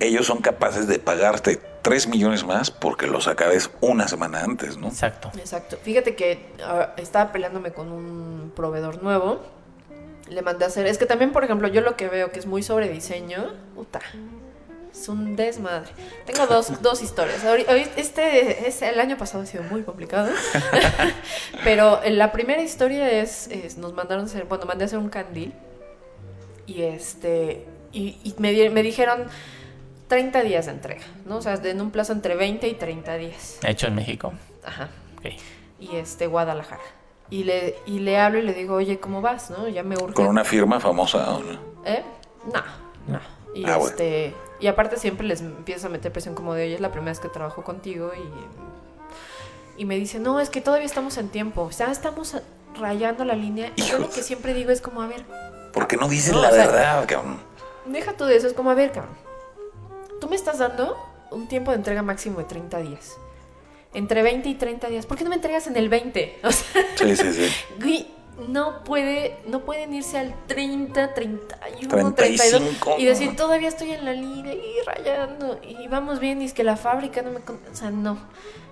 ellos 0.00 0.26
son 0.26 0.38
capaces 0.38 0.86
de 0.86 0.98
pagarte 0.98 1.60
tres 1.82 2.08
millones 2.08 2.44
más 2.44 2.70
porque 2.70 3.06
los 3.06 3.28
acabes 3.28 3.70
una 3.80 4.08
semana 4.08 4.42
antes, 4.42 4.76
¿no? 4.76 4.88
Exacto. 4.88 5.30
Exacto. 5.38 5.76
Fíjate 5.82 6.16
que 6.16 6.46
ah, 6.64 6.94
estaba 6.96 7.30
peleándome 7.32 7.72
con 7.72 7.92
un 7.92 8.52
proveedor 8.56 9.02
nuevo. 9.02 9.40
Le 10.28 10.42
mandé 10.42 10.64
a 10.64 10.68
hacer. 10.68 10.86
Es 10.86 10.98
que 10.98 11.06
también, 11.06 11.30
por 11.32 11.44
ejemplo, 11.44 11.68
yo 11.68 11.80
lo 11.82 11.96
que 11.96 12.08
veo 12.08 12.32
que 12.32 12.40
es 12.40 12.46
muy 12.46 12.62
sobre 12.64 12.88
diseño. 12.88 13.52
Puta. 13.76 14.00
Es 14.98 15.08
un 15.10 15.36
desmadre. 15.36 15.90
Tengo 16.24 16.46
dos, 16.46 16.80
dos 16.82 17.02
historias. 17.02 17.42
Este, 17.96 18.66
este- 18.68 18.88
el 18.88 18.98
año 18.98 19.16
pasado 19.18 19.42
ha 19.44 19.46
sido 19.46 19.62
muy 19.64 19.82
complicado. 19.82 20.30
Pero 21.64 22.00
la 22.08 22.32
primera 22.32 22.62
historia 22.62 23.10
es, 23.10 23.48
es- 23.48 23.76
nos 23.78 23.92
mandaron 23.92 24.24
a 24.24 24.26
hacer, 24.26 24.44
bueno, 24.44 24.64
mandé 24.64 24.84
a 24.84 24.86
hacer 24.86 24.98
un 24.98 25.08
candil. 25.08 25.52
Y 26.66 26.82
este, 26.82 27.66
y, 27.92 28.18
y 28.24 28.34
me, 28.38 28.52
di- 28.52 28.68
me 28.70 28.82
dijeron 28.82 29.26
30 30.08 30.42
días 30.42 30.66
de 30.66 30.72
entrega, 30.72 31.02
¿no? 31.26 31.36
O 31.36 31.42
sea, 31.42 31.54
en 31.54 31.80
un 31.80 31.90
plazo 31.90 32.12
entre 32.12 32.34
20 32.34 32.66
y 32.66 32.74
30 32.74 33.16
días. 33.16 33.58
Hecho 33.64 33.86
en 33.88 33.94
México. 33.94 34.32
Ajá. 34.64 34.88
Ok. 35.18 35.26
Y 35.78 35.96
este, 35.96 36.26
Guadalajara. 36.26 36.82
Y 37.28 37.44
le, 37.44 37.76
y 37.86 37.98
le 38.00 38.18
hablo 38.18 38.38
y 38.38 38.42
le 38.42 38.54
digo, 38.54 38.76
oye, 38.76 38.98
¿cómo 38.98 39.20
vas? 39.20 39.50
¿No? 39.50 39.68
Ya 39.68 39.82
me 39.82 39.96
urge. 39.96 40.14
Con 40.14 40.26
una 40.26 40.44
firma 40.44 40.80
famosa. 40.80 41.34
¿o 41.34 41.40
no? 41.40 41.58
¿Eh? 41.84 42.02
No, 42.52 42.62
no. 43.12 43.35
Y 43.56 43.64
Ah, 43.64 43.76
bueno. 43.76 43.90
este. 43.90 44.34
Y 44.60 44.66
aparte 44.68 44.96
siempre 44.98 45.26
les 45.26 45.40
empiezo 45.40 45.86
a 45.86 45.90
meter 45.90 46.12
presión 46.12 46.34
como 46.34 46.54
de 46.54 46.64
oye, 46.64 46.74
es 46.74 46.80
la 46.80 46.90
primera 46.90 47.12
vez 47.12 47.20
que 47.20 47.28
trabajo 47.28 47.62
contigo 47.64 48.10
y. 48.16 49.80
Y 49.82 49.84
me 49.84 49.96
dice, 49.96 50.18
no, 50.18 50.40
es 50.40 50.48
que 50.48 50.60
todavía 50.60 50.86
estamos 50.86 51.18
en 51.18 51.28
tiempo. 51.28 51.68
Ya 51.70 51.90
estamos 51.90 52.36
rayando 52.78 53.24
la 53.24 53.34
línea. 53.34 53.72
Y 53.76 53.82
yo 53.82 53.98
lo 53.98 54.08
que 54.10 54.22
siempre 54.22 54.54
digo 54.54 54.70
es 54.70 54.80
como, 54.80 55.02
a 55.02 55.06
ver, 55.06 55.24
¿Por 55.72 55.86
qué 55.86 55.96
no 55.98 56.08
dices 56.08 56.32
No, 56.32 56.40
la 56.40 56.48
o 56.48 56.52
sea- 56.52 56.66
verdad, 56.66 57.04
cabrón? 57.06 57.38
deja 57.84 58.14
tú 58.16 58.24
de 58.24 58.36
eso, 58.36 58.46
es 58.46 58.54
como, 58.54 58.70
a 58.70 58.74
ver, 58.74 58.92
cabrón. 58.92 59.14
Tú 60.20 60.28
me 60.30 60.36
estás 60.36 60.58
dando 60.58 60.96
un 61.30 61.46
tiempo 61.48 61.70
de 61.72 61.76
entrega 61.76 62.00
máximo 62.02 62.38
de 62.38 62.44
30 62.44 62.78
días. 62.78 63.16
Entre 63.92 64.22
20 64.22 64.48
y 64.48 64.54
30 64.54 64.88
días. 64.88 65.04
¿Por 65.06 65.18
qué 65.18 65.24
no 65.24 65.30
me 65.30 65.36
entregas 65.36 65.66
en 65.66 65.76
el 65.76 65.88
20? 65.90 66.40
O 66.44 66.50
sea, 66.52 66.82
Sí, 66.96 67.16
sí, 67.16 67.32
sí. 67.34 67.50
No 68.48 68.84
puede, 68.84 69.38
no 69.46 69.60
pueden 69.60 69.94
irse 69.94 70.18
al 70.18 70.34
30, 70.46 71.14
31, 71.14 72.12
35. 72.14 72.14
32 72.14 73.00
y 73.00 73.04
decir 73.06 73.34
todavía 73.34 73.68
estoy 73.68 73.92
en 73.92 74.04
la 74.04 74.12
línea 74.12 74.52
y 74.52 74.74
rayando 74.86 75.58
y 75.62 75.88
vamos 75.88 76.20
bien 76.20 76.42
y 76.42 76.44
es 76.44 76.52
que 76.52 76.62
la 76.62 76.76
fábrica 76.76 77.22
no 77.22 77.30
me, 77.30 77.40
con-". 77.40 77.60
o 77.72 77.74
sea, 77.74 77.90
no. 77.90 78.18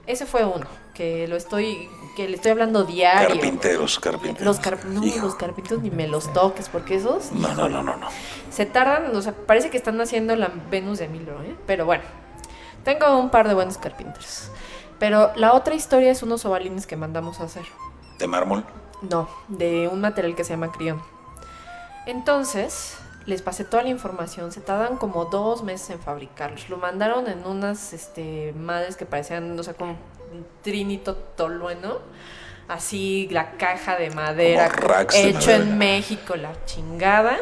Ese 0.06 0.26
fue 0.26 0.44
uno 0.44 0.66
que 0.92 1.26
lo 1.28 1.36
estoy, 1.36 1.88
que 2.14 2.28
le 2.28 2.36
estoy 2.36 2.50
hablando 2.50 2.84
diario. 2.84 3.30
Carpinteros, 3.30 3.98
carpinteros. 3.98 4.44
Los, 4.44 4.60
carp- 4.60 4.84
no, 4.84 5.02
Hijo. 5.02 5.24
los 5.24 5.34
carpinteros 5.34 5.82
ni 5.82 5.90
me 5.90 6.06
los 6.08 6.30
toques 6.34 6.68
porque 6.68 6.96
esos 6.96 7.32
No, 7.32 7.54
no, 7.54 7.70
no, 7.70 7.82
no, 7.82 7.96
no. 7.96 8.08
se 8.50 8.66
tardan, 8.66 9.16
o 9.16 9.22
sea, 9.22 9.32
parece 9.32 9.70
que 9.70 9.78
están 9.78 9.98
haciendo 10.02 10.36
la 10.36 10.52
Venus 10.70 10.98
de 10.98 11.08
Milo, 11.08 11.42
¿eh? 11.42 11.56
Pero 11.66 11.86
bueno, 11.86 12.04
tengo 12.84 13.18
un 13.18 13.30
par 13.30 13.48
de 13.48 13.54
buenos 13.54 13.78
carpinteros. 13.78 14.50
Pero 14.98 15.32
la 15.36 15.54
otra 15.54 15.74
historia 15.74 16.10
es 16.10 16.22
unos 16.22 16.44
ovalines 16.44 16.86
que 16.86 16.96
mandamos 16.96 17.40
a 17.40 17.44
hacer. 17.44 17.64
De 18.18 18.26
mármol. 18.26 18.62
No, 19.10 19.28
de 19.48 19.88
un 19.88 20.00
material 20.00 20.34
que 20.34 20.44
se 20.44 20.50
llama 20.50 20.72
crión. 20.72 21.02
Entonces, 22.06 22.98
les 23.26 23.42
pasé 23.42 23.64
toda 23.64 23.82
la 23.82 23.88
información. 23.88 24.52
Se 24.52 24.60
tardan 24.60 24.96
como 24.96 25.26
dos 25.26 25.62
meses 25.62 25.90
en 25.90 26.00
fabricarlos. 26.00 26.68
Lo 26.68 26.76
mandaron 26.76 27.26
en 27.28 27.46
unas 27.46 27.92
este, 27.92 28.52
madres 28.52 28.96
que 28.96 29.06
parecían, 29.06 29.58
o 29.58 29.62
sea, 29.62 29.74
como 29.74 29.92
un 29.92 30.46
trinito 30.62 31.14
tolueno. 31.14 31.98
Así, 32.68 33.28
la 33.30 33.52
caja 33.52 33.96
de 33.96 34.10
madera. 34.10 34.68
De 35.10 35.28
hecho 35.28 35.38
madera. 35.38 35.56
en 35.56 35.78
México, 35.78 36.36
la 36.36 36.52
chingada. 36.64 37.38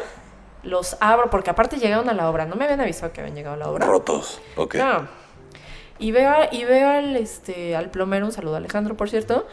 Los 0.63 0.95
abro, 1.01 1.29
porque 1.29 1.49
aparte 1.49 1.77
llegaron 1.77 2.09
a 2.09 2.13
la 2.13 2.29
obra. 2.29 2.45
No 2.45 2.55
me 2.55 2.63
habían 2.65 2.81
avisado 2.81 3.11
que 3.11 3.21
habían 3.21 3.35
llegado 3.35 3.55
a 3.55 3.57
la 3.57 3.69
obra. 3.69 3.85
Rotos. 3.85 4.41
Ok. 4.55 4.75
No. 4.75 5.07
Y 5.99 6.11
veo, 6.11 6.33
y 6.51 6.63
veo 6.65 6.89
al, 6.89 7.15
este, 7.15 7.75
al 7.75 7.89
plomero, 7.89 8.25
un 8.25 8.31
saludo 8.31 8.55
a 8.55 8.57
Alejandro, 8.57 8.97
por 8.97 9.09
cierto, 9.09 9.47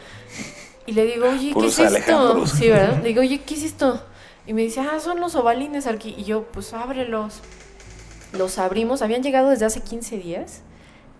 y 0.85 0.93
le 0.93 1.05
digo, 1.05 1.29
oye, 1.29 1.49
¿qué 1.49 1.53
Puros 1.53 1.73
es 1.73 1.79
esto? 1.79 1.95
Alejandros. 1.95 2.51
Sí, 2.51 2.69
¿verdad? 2.69 2.97
Le 3.01 3.09
digo, 3.09 3.21
oye, 3.21 3.41
¿qué 3.41 3.53
es 3.53 3.63
esto? 3.63 4.01
Y 4.47 4.53
me 4.53 4.61
dice, 4.63 4.79
ah, 4.81 4.99
son 4.99 5.19
los 5.19 5.35
ovalines 5.35 5.87
aquí. 5.87 6.15
Y 6.17 6.23
yo, 6.23 6.43
pues 6.43 6.73
ábrelos. 6.73 7.41
Los 8.33 8.57
abrimos, 8.57 9.01
habían 9.01 9.23
llegado 9.23 9.49
desde 9.49 9.65
hace 9.65 9.81
15 9.81 10.17
días, 10.17 10.61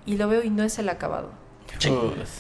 y 0.06 0.16
lo 0.18 0.28
veo 0.28 0.44
y 0.44 0.50
no 0.50 0.64
es 0.64 0.80
el 0.80 0.88
acabado. 0.90 1.30
Pues, 1.68 2.32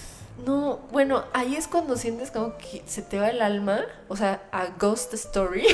No, 0.45 0.79
bueno, 0.91 1.25
ahí 1.33 1.55
es 1.55 1.67
cuando 1.67 1.97
sientes 1.97 2.31
como 2.31 2.57
que 2.57 2.81
se 2.85 3.01
te 3.01 3.19
va 3.19 3.29
el 3.29 3.41
alma, 3.41 3.81
o 4.07 4.15
sea, 4.15 4.43
a 4.51 4.67
Ghost 4.79 5.13
Story, 5.13 5.65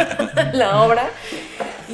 la 0.52 0.82
obra. 0.82 1.08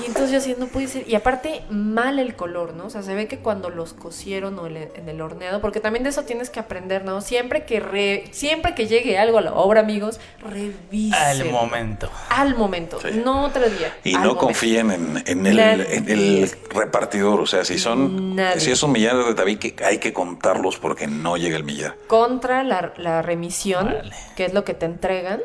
Y 0.03 0.07
entonces 0.07 0.31
yo 0.31 0.39
así, 0.39 0.55
no 0.59 0.67
puede 0.67 0.87
ser. 0.89 1.09
Y 1.09 1.15
aparte, 1.15 1.63
mal 1.71 2.19
el 2.19 2.35
color, 2.37 2.75
¿no? 2.75 2.87
O 2.87 2.91
sea, 2.91 3.03
se 3.03 3.15
ve 3.15 3.27
que 3.29 3.39
cuando 3.39 3.71
los 3.71 3.93
cosieron 3.95 4.59
o 4.59 4.67
el- 4.67 4.77
en 4.77 5.09
el 5.09 5.21
horneado, 5.21 5.61
porque 5.61 5.81
también 5.81 6.05
de 6.05 6.11
eso 6.11 6.23
tienes 6.23 6.51
que 6.51 6.61
aprender, 6.61 7.05
¿no? 7.05 7.21
Siempre 7.21 7.65
que, 7.65 7.81
re- 7.81 8.25
siempre 8.31 8.75
que 8.75 8.87
llegue 8.87 9.19
algo 9.19 9.39
a 9.39 9.41
la 9.41 9.53
obra, 9.55 9.81
amigos, 9.81 10.21
revisen. 10.43 11.15
al 11.15 11.51
momento. 11.51 12.11
Al 12.31 12.55
momento, 12.57 12.99
Sí. 13.01 13.21
no 13.25 13.45
otro 13.45 13.69
día. 13.69 13.95
Y 14.05 14.13
no 14.13 14.19
momento. 14.21 14.39
confíen 14.39 14.91
en, 14.91 15.23
en 15.27 15.47
el, 15.47 15.57
Nadie. 15.57 15.97
en 15.97 16.09
el 16.09 16.51
repartidor. 16.71 17.41
O 17.41 17.47
sea, 17.47 17.65
si 17.65 17.79
son. 17.79 18.37
Nadie. 18.37 18.61
Si 18.61 18.71
es 18.71 18.83
un 18.83 18.93
millar 18.93 19.17
de 19.17 19.35
David, 19.35 19.59
que 19.59 19.75
hay 19.85 19.99
que 19.99 20.13
contarlos 20.13 20.79
porque 20.79 21.07
no 21.07 21.37
llega 21.37 21.57
el 21.57 21.65
millar. 21.65 21.97
Contra 22.07 22.63
la, 22.65 22.93
la 22.97 23.23
remisión, 23.23 23.89
Órale. 23.89 24.13
que 24.37 24.45
es 24.45 24.55
lo 24.55 24.65
que 24.65 24.75
te 24.75 24.87
entregan. 24.87 25.41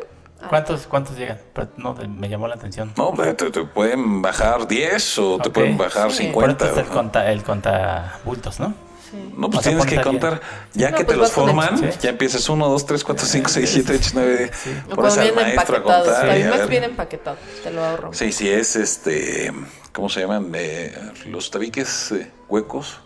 ¿Cuántos, 0.49 0.87
cuántos 0.87 1.17
llegan? 1.17 1.39
Pero 1.53 1.69
no, 1.77 1.93
te- 1.95 2.07
me 2.07 2.29
llamó 2.29 2.47
la 2.47 2.55
atención. 2.55 2.91
No, 2.97 3.11
te, 3.13 3.33
te- 3.33 3.51
te 3.51 3.63
pueden 3.63 4.21
bajar 4.21 4.67
10 4.67 5.19
o 5.19 5.37
te 5.39 5.49
Ok. 5.49 5.53
pueden 5.55 5.77
bajar 5.77 6.11
Sí. 6.11 6.27
Por 6.33 6.49
esto 6.49 6.65
50. 6.65 6.71
es 6.71 6.77
el 6.77 6.85
¿no? 6.85 6.91
conta, 6.91 7.31
el 7.31 7.43
conta 7.43 8.19
bultos, 8.25 8.59
¿no? 8.59 8.73
Sí. 9.09 9.31
No, 9.37 9.47
pues 9.49 9.59
O 9.59 9.61
sea, 9.63 9.71
tienes 9.77 9.85
que 9.85 10.01
contar. 10.01 10.41
Ya 10.73 10.89
No, 10.89 10.97
que 10.97 11.05
pues 11.05 11.15
te 11.17 11.21
los 11.21 11.31
forman, 11.31 11.77
Sí. 11.77 11.85
ya 12.01 12.09
empiezas 12.09 12.49
1, 12.49 12.67
2, 12.67 12.85
3, 12.85 13.03
4, 13.03 13.25
5, 13.27 13.49
6, 13.49 13.69
7, 13.69 13.93
8, 13.99 14.09
9. 14.15 14.51
O 14.91 14.95
Pones 14.95 15.17
al 15.17 15.23
vienen 15.31 15.55
maestro 15.55 15.77
a 15.77 15.83
contar. 15.83 16.05
y 16.05 16.09
a 16.09 16.21
Tabimax 16.33 16.57
ver. 16.59 16.67
viene 16.69 16.85
empaquetado, 16.87 17.37
te 17.63 17.71
lo 17.71 17.83
ahorro. 17.85 18.13
Sí, 18.13 18.31
sí, 18.31 18.49
es 18.49 18.75
este. 18.75 19.51
¿Cómo 19.91 20.09
se 20.09 20.21
llaman? 20.21 20.51
Eh, 20.55 20.95
los 21.27 21.51
tabiques 21.51 22.11
eh, 22.13 22.31
huecos. 22.49 22.99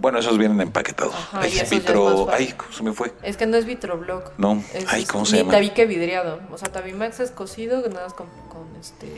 Bueno, 0.00 0.18
esos 0.18 0.38
vienen 0.38 0.60
empaquetados. 0.60 1.14
Ajá, 1.14 1.40
Ay, 1.42 1.50
y 1.50 1.56
esos 1.56 1.56
ya 1.56 1.62
es 1.76 1.82
vitro. 1.82 2.28
Ay, 2.32 2.52
¿cómo 2.56 2.72
se 2.72 2.82
me 2.82 2.92
fue? 2.92 3.12
Es 3.22 3.36
que 3.36 3.46
no 3.46 3.56
es 3.56 3.66
vitroblock. 3.66 4.32
No. 4.38 4.62
Es, 4.74 4.86
Ay, 4.88 5.04
¿cómo 5.04 5.26
se 5.26 5.38
llama? 5.38 5.52
tabique 5.52 5.86
vidriado. 5.86 6.40
O 6.50 6.58
sea, 6.58 6.70
Tabimax 6.72 7.20
es 7.20 7.30
cocido 7.30 7.80
nada 7.88 8.04
más 8.04 8.14
con, 8.14 8.26
con 8.48 8.64
este 8.80 9.08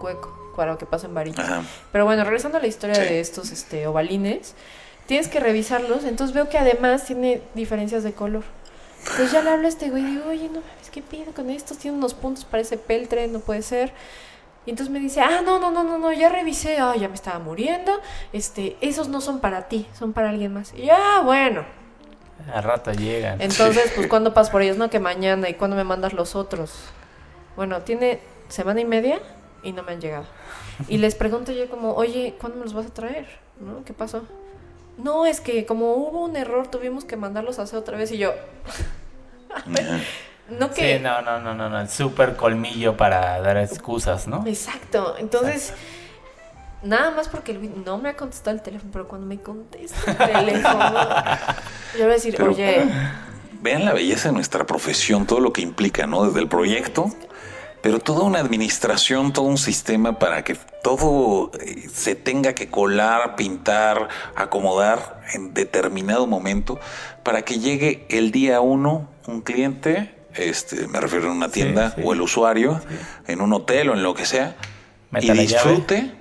hueco 0.00 0.52
para 0.56 0.76
que 0.78 0.86
pasen 0.86 1.14
varillas. 1.14 1.38
Ajá. 1.40 1.62
Pero 1.92 2.04
bueno, 2.04 2.24
regresando 2.24 2.58
a 2.58 2.60
la 2.60 2.66
historia 2.66 2.94
Sí. 2.94 3.02
de 3.02 3.20
estos 3.20 3.50
este, 3.50 3.86
ovalines, 3.86 4.54
tienes 5.06 5.28
que 5.28 5.40
revisarlos. 5.40 6.04
Entonces 6.04 6.34
veo 6.34 6.48
que 6.48 6.58
además 6.58 7.04
tiene 7.04 7.42
diferencias 7.54 8.02
de 8.04 8.12
color. 8.12 8.44
Entonces 9.00 9.32
ya 9.32 9.42
le 9.42 9.50
hablo 9.50 9.66
a 9.66 9.68
este 9.68 9.90
güey 9.90 10.02
y 10.02 10.06
digo, 10.12 10.28
oye, 10.30 10.44
no 10.48 10.60
mames, 10.60 10.90
¿qué 10.90 11.02
pido 11.02 11.32
con 11.34 11.50
estos? 11.50 11.76
Tiene 11.76 11.96
unos 11.98 12.14
puntos, 12.14 12.44
parece 12.46 12.78
peltre, 12.78 13.26
no 13.28 13.40
puede 13.40 13.60
ser. 13.62 13.92
Y 14.66 14.70
entonces 14.70 14.92
me 14.92 14.98
dice, 14.98 15.20
ah, 15.20 15.42
no, 15.44 15.58
no, 15.58 15.70
no, 15.70 15.84
no, 15.84 15.98
no, 15.98 16.12
ya 16.12 16.30
revisé, 16.30 16.78
ah, 16.78 16.94
ya 16.96 17.08
me 17.08 17.14
estaba 17.14 17.38
muriendo. 17.38 18.00
Este, 18.32 18.76
esos 18.80 19.08
no 19.08 19.20
son 19.20 19.40
para 19.40 19.68
ti, 19.68 19.86
son 19.98 20.12
para 20.12 20.30
alguien 20.30 20.54
más. 20.54 20.72
Y 20.74 20.86
yo, 20.86 20.94
ah, 20.96 21.22
bueno. 21.24 21.64
Al 22.52 22.62
rato 22.62 22.92
llegan. 22.92 23.40
Entonces, 23.40 23.92
pues, 23.94 24.06
¿cuándo 24.08 24.32
pasas 24.32 24.50
por 24.50 24.62
ellos? 24.62 24.76
No, 24.76 24.88
que 24.88 25.00
mañana. 25.00 25.48
¿Y 25.48 25.54
cuándo 25.54 25.76
me 25.76 25.84
mandas 25.84 26.12
los 26.14 26.34
otros? 26.34 26.72
Bueno, 27.56 27.82
tiene 27.82 28.20
semana 28.48 28.80
y 28.80 28.84
media 28.84 29.20
y 29.62 29.72
no 29.72 29.82
me 29.82 29.92
han 29.92 30.00
llegado. 30.00 30.24
Y 30.88 30.98
les 30.98 31.14
pregunto 31.14 31.52
yo 31.52 31.68
como, 31.68 31.92
oye, 31.94 32.34
¿cuándo 32.40 32.58
me 32.58 32.64
los 32.64 32.74
vas 32.74 32.86
a 32.86 32.90
traer? 32.90 33.26
¿No? 33.60 33.84
¿Qué 33.84 33.92
pasó? 33.92 34.22
No, 34.96 35.26
es 35.26 35.40
que 35.40 35.66
como 35.66 35.94
hubo 35.94 36.24
un 36.24 36.36
error, 36.36 36.68
tuvimos 36.68 37.04
que 37.04 37.16
mandarlos 37.16 37.58
a 37.58 37.62
hacer 37.62 37.78
otra 37.78 37.96
vez. 37.96 38.10
Y 38.12 38.18
yo, 38.18 38.32
Ajá. 39.54 40.00
No 40.48 40.70
que... 40.70 40.96
Sí, 40.96 41.02
no, 41.02 41.22
no, 41.22 41.40
no, 41.40 41.54
no, 41.54 41.68
no. 41.70 41.80
El 41.80 41.88
súper 41.88 42.36
colmillo 42.36 42.96
para 42.96 43.40
dar 43.40 43.56
excusas, 43.56 44.26
¿no? 44.26 44.44
Exacto. 44.46 45.16
Entonces, 45.18 45.72
nada 46.82 47.10
más 47.10 47.28
porque 47.28 47.52
güey 47.54 47.70
no 47.84 47.98
me 47.98 48.10
ha 48.10 48.16
contestado 48.16 48.56
el 48.56 48.62
teléfono, 48.62 48.90
pero 48.92 49.08
cuando 49.08 49.26
me 49.26 49.40
contesta 49.40 50.10
el 50.10 50.16
teléfono, 50.16 50.78
yo 51.98 52.00
voy 52.04 52.10
a 52.10 52.14
decir, 52.14 52.34
Pero- 52.36 52.50
oye, 52.50 52.84
Vean 53.60 53.86
la 53.86 53.94
belleza 53.94 54.28
de 54.28 54.34
nuestra 54.34 54.66
profesión, 54.66 55.26
todo 55.26 55.40
lo 55.40 55.54
que 55.54 55.62
implica, 55.62 56.06
¿no? 56.06 56.26
Desde 56.26 56.38
el 56.40 56.48
proyecto, 56.48 57.06
pero 57.80 57.98
toda 57.98 58.22
una 58.24 58.38
administración, 58.38 59.32
todo 59.32 59.46
un 59.46 59.56
sistema 59.56 60.18
para 60.18 60.44
que 60.44 60.54
todo 60.82 61.50
eh, 61.58 61.88
se 61.90 62.14
tenga 62.14 62.54
que 62.54 62.68
colar, 62.68 63.36
pintar, 63.36 64.10
acomodar 64.36 65.22
en 65.32 65.54
determinado 65.54 66.26
momento 66.26 66.78
para 67.22 67.40
que 67.40 67.58
llegue 67.58 68.04
el 68.10 68.32
día 68.32 68.60
uno 68.60 69.08
un 69.26 69.40
cliente, 69.40 70.13
este, 70.36 70.88
me 70.88 71.00
refiero 71.00 71.28
a 71.28 71.32
una 71.32 71.48
tienda 71.48 71.94
sí. 71.94 72.02
o 72.04 72.12
el 72.12 72.20
usuario, 72.20 72.80
en 73.26 73.40
un 73.40 73.52
hotel 73.52 73.90
o 73.90 73.94
en 73.94 74.02
lo 74.02 74.14
que 74.14 74.26
sea, 74.26 74.56
Meta 75.10 75.34
y 75.34 75.38
disfrute 75.38 76.12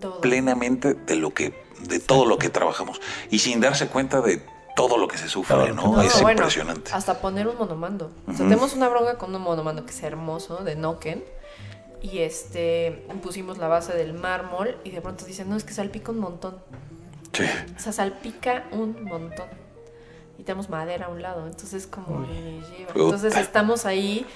todo. 0.00 0.20
plenamente 0.20 0.94
de 0.94 1.16
lo 1.16 1.32
que, 1.32 1.54
de 1.80 2.00
todo 2.00 2.26
lo 2.26 2.38
que 2.38 2.48
trabajamos 2.48 3.00
y 3.30 3.38
sin 3.38 3.60
darse 3.60 3.88
cuenta 3.88 4.20
de 4.20 4.42
todo 4.76 4.96
lo 4.96 5.08
que 5.08 5.18
se 5.18 5.28
sufre, 5.28 5.72
¿no? 5.74 6.00
es 6.00 6.14
bueno, 6.14 6.30
impresionante. 6.30 6.92
Hasta 6.92 7.20
poner 7.20 7.46
un 7.46 7.58
monomando. 7.58 8.10
O 8.26 8.32
sea, 8.32 8.46
tenemos 8.46 8.74
una 8.74 8.88
bronca 8.88 9.18
con 9.18 9.34
un 9.34 9.42
monomando 9.42 9.84
que 9.84 9.92
es 9.92 10.02
hermoso, 10.02 10.64
de 10.64 10.76
Noken. 10.76 11.24
Y 12.00 12.18
este 12.18 13.06
pusimos 13.22 13.58
la 13.58 13.68
base 13.68 13.92
del 13.92 14.12
mármol 14.12 14.76
y 14.82 14.90
de 14.90 15.00
pronto 15.00 15.24
dicen, 15.24 15.48
no, 15.48 15.56
es 15.56 15.62
que 15.62 15.72
salpica 15.72 16.10
un 16.10 16.18
montón. 16.18 16.58
Sí. 17.32 17.44
O 17.76 17.80
sea, 17.80 17.92
salpica 17.92 18.64
un 18.72 19.04
montón. 19.04 19.46
Y 20.42 20.44
tenemos 20.44 20.68
madera 20.68 21.06
a 21.06 21.08
un 21.08 21.22
lado. 21.22 21.46
Entonces 21.46 21.86
como 21.86 22.18
me 22.18 22.60
lleva. 22.76 22.92
Puta. 22.92 23.04
Entonces 23.04 23.36
estamos 23.36 23.86
ahí 23.86 24.26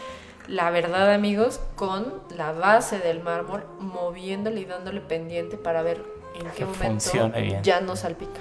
la 0.47 0.71
verdad, 0.71 1.13
amigos, 1.13 1.61
con 1.75 2.23
la 2.31 2.53
base 2.53 3.01
del 3.01 3.21
mármol, 3.21 3.65
moviéndole 3.81 4.61
y 4.61 4.65
dándole 4.65 5.01
pendiente 5.01 5.57
para 5.57 5.83
ver 5.83 6.05
en 6.41 6.49
qué 6.51 6.65
momento 6.65 7.11
bien. 7.35 7.63
ya 7.65 7.81
no 7.81 7.97
salpica. 7.97 8.41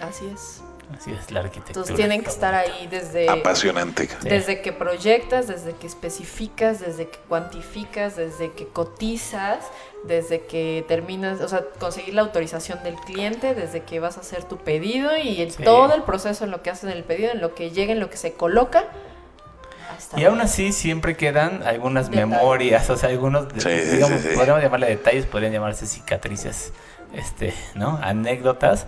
Así 0.00 0.26
es. 0.32 0.62
Así 0.96 1.10
es 1.10 1.30
la 1.30 1.40
arquitectura. 1.40 1.80
Entonces 1.80 1.96
tienen 1.96 2.22
que 2.22 2.30
estar 2.30 2.54
ahí 2.54 2.86
desde, 2.86 3.28
Apasionante. 3.28 4.08
desde 4.22 4.62
que 4.62 4.72
proyectas, 4.72 5.48
desde 5.48 5.74
que 5.74 5.86
especificas, 5.86 6.80
desde 6.80 7.08
que 7.10 7.18
cuantificas, 7.28 8.16
desde 8.16 8.52
que 8.52 8.66
cotizas, 8.68 9.66
desde 10.06 10.42
que 10.46 10.84
terminas, 10.88 11.40
o 11.40 11.48
sea, 11.48 11.64
conseguir 11.78 12.14
la 12.14 12.22
autorización 12.22 12.82
del 12.82 12.94
cliente, 12.96 13.54
desde 13.54 13.82
que 13.82 14.00
vas 14.00 14.16
a 14.16 14.20
hacer 14.20 14.44
tu 14.44 14.56
pedido 14.58 15.16
y 15.16 15.40
el- 15.40 15.50
Sí. 15.52 15.62
todo 15.64 15.94
el 15.94 16.02
proceso 16.02 16.44
en 16.44 16.50
lo 16.50 16.62
que 16.62 16.70
hacen 16.70 16.90
el 16.90 17.02
pedido, 17.04 17.32
en 17.32 17.40
lo 17.40 17.54
que 17.54 17.70
llega, 17.70 17.92
en 17.92 18.00
lo 18.00 18.08
que 18.10 18.16
se 18.16 18.32
coloca. 18.34 18.84
Hasta 19.96 20.20
Y 20.20 20.24
aún 20.24 20.40
así 20.40 20.72
siempre 20.72 21.16
quedan 21.16 21.62
algunas 21.62 22.10
Detalles. 22.10 22.28
memorias, 22.28 22.90
o 22.90 22.96
sea, 22.96 23.08
algunos, 23.08 23.46
Sí, 23.56 23.68
digamos, 23.68 24.20
sí, 24.20 24.28
sí. 24.30 24.34
podríamos 24.34 24.62
llamarle 24.62 24.88
detalles, 24.88 25.26
podrían 25.26 25.52
llamarse 25.52 25.86
cicatrices, 25.86 26.72
este, 27.12 27.54
¿no? 27.74 27.98
Anécdotas, 28.02 28.86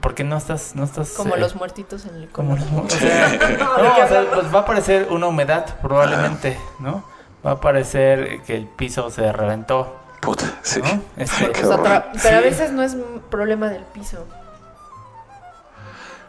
porque 0.00 0.22
no 0.24 0.36
estás, 0.36 0.74
no 0.74 0.84
estás... 0.84 1.10
como 1.12 1.36
eh, 1.36 1.38
los 1.40 1.54
muertitos 1.54 2.04
en 2.04 2.14
el 2.16 2.28
como 2.28 2.56
los 2.56 2.64
o 2.84 2.88
sea, 2.90 3.28
No, 3.28 3.46
¿de 3.48 3.56
no, 3.58 3.94
qué 3.96 4.02
o 4.02 4.08
sea, 4.08 4.24
pues 4.34 4.52
va 4.54 4.58
a 4.58 4.62
aparecer 4.62 5.06
una 5.10 5.28
humedad 5.28 5.78
probablemente, 5.80 6.58
¿no? 6.80 7.04
Va 7.46 7.52
a 7.52 7.54
aparecer 7.54 8.42
que 8.42 8.54
el 8.56 8.66
piso 8.66 9.08
se 9.10 9.32
reventó, 9.32 9.96
Puta, 10.20 10.44
sí. 10.62 10.80
¿no? 10.82 11.02
Este, 11.16 11.50
Qué 11.52 11.64
O 11.64 11.68
sea, 11.68 11.74
horror. 11.76 11.86
tra- 11.86 12.20
pero 12.22 12.38
a 12.38 12.40
veces 12.40 12.72
no 12.72 12.82
es 12.82 12.96
problema 13.30 13.68
del 13.68 13.84
piso. 13.84 14.26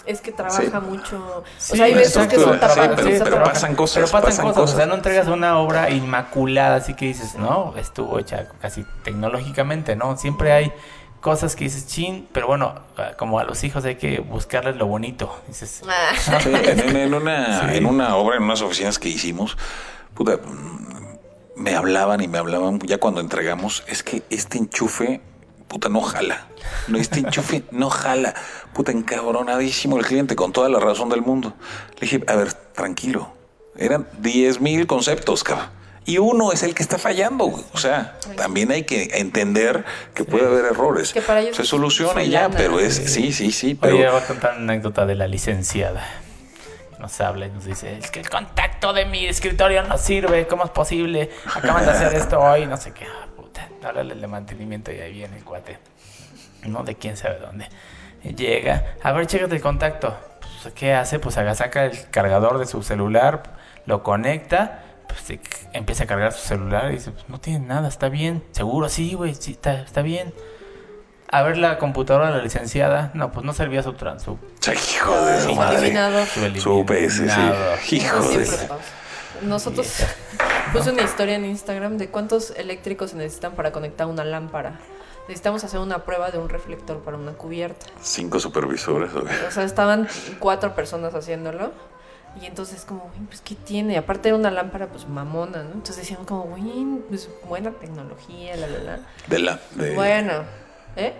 Es 0.05 0.19
que 0.19 0.31
trabaja 0.31 0.61
Sí. 0.63 0.71
mucho. 0.89 1.43
Sí, 1.59 1.73
o 1.73 1.75
sea, 1.75 1.85
hay 1.85 1.93
veces 1.93 2.27
que 2.27 2.35
son 2.39 2.53
sí, 2.55 2.59
tapados. 2.59 2.99
pero- 3.23 3.43
pasan 3.43 3.75
cosas, 3.75 3.95
Pero 3.95 4.07
pasan, 4.07 4.21
pasan 4.29 4.45
cosas, 4.53 4.73
o 4.73 4.77
sea, 4.77 4.85
no 4.87 4.95
entregas 4.95 5.27
una 5.27 5.59
obra 5.59 5.91
inmaculada, 5.91 6.77
así 6.77 6.95
que 6.95 7.05
dices, 7.05 7.35
no, 7.35 7.73
estuvo 7.77 8.17
hecha 8.17 8.47
casi 8.59 8.83
tecnológicamente, 9.03 9.95
¿no? 9.95 10.17
Siempre 10.17 10.53
hay 10.53 10.73
cosas 11.19 11.55
que 11.55 11.65
dices, 11.65 11.85
chin, 11.85 12.27
pero 12.33 12.47
bueno, 12.47 12.73
como 13.19 13.37
a 13.37 13.43
los 13.43 13.63
hijos 13.63 13.85
hay 13.85 13.95
que 13.95 14.19
buscarles 14.21 14.75
lo 14.77 14.87
bonito. 14.87 15.39
Dices, 15.47 15.83
Ah, 15.87 16.13
Sí, 16.41 16.49
en, 16.51 16.95
en 16.95 17.13
una, 17.13 17.69
Sí. 17.69 17.77
en 17.77 17.85
una 17.85 18.15
obra, 18.15 18.37
en 18.37 18.43
unas 18.43 18.61
oficinas 18.63 18.97
que 18.97 19.09
hicimos, 19.09 19.55
puta, 20.15 20.39
me 21.55 21.75
hablaban 21.75 22.21
y 22.21 22.27
me 22.27 22.37
hablaban 22.37 22.79
ya 22.79 22.97
cuando 22.97 23.21
entregamos, 23.21 23.83
es 23.87 24.03
que 24.03 24.23
este 24.29 24.57
enchufe, 24.57 25.21
puta, 25.67 25.89
no 25.89 26.01
jala. 26.01 26.47
No, 26.87 26.97
este 26.97 27.19
enchufe 27.19 27.63
no 27.71 27.89
jala. 27.89 28.33
Puta, 28.73 28.91
encabronadísimo 28.91 29.97
el 29.97 30.05
cliente, 30.05 30.35
con 30.35 30.51
toda 30.51 30.69
la 30.69 30.79
razón 30.79 31.09
del 31.09 31.21
mundo. 31.21 31.53
Le 31.95 32.01
dije, 32.01 32.23
a 32.27 32.35
ver, 32.35 32.53
tranquilo. 32.53 33.33
Eran 33.75 34.07
10 34.19 34.61
mil 34.61 34.87
conceptos, 34.87 35.43
cabrón. 35.43 35.69
Y 36.03 36.17
uno 36.17 36.51
es 36.51 36.63
el 36.63 36.73
que 36.73 36.81
está 36.81 36.97
fallando. 36.97 37.45
güey. 37.45 37.63
O 37.73 37.77
sea, 37.77 38.17
también 38.35 38.71
hay 38.71 38.83
que 38.83 39.19
entender 39.19 39.85
que 40.15 40.23
puede 40.23 40.47
haber 40.47 40.65
errores. 40.65 41.13
Que 41.13 41.21
para 41.21 41.41
ellos 41.41 41.55
Se 41.55 41.63
soluciona 41.63 42.23
y 42.23 42.29
ya, 42.29 42.49
pero 42.49 42.79
es, 42.79 42.95
sí, 42.95 43.31
sí, 43.31 43.51
sí, 43.51 43.75
pero... 43.75 43.95
Oye, 43.95 44.09
voy 44.09 44.19
a 44.19 44.25
contar 44.25 44.53
una 44.57 44.73
anécdota 44.73 45.05
de 45.05 45.15
la 45.15 45.27
licenciada. 45.27 46.03
Nos 47.01 47.19
habla 47.19 47.47
y 47.47 47.49
nos 47.49 47.65
dice, 47.65 47.97
es 47.97 48.11
que 48.11 48.19
el 48.19 48.29
contacto 48.29 48.93
de 48.93 49.05
mi 49.05 49.25
escritorio 49.25 49.81
no 49.81 49.97
sirve, 49.97 50.45
¿cómo 50.45 50.65
es 50.65 50.69
posible? 50.69 51.31
Acaban 51.55 51.83
de 51.83 51.89
hacer 51.89 52.13
esto 52.13 52.39
hoy, 52.39 52.67
no 52.67 52.77
sé 52.77 52.93
qué. 52.93 53.05
Ah, 53.05 53.25
puta, 53.35 53.67
háblale 53.83 54.13
de 54.13 54.27
mantenimiento 54.27 54.91
y 54.91 54.99
ahí 54.99 55.13
viene 55.13 55.37
el 55.37 55.43
cuate. 55.43 55.79
No 56.67 56.83
de 56.83 56.93
quién 56.93 57.17
sabe 57.17 57.39
dónde. 57.39 57.67
Llega, 58.23 58.97
a 59.01 59.11
ver, 59.13 59.25
chécate 59.25 59.55
el 59.55 59.61
contacto. 59.63 60.15
Pues, 60.61 60.75
¿Qué 60.75 60.93
hace? 60.93 61.17
Pues 61.17 61.33
saca 61.33 61.85
el 61.85 62.11
cargador 62.11 62.59
de 62.59 62.67
su 62.67 62.83
celular, 62.83 63.41
lo 63.87 64.03
conecta, 64.03 64.83
pues 65.07 65.39
empieza 65.73 66.03
a 66.03 66.07
cargar 66.07 66.33
su 66.33 66.47
celular 66.47 66.91
y 66.91 66.97
dice, 66.97 67.09
pues 67.09 67.27
no 67.29 67.39
tiene 67.39 67.65
nada, 67.65 67.87
está 67.87 68.09
bien. 68.09 68.43
Seguro, 68.51 68.89
sí, 68.89 69.15
güey, 69.15 69.33
sí, 69.33 69.53
está, 69.53 69.81
está 69.81 70.03
bien. 70.03 70.35
A 71.31 71.43
ver 71.43 71.57
la 71.57 71.77
computadora 71.77 72.27
de 72.29 72.37
la 72.37 72.43
licenciada. 72.43 73.11
No, 73.13 73.31
pues 73.31 73.45
no 73.45 73.53
servía 73.53 73.81
su 73.83 73.93
trans. 73.93 74.23
Su, 74.23 74.37
Hijo 74.69 75.25
de 75.25 75.41
su 75.41 75.55
madre. 75.55 75.77
eliminado. 75.77 76.25
su 76.25 76.59
Supe 76.59 77.05
ese, 77.05 77.23
eliminado. 77.23 77.77
sí. 77.81 77.95
Hijo 77.97 78.21
de... 78.21 78.47
Nosotros 79.43 80.03
puse 80.73 80.91
una 80.91 81.01
historia 81.03 81.35
en 81.35 81.45
Instagram 81.45 81.97
de 81.97 82.09
cuántos 82.09 82.51
eléctricos 82.51 83.11
se 83.11 83.15
necesitan 83.17 83.53
para 83.53 83.71
conectar 83.71 84.07
una 84.07 84.23
lámpara. 84.25 84.79
Necesitamos 85.27 85.63
hacer 85.63 85.79
una 85.79 85.99
prueba 85.99 86.31
de 86.31 86.37
un 86.37 86.49
reflector 86.49 86.99
para 86.99 87.15
una 87.17 87.31
cubierta. 87.31 87.85
Cinco 88.01 88.39
supervisores. 88.39 89.13
ok. 89.13 89.29
O 89.47 89.51
sea, 89.51 89.63
estaban 89.63 90.07
cuatro 90.39 90.75
personas 90.75 91.15
haciéndolo. 91.15 91.71
Y 92.41 92.45
entonces 92.45 92.85
como, 92.85 93.01
güey, 93.15 93.25
pues 93.27 93.41
¿qué 93.41 93.55
tiene? 93.55 93.97
Aparte 93.97 94.29
era 94.29 94.37
una 94.37 94.51
lámpara 94.51 94.87
pues 94.87 95.07
mamona, 95.07 95.63
¿no? 95.63 95.71
Entonces 95.73 95.97
decían 95.97 96.23
como, 96.25 96.43
güey, 96.43 96.85
pues 97.09 97.29
buena 97.47 97.71
tecnología, 97.71 98.55
la, 98.55 98.67
la, 98.67 98.79
la. 98.79 98.99
De 99.27 99.39
la... 99.39 99.59
De... 99.71 99.95
Bueno, 99.95 100.43
¿eh? 100.95 101.13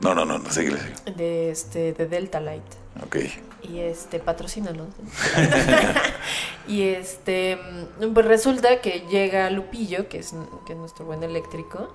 No, 0.00 0.14
no, 0.14 0.24
no, 0.24 0.38
no, 0.38 0.50
síguele, 0.50 0.78
síguele. 0.78 1.12
De 1.16 1.50
este, 1.50 1.92
de 1.92 2.06
Delta 2.06 2.40
Light. 2.40 2.62
Ok. 3.04 3.16
Y 3.62 3.80
este, 3.80 4.20
patrocínanos. 4.20 4.86
y 6.68 6.82
este, 6.82 7.58
mm, 8.00 8.12
pues 8.14 8.26
resulta 8.26 8.80
que 8.80 9.04
llega 9.10 9.50
Lupillo, 9.50 10.08
que 10.08 10.18
es, 10.18 10.34
que 10.66 10.72
es 10.74 10.78
nuestro 10.78 11.04
buen 11.04 11.22
eléctrico, 11.24 11.92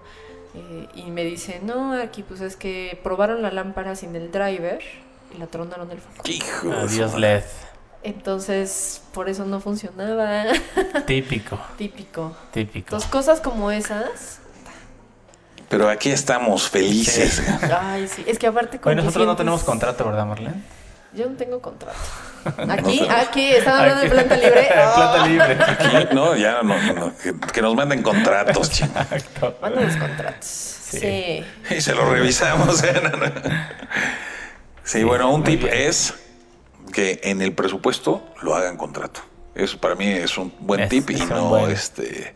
eh, 0.54 0.88
y 0.96 1.04
me 1.12 1.24
dice, 1.24 1.62
no, 1.64 1.94
aquí 1.94 2.24
pues 2.24 2.42
es 2.42 2.56
que 2.58 3.00
probaron 3.04 3.42
la 3.42 3.52
lámpara 3.52 3.96
sin 3.96 4.16
el 4.16 4.32
driver 4.32 4.82
y 5.34 5.38
la 5.38 5.48
tronaron 5.48 5.90
el 5.92 6.00
foco. 6.00 6.24
Hijo 6.30 6.72
Adiós. 6.74 7.16
LED. 7.18 7.44
Entonces, 8.04 9.02
por 9.14 9.30
eso 9.30 9.46
no 9.46 9.62
funcionaba. 9.62 10.44
Típico, 11.08 11.58
Típico. 11.78 12.36
típico. 12.52 12.88
Entonces, 12.88 13.10
cosas 13.10 13.40
como 13.40 13.72
esas. 13.72 14.40
Pero 15.74 15.90
aquí 15.90 16.12
estamos 16.12 16.70
felices. 16.70 17.42
Ay, 17.82 18.08
sí. 18.08 18.24
Es 18.28 18.38
que 18.38 18.46
aparte 18.46 18.80
que 18.80 18.94
nosotros 18.96 19.26
no 19.26 19.36
tenemos 19.36 19.64
contrato, 19.64 20.06
¿verdad, 20.06 20.24
Marlene? 20.28 20.62
Yo 21.14 21.28
no 21.28 21.36
tengo 21.36 21.60
contrato. 21.62 21.98
Aquí, 22.70 23.08
aquí, 23.10 23.48
¿están 23.54 23.80
hablando 23.80 24.04
de 24.04 24.10
planta 24.10 24.36
libre? 24.38 24.68
Planta 24.74 25.24
Oh. 25.24 25.28
libre. 25.28 25.58
Aquí, 25.64 26.08
no, 26.14 26.36
ya 26.36 26.62
no, 26.62 26.94
no, 26.94 27.18
que, 27.18 27.34
que 27.54 27.62
nos 27.64 27.74
manden 27.74 28.04
contratos. 28.04 28.82
Exacto. 28.82 29.58
Manda 29.62 29.82
los 29.82 29.96
contratos. 29.96 30.46
Sí. 30.46 31.44
Y 31.72 31.82
se 31.82 31.96
lo 31.96 32.06
revisamos. 32.08 32.84
¿eh? 32.84 32.94
Sí, 34.84 35.04
bueno, 35.04 35.32
un 35.34 35.44
tip 35.44 35.64
es 35.66 36.14
que 36.92 37.20
en 37.24 37.42
el 37.42 37.54
presupuesto 37.54 38.24
lo 38.44 38.56
hagan 38.56 38.78
contrato. 38.78 39.22
Eso 39.56 39.80
para 39.80 39.96
mí 39.96 40.08
es 40.08 40.38
un 40.38 40.54
buen 40.60 40.82
Es- 40.82 40.90
tip 40.90 41.10
y 41.10 41.16
no 41.26 41.50
buen- 41.50 41.72
este 41.72 42.36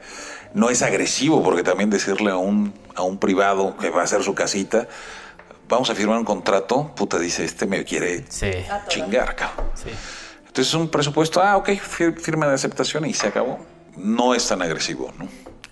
no 0.54 0.70
es 0.72 0.82
agresivo 0.82 1.44
porque 1.44 1.62
también 1.62 1.90
decirle 1.92 2.32
a 2.32 2.38
un 2.38 2.74
a 2.98 3.04
un 3.04 3.18
privado 3.20 3.78
que 3.78 3.90
va 3.90 4.02
a 4.02 4.04
hacer 4.04 4.22
su 4.24 4.36
casita 4.36 4.88
vamos 5.70 5.90
a 5.90 5.96
firmar 5.96 6.18
un 6.18 6.24
contrato, 6.26 6.94
puta 6.96 7.20
dice, 7.20 7.44
este 7.44 7.66
me 7.66 7.84
quiere 7.84 8.26
Sí, 8.30 8.52
chingar, 8.88 9.36
cabrón. 9.36 9.66
sí. 9.76 9.90
Entonces 10.48 10.74
un 10.74 10.88
presupuesto, 10.90 11.42
ah, 11.42 11.58
ok, 11.58 11.70
fir- 11.70 12.18
firma 12.20 12.48
de 12.48 12.54
aceptación 12.56 13.06
y 13.06 13.14
se 13.14 13.28
acabó. 13.28 13.60
No 13.98 14.34
es 14.34 14.48
tan 14.48 14.62
agresivo, 14.62 15.12
¿no? 15.20 15.28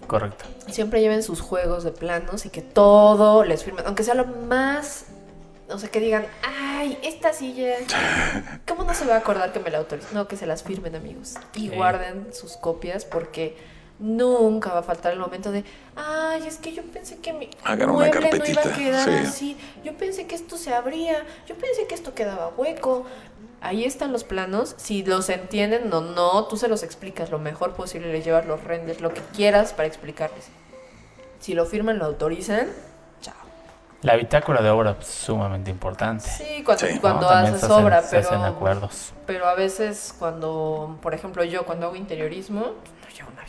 Correcto. 0.06 0.46
Siempre 0.70 1.00
lleven 1.02 1.24
sus 1.24 1.40
juegos 1.42 1.84
de 1.86 1.92
planos 1.92 2.46
y 2.46 2.50
que 2.50 2.62
todo 2.62 3.44
les 3.46 3.64
firmen, 3.64 3.86
aunque 3.88 4.04
sea 4.04 4.16
lo 4.16 4.26
más, 4.26 5.06
o 5.70 5.80
sea, 5.80 5.90
que 5.90 6.00
digan, 6.02 6.26
ay, 6.44 7.00
esta 7.02 7.32
silla, 7.34 7.76
¿cómo 8.68 8.84
no 8.84 8.94
se 8.94 9.06
va 9.06 9.16
a 9.16 9.18
acordar 9.20 9.54
que 9.54 9.60
me 9.62 9.70
la 9.72 9.78
autoricé? 9.80 10.08
No, 10.14 10.28
que 10.28 10.36
se 10.38 10.46
las 10.46 10.62
firmen, 10.64 10.96
amigos. 10.96 11.36
Y 11.56 11.70
guarden 11.70 12.28
sus 12.34 12.58
copias 12.58 13.06
porque 13.06 13.58
nunca 14.00 14.74
va 14.74 14.80
a 14.80 14.84
faltar 14.84 15.14
el 15.14 15.20
momento 15.20 15.52
de, 15.52 15.64
ay, 15.96 16.46
es 16.46 16.58
que 16.58 16.74
yo 16.74 16.84
pensé 16.84 17.18
que 17.20 17.32
mi 17.34 17.50
Hagan 17.64 17.90
una 17.90 18.08
mueble 18.10 18.38
no 18.38 18.46
iba 18.46 18.62
a 18.62 18.74
quedar 18.74 19.06
sí. 19.10 19.16
así, 19.16 19.58
yo 19.84 19.94
pensé 19.98 20.28
que 20.28 20.36
esto 20.36 20.58
se 20.58 20.74
abría, 20.74 21.26
yo 21.48 21.56
pensé 21.56 21.88
que 21.88 21.96
esto 21.96 22.14
quedaba 22.14 22.50
hueco. 22.58 23.06
Ahí 23.62 23.84
están 23.84 24.12
los 24.12 24.24
planos. 24.24 24.76
Si 24.78 25.04
los 25.04 25.28
entienden 25.30 25.92
o 25.92 26.02
no, 26.02 26.46
tú 26.46 26.56
se 26.58 26.68
los 26.68 26.84
explicas 26.84 27.32
lo 27.32 27.40
mejor 27.40 27.74
posible, 27.74 28.12
les 28.12 28.24
llevas 28.24 28.46
los 28.46 28.64
renders, 28.64 29.02
lo 29.02 29.12
que 29.12 29.22
quieras 29.36 29.74
para 29.74 29.88
explicarles. 29.88 30.50
Si 31.40 31.54
lo 31.56 31.66
firman, 31.66 31.98
lo 31.98 32.06
autorizan, 32.06 32.68
chao. 33.22 33.34
La 34.04 34.16
bitácora 34.18 34.62
de 34.62 34.70
obra 34.70 34.98
es 35.00 35.08
sumamente 35.08 35.72
importante. 35.72 36.26
Sí, 36.30 36.62
cuando, 36.64 36.86
cuando 37.02 37.22
¿no? 37.22 37.30
Haces 37.30 37.60
se 37.62 37.66
hacen- 37.66 37.72
obra, 37.86 38.02
se 38.04 38.16
pero, 38.18 38.30
hacen 38.30 38.42
acuerdos. 38.44 39.14
pero 39.26 39.48
a 39.48 39.56
veces 39.56 40.14
cuando, 40.20 41.00
por 41.02 41.16
ejemplo, 41.16 41.44
yo 41.44 41.66
cuando 41.66 41.88
hago 41.88 41.96
interiorismo, 41.96 42.74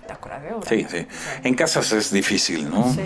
de 0.07 0.53
obra. 0.53 0.69
Sí, 0.69 0.87
sí. 0.91 1.07
En 1.45 1.55
casas 1.55 1.93
es 1.93 2.11
difícil, 2.13 2.71
¿no? 2.71 2.93
Sí. 2.93 3.01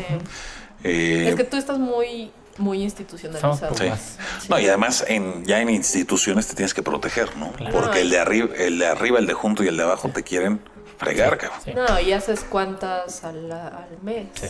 Eh, 0.85 1.29
Es 1.29 1.35
que 1.35 1.45
tú 1.45 1.57
estás 1.57 1.79
muy, 1.79 2.31
muy 2.59 2.83
institucionalizado. 2.83 3.75
Sí. 3.75 3.89
más. 3.89 4.19
No, 4.49 4.59
y 4.59 4.69
además 4.69 5.05
en, 5.09 5.45
ya 5.45 5.61
en 5.61 5.71
instituciones 5.71 6.47
te 6.47 6.55
tienes 6.55 6.75
que 6.75 6.83
proteger, 6.83 7.37
¿no? 7.37 7.53
Claro. 7.53 7.75
Porque 7.81 8.01
el 8.01 8.11
de 8.11 8.19
arriba, 8.19 8.49
el 8.57 8.79
de 8.79 8.87
arriba, 8.87 9.19
el 9.19 9.27
de 9.27 9.35
junto 9.35 9.63
y 9.65 9.69
el 9.69 9.77
de 9.77 9.83
abajo 9.83 10.09
te 10.11 10.23
quieren 10.23 10.61
fregar, 10.99 11.39
cabrón. 11.39 11.61
Sí. 11.65 11.73
No, 11.75 12.01
y 12.01 12.13
haces 12.13 12.45
cuántas 12.49 13.25
al, 13.25 13.51
al 13.53 13.99
mes, 14.03 14.27
Sí. 14.35 14.47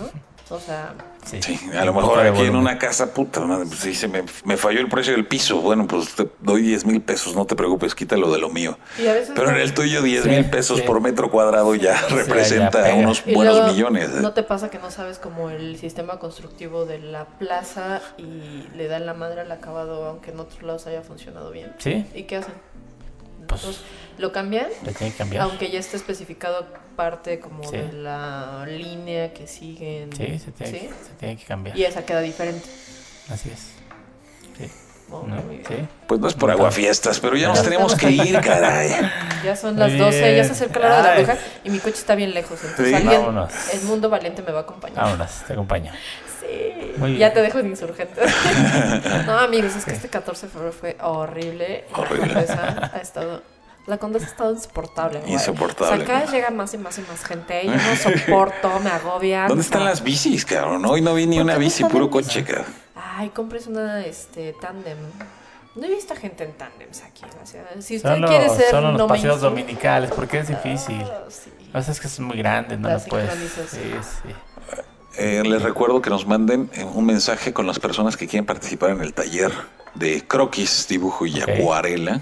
¿no? 0.00 0.08
O 0.50 0.58
sea, 0.60 0.94
Sí, 1.24 1.40
Sí, 1.42 1.60
a 1.78 1.84
lo 1.84 1.92
mejor 1.92 2.18
aquí 2.20 2.40
en 2.42 2.56
una 2.56 2.78
casa, 2.78 3.12
puta 3.12 3.40
madre, 3.40 3.66
pues 3.66 3.98
se 3.98 4.08
me, 4.08 4.24
me 4.44 4.56
falló 4.56 4.80
el 4.80 4.88
precio 4.88 5.12
del 5.12 5.26
piso. 5.26 5.60
Bueno, 5.60 5.86
pues 5.86 6.14
te 6.14 6.26
doy 6.40 6.62
10 6.62 6.86
mil 6.86 7.02
pesos, 7.02 7.36
no 7.36 7.44
te 7.44 7.54
preocupes, 7.54 7.94
quítalo 7.94 8.32
de 8.32 8.38
lo 8.38 8.48
mío. 8.48 8.78
Y 8.98 9.06
a 9.06 9.12
veces 9.12 9.32
Pero 9.36 9.50
en 9.50 9.56
el 9.56 9.74
tuyo 9.74 10.00
10 10.00 10.22
Sí, 10.24 10.28
mil 10.30 10.46
pesos 10.46 10.78
sí. 10.78 10.84
por 10.86 11.00
metro 11.02 11.30
cuadrado 11.30 11.74
ya 11.74 12.00
representa 12.08 12.94
unos 12.94 13.22
Y 13.26 13.34
buenos 13.34 13.56
luego, 13.56 13.72
millones. 13.72 14.08
¿eh? 14.08 14.20
¿No 14.22 14.32
te 14.32 14.42
pasa 14.42 14.70
que 14.70 14.78
no 14.78 14.90
sabes 14.90 15.18
como 15.18 15.50
el 15.50 15.76
sistema 15.76 16.18
constructivo 16.18 16.86
de 16.86 16.98
la 17.00 17.26
plaza 17.26 18.00
y 18.16 18.64
le 18.74 18.88
dan 18.88 19.04
la 19.04 19.12
madre 19.14 19.42
al 19.42 19.52
acabado 19.52 20.06
aunque 20.06 20.30
en 20.30 20.40
otros 20.40 20.62
lados 20.62 20.86
haya 20.86 21.02
funcionado 21.02 21.50
bien? 21.50 21.72
Sí, 21.78 22.06
¿Y 22.14 22.22
qué 22.22 22.36
hacen? 22.38 22.54
Pues- 23.50 23.60
Entonces, 23.62 23.82
¿Lo 24.18 24.32
cambian? 24.32 24.66
que 24.98 25.10
cambiar. 25.12 25.44
Aunque 25.44 25.70
ya 25.70 25.78
esté 25.78 25.96
especificado 25.96 26.66
parte 26.96 27.40
como 27.40 27.64
Sí. 27.64 27.76
de 27.76 27.92
la 27.92 28.64
línea 28.66 29.32
que 29.32 29.46
siguen. 29.46 30.12
Sí, 30.14 30.38
se 30.38 30.52
tiene, 30.52 30.78
¿Sí? 30.80 30.88
se 31.06 31.14
tiene 31.18 31.36
que 31.36 31.44
cambiar. 31.44 31.76
Y 31.76 31.84
esa 31.84 32.04
queda 32.04 32.20
diferente. 32.20 32.68
Así 33.30 33.50
es. 33.50 33.60
Sí. 34.58 34.70
Oh. 35.10 35.26
Pues 36.06 36.20
no 36.20 36.28
es 36.28 36.34
por 36.34 36.50
aguafiestas, 36.50 37.18
pero 37.18 37.36
ya 37.36 37.48
nos 37.48 37.62
tenemos 37.62 37.94
que 37.96 38.10
ir, 38.10 38.38
caray. 38.40 38.90
Ya 39.44 39.56
son 39.56 39.78
las 39.78 39.96
12, 39.96 40.36
ya 40.36 40.44
se 40.44 40.52
acerca 40.52 40.78
la 40.80 40.86
hora 40.86 40.96
de 40.96 41.02
la 41.02 41.14
bruja 41.32 41.38
y 41.64 41.70
mi 41.70 41.78
coche 41.78 41.96
está 41.96 42.14
bien 42.14 42.32
lejos. 42.34 42.60
Entonces 42.62 42.88
Sí. 42.88 42.94
alguien, 42.94 43.20
Vámonos. 43.20 43.52
el 43.72 43.82
mundo 43.82 44.08
valiente 44.10 44.42
me 44.42 44.52
va 44.52 44.60
a 44.60 44.62
acompañar. 44.62 45.02
Vámonos, 45.02 45.30
te 45.46 45.52
acompaño. 45.54 45.92
Sí. 46.40 46.92
Muy 46.96 47.12
Ya 47.18 47.28
bien. 47.28 47.34
te 47.34 47.42
dejo 47.42 47.58
en 47.58 47.66
insurgente. 47.68 48.20
no, 49.26 49.38
amigos, 49.38 49.76
es 49.76 49.84
que 49.84 49.92
este 49.92 50.08
14 50.08 50.46
de 50.46 50.52
febrero 50.52 50.72
fue 50.72 50.96
horrible. 51.00 51.84
Horrible. 51.94 52.26
La 52.28 52.34
condesa 52.34 52.90
ha 52.94 52.98
estado. 52.98 53.42
La 53.86 53.98
condesa 53.98 54.26
ha 54.26 54.28
estado 54.30 54.52
insoportable. 54.52 55.20
güey. 55.20 55.32
Insoportable. 55.32 56.02
O 56.02 56.06
sea, 56.06 56.18
acá 56.18 56.30
llega 56.30 56.50
más 56.50 56.72
y 56.74 56.78
más 56.78 56.98
y 56.98 57.02
más 57.02 57.24
gente. 57.24 57.64
Yo 57.64 57.72
no 57.72 57.96
soporto, 57.96 58.80
me 58.80 58.90
agobia. 58.90 59.46
¿Dónde 59.48 59.62
están 59.62 59.84
las 59.84 60.02
bicis, 60.02 60.44
cabrón? 60.44 60.84
Hoy 60.86 61.00
no 61.00 61.14
vi 61.14 61.26
ni 61.26 61.36
¿Por 61.36 61.44
una 61.44 61.56
bici, 61.56 61.84
puro 61.84 62.10
coche, 62.10 62.44
cabrón. 62.44 62.66
Ay, 62.94 63.30
compres 63.30 63.66
una 63.66 64.04
este 64.04 64.54
tándem. 64.60 64.98
No 65.76 65.86
he 65.86 65.90
visto 65.90 66.14
gente 66.16 66.44
en 66.44 66.52
tándems 66.54 67.02
aquí. 67.02 67.22
O 67.42 67.46
sea, 67.46 67.64
si 67.80 67.96
usted 67.96 68.10
Solo, 68.14 68.28
quiere 68.28 68.48
ser 68.50 68.70
solo 68.70 68.88
en 68.88 68.92
los 68.94 68.98
no 68.98 69.06
paseos 69.08 69.40
dominicales, 69.40 70.10
porque 70.14 70.38
es 70.40 70.48
difícil. 70.48 71.00
ah, 71.02 71.24
sí. 71.28 71.50
A 71.72 71.78
veces 71.78 71.96
es 71.96 72.00
que 72.00 72.06
es 72.08 72.20
muy 72.20 72.36
grande, 72.36 72.76
no 72.76 72.88
La 72.88 72.94
lo 72.98 73.04
puedes. 73.04 73.30
Sí, 73.70 73.78
sí. 74.02 74.34
Eh, 75.22 75.42
les 75.44 75.60
recuerdo 75.62 76.00
que 76.00 76.08
nos 76.08 76.26
manden 76.26 76.70
eh, 76.72 76.82
un 76.84 77.04
mensaje 77.04 77.52
con 77.52 77.66
las 77.66 77.78
personas 77.78 78.16
que 78.16 78.26
quieren 78.26 78.46
participar 78.46 78.90
en 78.90 79.02
el 79.02 79.12
taller 79.12 79.52
de 79.94 80.26
croquis, 80.26 80.86
dibujo 80.88 81.26
y 81.26 81.42
Ok. 81.42 81.48
acuarela 81.50 82.20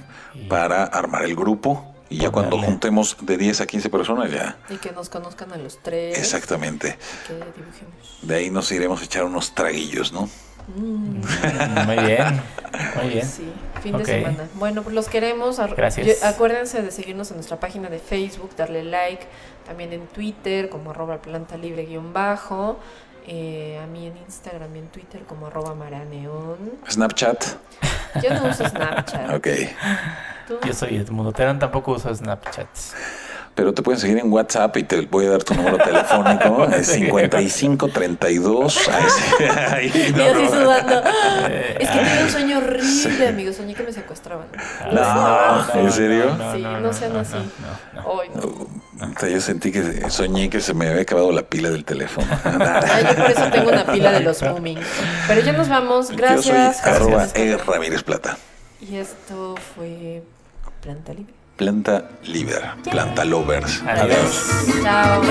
para 0.48 0.82
armar 0.82 1.24
el 1.24 1.36
grupo. 1.36 1.94
Y 2.10 2.18
ya 2.18 2.30
cuando 2.30 2.58
juntemos 2.58 3.18
de 3.20 3.36
10 3.36 3.60
a 3.60 3.66
15 3.66 3.90
personas, 3.90 4.32
ya. 4.32 4.56
Y 4.70 4.76
que 4.78 4.90
nos 4.92 5.10
conozcan 5.10 5.52
a 5.52 5.58
los 5.58 5.78
tres. 5.82 6.18
Exactamente. 6.18 6.96
Que 7.26 7.34
dibujemos. 7.34 8.18
De 8.22 8.34
ahí 8.34 8.50
nos 8.50 8.72
iremos 8.72 9.02
a 9.02 9.04
echar 9.04 9.24
unos 9.24 9.54
traguillos, 9.54 10.10
¿no? 10.12 10.28
Mm. 10.74 11.20
Muy 11.86 11.96
bien, 12.04 12.42
muy 12.96 13.08
bien. 13.12 13.26
Sí, 13.26 13.50
fin 13.82 13.94
Ok. 13.94 14.00
de 14.02 14.06
semana. 14.06 14.48
Bueno, 14.54 14.82
pues 14.82 14.94
los 14.94 15.08
queremos. 15.08 15.58
Gracias. 15.76 16.22
Acuérdense 16.24 16.82
de 16.82 16.90
seguirnos 16.90 17.30
en 17.30 17.36
nuestra 17.36 17.60
página 17.60 17.88
de 17.90 17.98
Facebook, 17.98 18.50
darle 18.56 18.84
like, 18.84 19.26
también 19.68 19.92
en 19.92 20.06
Twitter 20.06 20.70
como 20.70 20.90
arroba 20.90 21.18
planta 21.18 21.58
libre 21.58 21.84
guion 21.84 22.14
bajo, 22.14 22.80
eh, 23.26 23.78
a 23.82 23.86
mí 23.86 24.06
en 24.06 24.16
Instagram 24.16 24.74
y 24.74 24.78
en 24.78 24.88
Twitter 24.88 25.22
como 25.24 25.48
arroba 25.48 25.74
maraneón. 25.74 26.72
Snapchat. 26.88 27.44
Yo 28.22 28.32
no 28.34 28.48
uso 28.48 28.66
Snapchat. 28.66 29.34
Ok. 29.34 29.48
¿Tú? 30.48 30.58
Yo 30.66 30.72
soy 30.72 30.96
Edmundo 30.96 31.32
Terán, 31.32 31.58
tampoco 31.58 31.92
uso 31.92 32.12
Snapchat. 32.14 32.68
Pero 33.58 33.74
te 33.74 33.82
pueden 33.82 34.00
seguir 34.00 34.18
en 34.18 34.32
WhatsApp 34.32 34.76
y 34.76 34.84
te 34.84 35.00
voy 35.00 35.26
a 35.26 35.30
dar 35.30 35.42
tu 35.42 35.52
número 35.52 35.78
telefónico. 35.78 36.64
Es 36.76 36.86
5532. 36.86 38.88
Ay, 38.88 39.04
sí. 39.10 39.44
Ay, 39.72 40.10
Y 40.10 40.12
no, 40.12 40.24
así 40.26 40.42
no. 40.44 40.48
sudando. 40.48 41.02
Es 41.80 41.90
que 41.90 41.98
tuve 41.98 42.22
un 42.22 42.30
sueño 42.30 42.58
horrible, 42.58 43.26
amigos. 43.26 43.56
Soñé 43.56 43.74
que 43.74 43.82
me 43.82 43.92
secuestraban. 43.92 44.46
No, 44.92 45.74
¿en 45.74 45.90
serio? 45.90 46.38
Sí, 46.54 46.62
no 46.62 46.92
sean 46.92 47.16
así. 47.16 47.34
no, 47.94 48.02
no. 48.04 48.68
No. 49.00 49.12
O 49.16 49.18
sea, 49.18 49.28
yo 49.28 49.40
sentí 49.40 49.72
que 49.72 50.08
soñé 50.08 50.48
que 50.50 50.60
se 50.60 50.72
me 50.72 50.88
había 50.88 51.02
acabado 51.02 51.32
la 51.32 51.42
pila 51.42 51.70
del 51.70 51.84
teléfono. 51.84 52.28
Ay, 52.44 53.06
yo 53.10 53.16
por 53.16 53.30
eso 53.32 53.50
tengo 53.50 53.70
una 53.70 53.84
pila 53.86 54.12
de 54.12 54.20
los 54.20 54.40
Mooming. 54.40 54.78
Pero 55.26 55.40
ya 55.40 55.52
nos 55.52 55.68
vamos. 55.68 56.12
Gracias. 56.12 56.76
Yo 56.76 56.82
soy 56.84 56.92
arroba 56.92 57.26
Gracias. 57.26 57.36
E 57.36 57.56
Ramírez 57.56 58.04
Plata. 58.04 58.38
Y 58.80 58.98
esto 58.98 59.56
fue 59.74 60.22
Planta 60.80 61.12
Libre. 61.12 61.37
Planta 61.58 62.08
Liber. 62.22 62.62
Planta 62.88 63.24
Lovers. 63.24 63.82
Adiós. 63.82 64.64
Chao. 64.80 65.22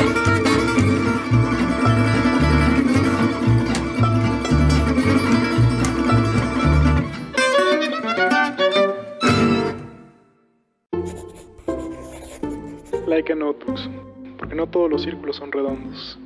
Like 13.07 13.31
a 13.31 13.35
notebooks, 13.35 13.89
porque 14.37 14.53
no 14.53 14.67
todos 14.67 14.91
los 14.91 15.03
círculos 15.03 15.37
son 15.37 15.49
redondos. 15.53 16.19